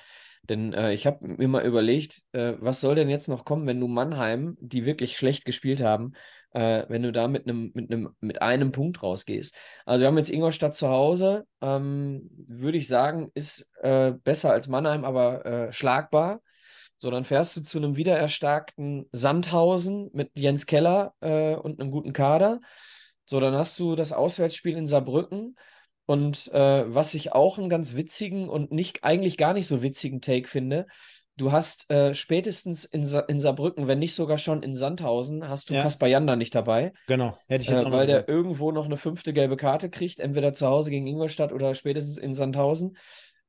[0.49, 3.79] Denn äh, ich habe mir mal überlegt, äh, was soll denn jetzt noch kommen, wenn
[3.79, 6.13] du Mannheim, die wirklich schlecht gespielt haben,
[6.51, 7.89] äh, wenn du da mit einem mit
[8.19, 9.55] mit einem Punkt rausgehst.
[9.85, 14.67] Also wir haben jetzt Ingolstadt zu Hause, ähm, würde ich sagen, ist äh, besser als
[14.67, 16.41] Mannheim, aber äh, schlagbar.
[16.97, 22.61] So, dann fährst du zu einem wiedererstarkten Sandhausen mit Jens Keller und einem guten Kader.
[23.25, 25.55] So, dann hast du das Auswärtsspiel in Saarbrücken.
[26.05, 30.21] Und äh, was ich auch einen ganz witzigen und nicht eigentlich gar nicht so witzigen
[30.21, 30.85] Take finde,
[31.37, 35.69] du hast äh, spätestens in, Sa in Saarbrücken, wenn nicht sogar schon in Sandhausen, hast
[35.69, 35.81] du ja.
[35.81, 36.93] Kaspar Janda nicht dabei.
[37.07, 40.19] Genau, hätte ich jetzt äh, auch Weil der irgendwo noch eine fünfte gelbe Karte kriegt,
[40.19, 42.97] entweder zu Hause gegen Ingolstadt oder spätestens in Sandhausen,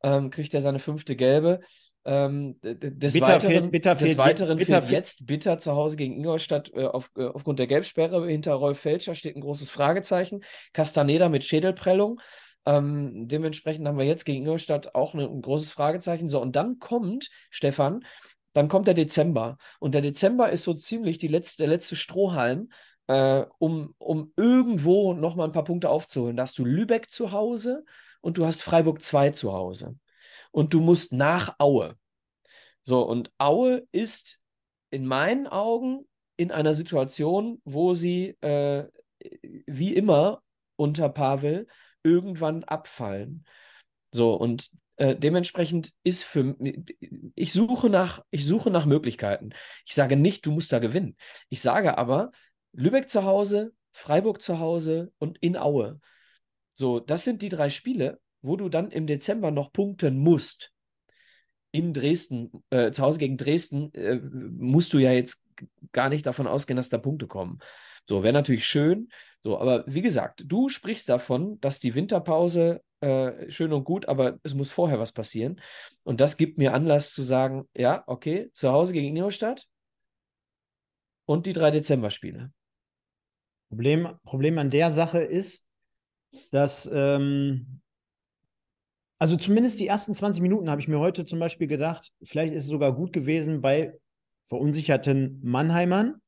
[0.03, 1.61] ähm, kriegt er seine fünfte gelbe.
[2.07, 5.97] Ähm, des bitter Weiteren, fehlt, bitter des fehlt, Weiteren bitter fehlt jetzt bitter zu Hause
[5.97, 8.25] gegen Ingolstadt äh, auf, äh, aufgrund der Gelbsperre.
[8.29, 10.45] Hinter Rolf Felscher steht ein großes Fragezeichen.
[10.73, 12.21] Castaneda mit Schädelprellung.
[12.65, 16.29] Ähm, dementsprechend haben wir jetzt gegen Ingolstadt auch eine, ein großes Fragezeichen.
[16.29, 18.05] So, und dann kommt, Stefan,
[18.53, 19.57] dann kommt der Dezember.
[19.81, 22.69] Und der Dezember ist so ziemlich die letzte, der letzte Strohhalm,
[23.09, 26.37] äh, um, um irgendwo nochmal ein paar Punkte aufzuholen.
[26.37, 27.85] Da hast du Lübeck zu Hause
[28.21, 29.97] und du hast Freiburg 2 zu Hause
[30.51, 31.97] und du musst nach Aue.
[32.83, 34.39] So, und Aue ist
[34.91, 38.85] in meinen Augen in einer Situation, wo sie äh,
[39.67, 40.43] wie immer
[40.77, 41.67] unter Pavel
[42.03, 43.45] irgendwann abfallen.
[44.13, 46.57] So, und äh, dementsprechend ist für
[47.35, 49.51] ich suche nach, ich suche nach Möglichkeiten.
[49.85, 51.17] Ich sage nicht, du musst da gewinnen.
[51.49, 52.31] Ich sage aber,
[52.73, 56.01] Lübeck zu Hause, Freiburg zu Hause und in Aue.
[56.75, 60.73] So, das sind die drei Spiele, wo du dann im Dezember noch punkten musst,
[61.73, 65.45] in Dresden, äh, zu Hause gegen Dresden, äh, musst du ja jetzt
[65.93, 67.59] gar nicht davon ausgehen, dass da Punkte kommen.
[68.09, 69.09] So, wäre natürlich schön.
[69.43, 74.39] So, aber wie gesagt, du sprichst davon, dass die Winterpause äh, schön und gut, aber
[74.43, 75.61] es muss vorher was passieren.
[76.05, 79.67] Und das gibt mir Anlass zu sagen, ja, okay, zu Hause gegen Ingolstadt
[81.27, 82.53] und die drei Dezember-Spiele.
[83.69, 85.67] Problem, Problem an der Sache ist,
[86.53, 87.81] dass ähm,
[89.19, 92.65] also zumindest die ersten 20 Minuten habe ich mir heute zum Beispiel gedacht, vielleicht ist
[92.65, 93.95] es sogar gut gewesen bei
[94.45, 96.21] verunsicherten Mannheimern.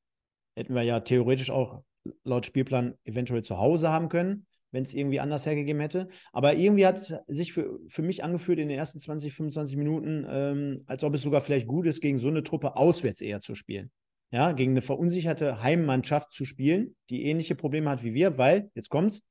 [0.56, 1.82] Hätten wir ja theoretisch auch
[2.24, 6.09] laut Spielplan eventuell zu Hause haben können, wenn es irgendwie anders hergegeben hätte.
[6.32, 10.27] Aber irgendwie hat es sich für, für mich angefühlt in den ersten 20, 25 Minuten,
[10.28, 13.55] ähm, als ob es sogar vielleicht gut ist, gegen so eine Truppe auswärts eher zu
[13.55, 13.90] spielen.
[14.31, 18.90] Ja, gegen eine verunsicherte Heimmannschaft zu spielen, die ähnliche Probleme hat wie wir, weil, jetzt
[18.90, 19.23] kommt's,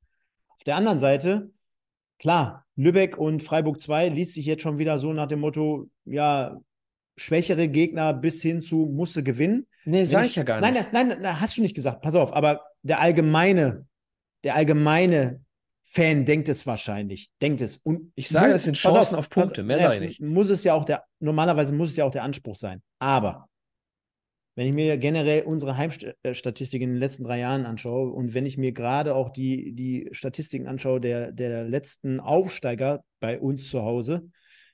[0.48, 1.52] auf der anderen Seite
[2.20, 6.58] Klar, Lübeck und Freiburg 2 liest sich jetzt schon wieder so nach dem Motto, ja,
[7.16, 9.68] schwächere Gegner bis hin zu musste gewinnen.
[9.86, 10.74] Nee, sag ich ja gar nicht.
[10.74, 12.02] Nein, nein, nein, nein, hast du nicht gesagt.
[12.02, 13.88] Pass auf, aber der allgemeine,
[14.44, 15.42] der allgemeine
[15.84, 17.32] Fan denkt es wahrscheinlich.
[17.42, 17.78] Denkt es.
[17.78, 19.64] Und Ich sage, das sind Chancen auf pass- Punkte.
[19.64, 20.22] Mehr sage ich nicht.
[20.22, 22.82] Muss es ja auch der, normalerweise muss es ja auch der Anspruch sein.
[23.00, 23.47] Aber
[24.58, 28.58] wenn ich mir generell unsere Heimstatistik in den letzten drei Jahren anschaue und wenn ich
[28.58, 34.32] mir gerade auch die, die Statistiken anschaue der, der letzten Aufsteiger bei uns zu Hause,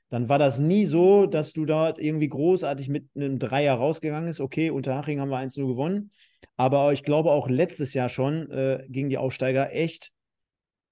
[0.09, 4.39] dann war das nie so, dass du dort irgendwie großartig mit einem Dreier rausgegangen ist.
[4.39, 6.11] Okay, unter Haching haben wir 1-0 gewonnen.
[6.55, 10.11] Aber ich glaube auch letztes Jahr schon äh, gegen die Aufsteiger echt,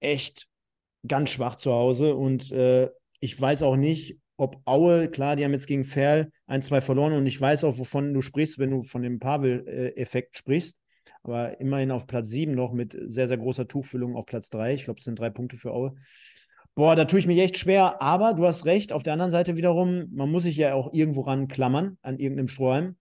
[0.00, 0.48] echt
[1.08, 2.14] ganz schwach zu Hause.
[2.14, 2.90] Und äh,
[3.20, 7.26] ich weiß auch nicht, ob Aue, klar, die haben jetzt gegen Ferl 1-2 verloren und
[7.26, 10.76] ich weiß auch, wovon du sprichst, wenn du von dem Pavel-Effekt sprichst.
[11.22, 14.74] Aber immerhin auf Platz 7 noch mit sehr, sehr großer Tuchfüllung auf Platz 3.
[14.74, 15.94] Ich glaube, es sind drei Punkte für Aue.
[16.74, 18.92] Boah, da tue ich mich echt schwer, aber du hast recht.
[18.92, 22.48] Auf der anderen Seite wiederum, man muss sich ja auch irgendwo ran klammern, an irgendeinem
[22.48, 22.96] Strohhalm.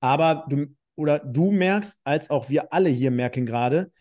[0.00, 3.92] Aber du, oder du merkst, als auch wir alle hier merken gerade,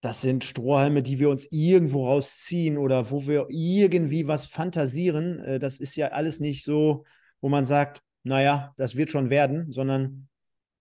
[0.00, 5.40] das sind Strohhalme, die wir uns irgendwo rausziehen oder wo wir irgendwie was fantasieren.
[5.40, 7.04] Äh, Das ist ja alles nicht so,
[7.40, 10.28] wo man sagt, naja, das wird schon werden, sondern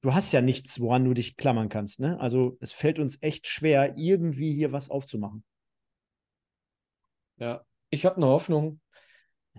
[0.01, 1.99] du hast ja nichts, woran du dich klammern kannst.
[1.99, 2.19] Ne?
[2.19, 5.43] Also es fällt uns echt schwer, irgendwie hier was aufzumachen.
[7.37, 8.81] Ja, ich habe eine Hoffnung.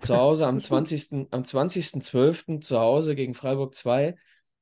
[0.01, 0.87] Zu Hause am Ist gut.
[0.87, 1.27] 20.
[1.31, 2.61] am 20.12.
[2.61, 4.15] zu Hause gegen Freiburg 2.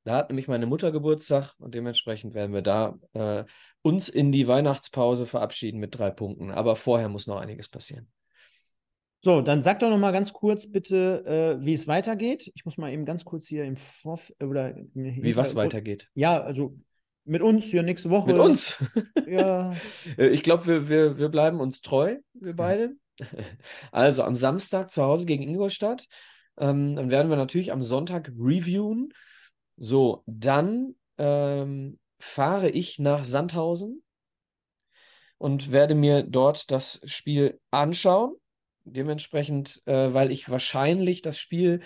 [0.04, 3.44] Da hat nämlich meine Mutter Geburtstag und dementsprechend werden wir da äh,
[3.82, 6.50] uns in die Weihnachtspause verabschieden mit drei Punkten.
[6.50, 8.08] Aber vorher muss noch einiges passieren.
[9.22, 12.50] So, dann sag doch noch mal ganz kurz bitte, äh, wie es weitergeht.
[12.54, 16.08] Ich muss mal eben ganz kurz hier im Vorf oder Wie was weitergeht.
[16.14, 16.78] Ja, also
[17.24, 18.32] mit uns hier nächste Woche.
[18.32, 18.82] Mit uns.
[19.28, 19.74] Ja,
[20.16, 22.92] Ich glaube, wir, wir, wir bleiben uns treu, wir beide.
[23.92, 26.06] Also am Samstag zu Hause gegen Ingolstadt.
[26.58, 29.12] Ähm, dann werden wir natürlich am Sonntag reviewen.
[29.82, 34.02] So, dann ähm, fahre ich nach Sandhausen
[35.38, 38.34] und werde mir dort das Spiel anschauen.
[38.84, 41.80] Dementsprechend, äh, weil ich wahrscheinlich das Spiel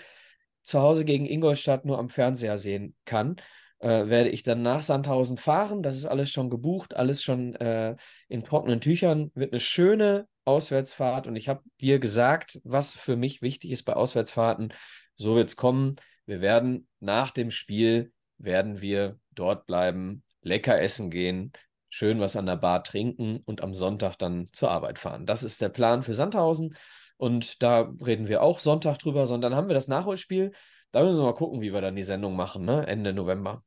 [0.61, 3.37] zu Hause gegen Ingolstadt nur am Fernseher sehen kann,
[3.79, 5.81] äh, werde ich dann nach Sandhausen fahren.
[5.81, 7.95] Das ist alles schon gebucht, alles schon äh,
[8.27, 9.31] in trockenen Tüchern.
[9.35, 13.93] Wird eine schöne Auswärtsfahrt und ich habe dir gesagt, was für mich wichtig ist bei
[13.93, 14.73] Auswärtsfahrten.
[15.15, 15.95] So wird es kommen.
[16.25, 21.51] Wir werden nach dem Spiel, werden wir dort bleiben, lecker essen gehen,
[21.89, 25.25] schön was an der Bar trinken und am Sonntag dann zur Arbeit fahren.
[25.25, 26.75] Das ist der Plan für Sandhausen
[27.17, 30.51] und da reden wir auch Sonntag drüber, sondern haben wir das Nachholspiel.
[30.91, 32.85] Da müssen wir mal gucken, wie wir dann die Sendung machen, ne?
[32.87, 33.63] Ende November.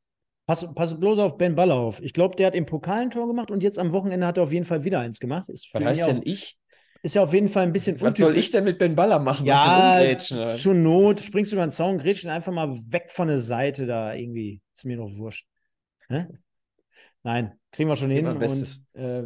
[0.47, 2.03] pass, pass bloß auf Ben Baller auf.
[2.03, 4.45] Ich glaube, der hat im Pokal ein Tor gemacht und jetzt am Wochenende hat er
[4.45, 5.49] auf jeden Fall wieder eins gemacht.
[5.49, 6.59] Was heißt denn ich?
[7.03, 8.47] Ist ja auf jeden Fall ein bisschen Was soll untypisch.
[8.47, 9.47] ich denn mit Ben Baller machen?
[9.47, 13.29] Ja, Soll zur Not springst du über den Zaun, grätsch ihn einfach mal weg von
[13.29, 14.61] der Seite da irgendwie.
[14.75, 15.47] Ist mir doch wurscht.
[16.09, 16.27] Hä?
[17.23, 18.27] Nein, kriegen wir schon hin.
[18.27, 19.25] Und, äh,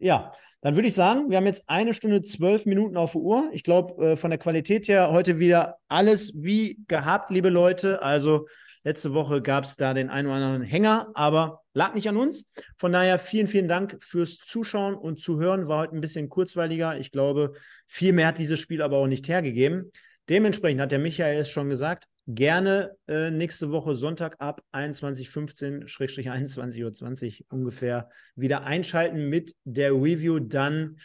[0.00, 0.32] ja,
[0.62, 3.50] dann würde ich sagen, wir haben jetzt eine Stunde zwölf Minuten auf der Uhr.
[3.52, 8.02] Ich glaube, äh, von der Qualität her heute wieder alles wie gehabt, liebe Leute.
[8.02, 8.46] Also
[8.84, 12.52] letzte Woche gab es da den einen oder anderen Hänger, aber lag nicht an uns.
[12.78, 15.66] Von daher vielen, vielen Dank fürs Zuschauen und Zuhören.
[15.66, 16.96] War heute ein bisschen kurzweiliger.
[16.98, 17.54] Ich glaube,
[17.86, 19.90] viel mehr hat dieses Spiel aber auch nicht hergegeben.
[20.28, 26.30] Dementsprechend hat der Michael es schon gesagt, gerne äh, nächste Woche Sonntag ab 21.15, Schrägstrich
[26.30, 30.98] 21.20 Uhr ungefähr wieder einschalten mit der Review dann,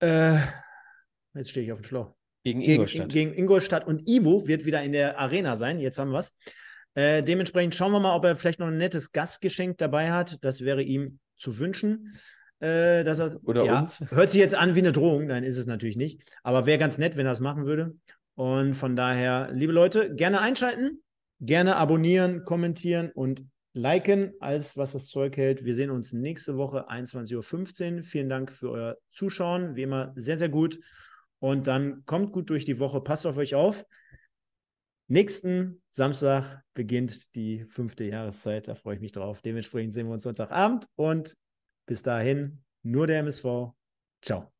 [0.00, 0.36] äh,
[1.34, 2.14] jetzt stehe ich auf dem Schlauch,
[2.44, 3.08] Gegen gegen, Ingolstadt.
[3.08, 5.80] gegen Ingolstadt und Ivo wird wieder in der Arena sein.
[5.80, 6.32] Jetzt haben wir es.
[6.94, 10.44] Äh, dementsprechend schauen wir mal, ob er vielleicht noch ein nettes Gastgeschenk dabei hat.
[10.44, 12.12] Das wäre ihm zu wünschen.
[12.60, 14.04] Äh, dass er, Oder ja, uns.
[14.10, 16.22] Hört sich jetzt an wie eine Drohung, nein, ist es natürlich nicht.
[16.42, 17.96] Aber wäre ganz nett, wenn er es machen würde.
[18.36, 21.02] Und von daher, liebe Leute, gerne einschalten,
[21.40, 25.64] gerne abonnieren, kommentieren und liken, alles was das Zeug hält.
[25.64, 28.02] Wir sehen uns nächste Woche 21.15 Uhr.
[28.02, 29.76] Vielen Dank für euer Zuschauen.
[29.76, 30.78] Wie immer sehr, sehr gut.
[31.44, 33.02] Und dann kommt gut durch die Woche.
[33.02, 33.84] Passt auf euch auf.
[35.08, 38.66] Nächsten Samstag beginnt die fünfte Jahreszeit.
[38.66, 39.42] Da freue ich mich drauf.
[39.42, 41.36] Dementsprechend sehen wir uns Sonntagabend und
[41.84, 43.74] bis dahin nur der MSV.
[44.22, 44.54] Ciao.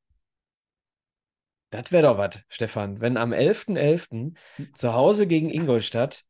[1.71, 3.01] Das wäre doch was, Stefan.
[3.01, 4.37] Wenn am 11.11.
[4.75, 6.23] zu Hause gegen Ingolstadt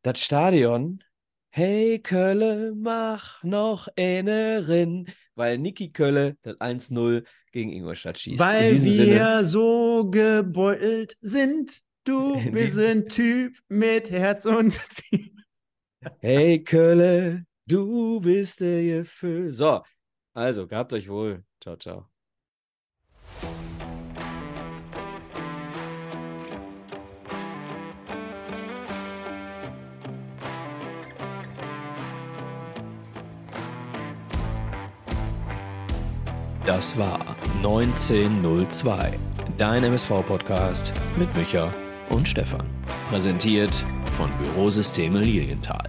[0.00, 1.04] das Stadion
[1.50, 8.38] Hey Kölle, mach noch eine Rin, weil Niki Kölle das 1-0 gegen Ingolstadt schießt.
[8.38, 9.44] Weil wir Sinne.
[9.44, 11.80] so gebeutelt sind.
[12.04, 15.30] Du bist ein Typ mit Herz und Ziel.
[16.20, 19.52] Hey Kölle, du bist der Gefühl.
[19.52, 19.82] So,
[20.34, 21.44] also gehabt euch wohl.
[21.60, 22.08] Ciao, ciao.
[36.68, 39.18] Das war 1902,
[39.56, 41.74] dein MSV-Podcast mit Micha
[42.10, 42.64] und Stefan.
[43.10, 43.84] Präsentiert
[44.16, 45.88] von Bürosysteme Lilienthal.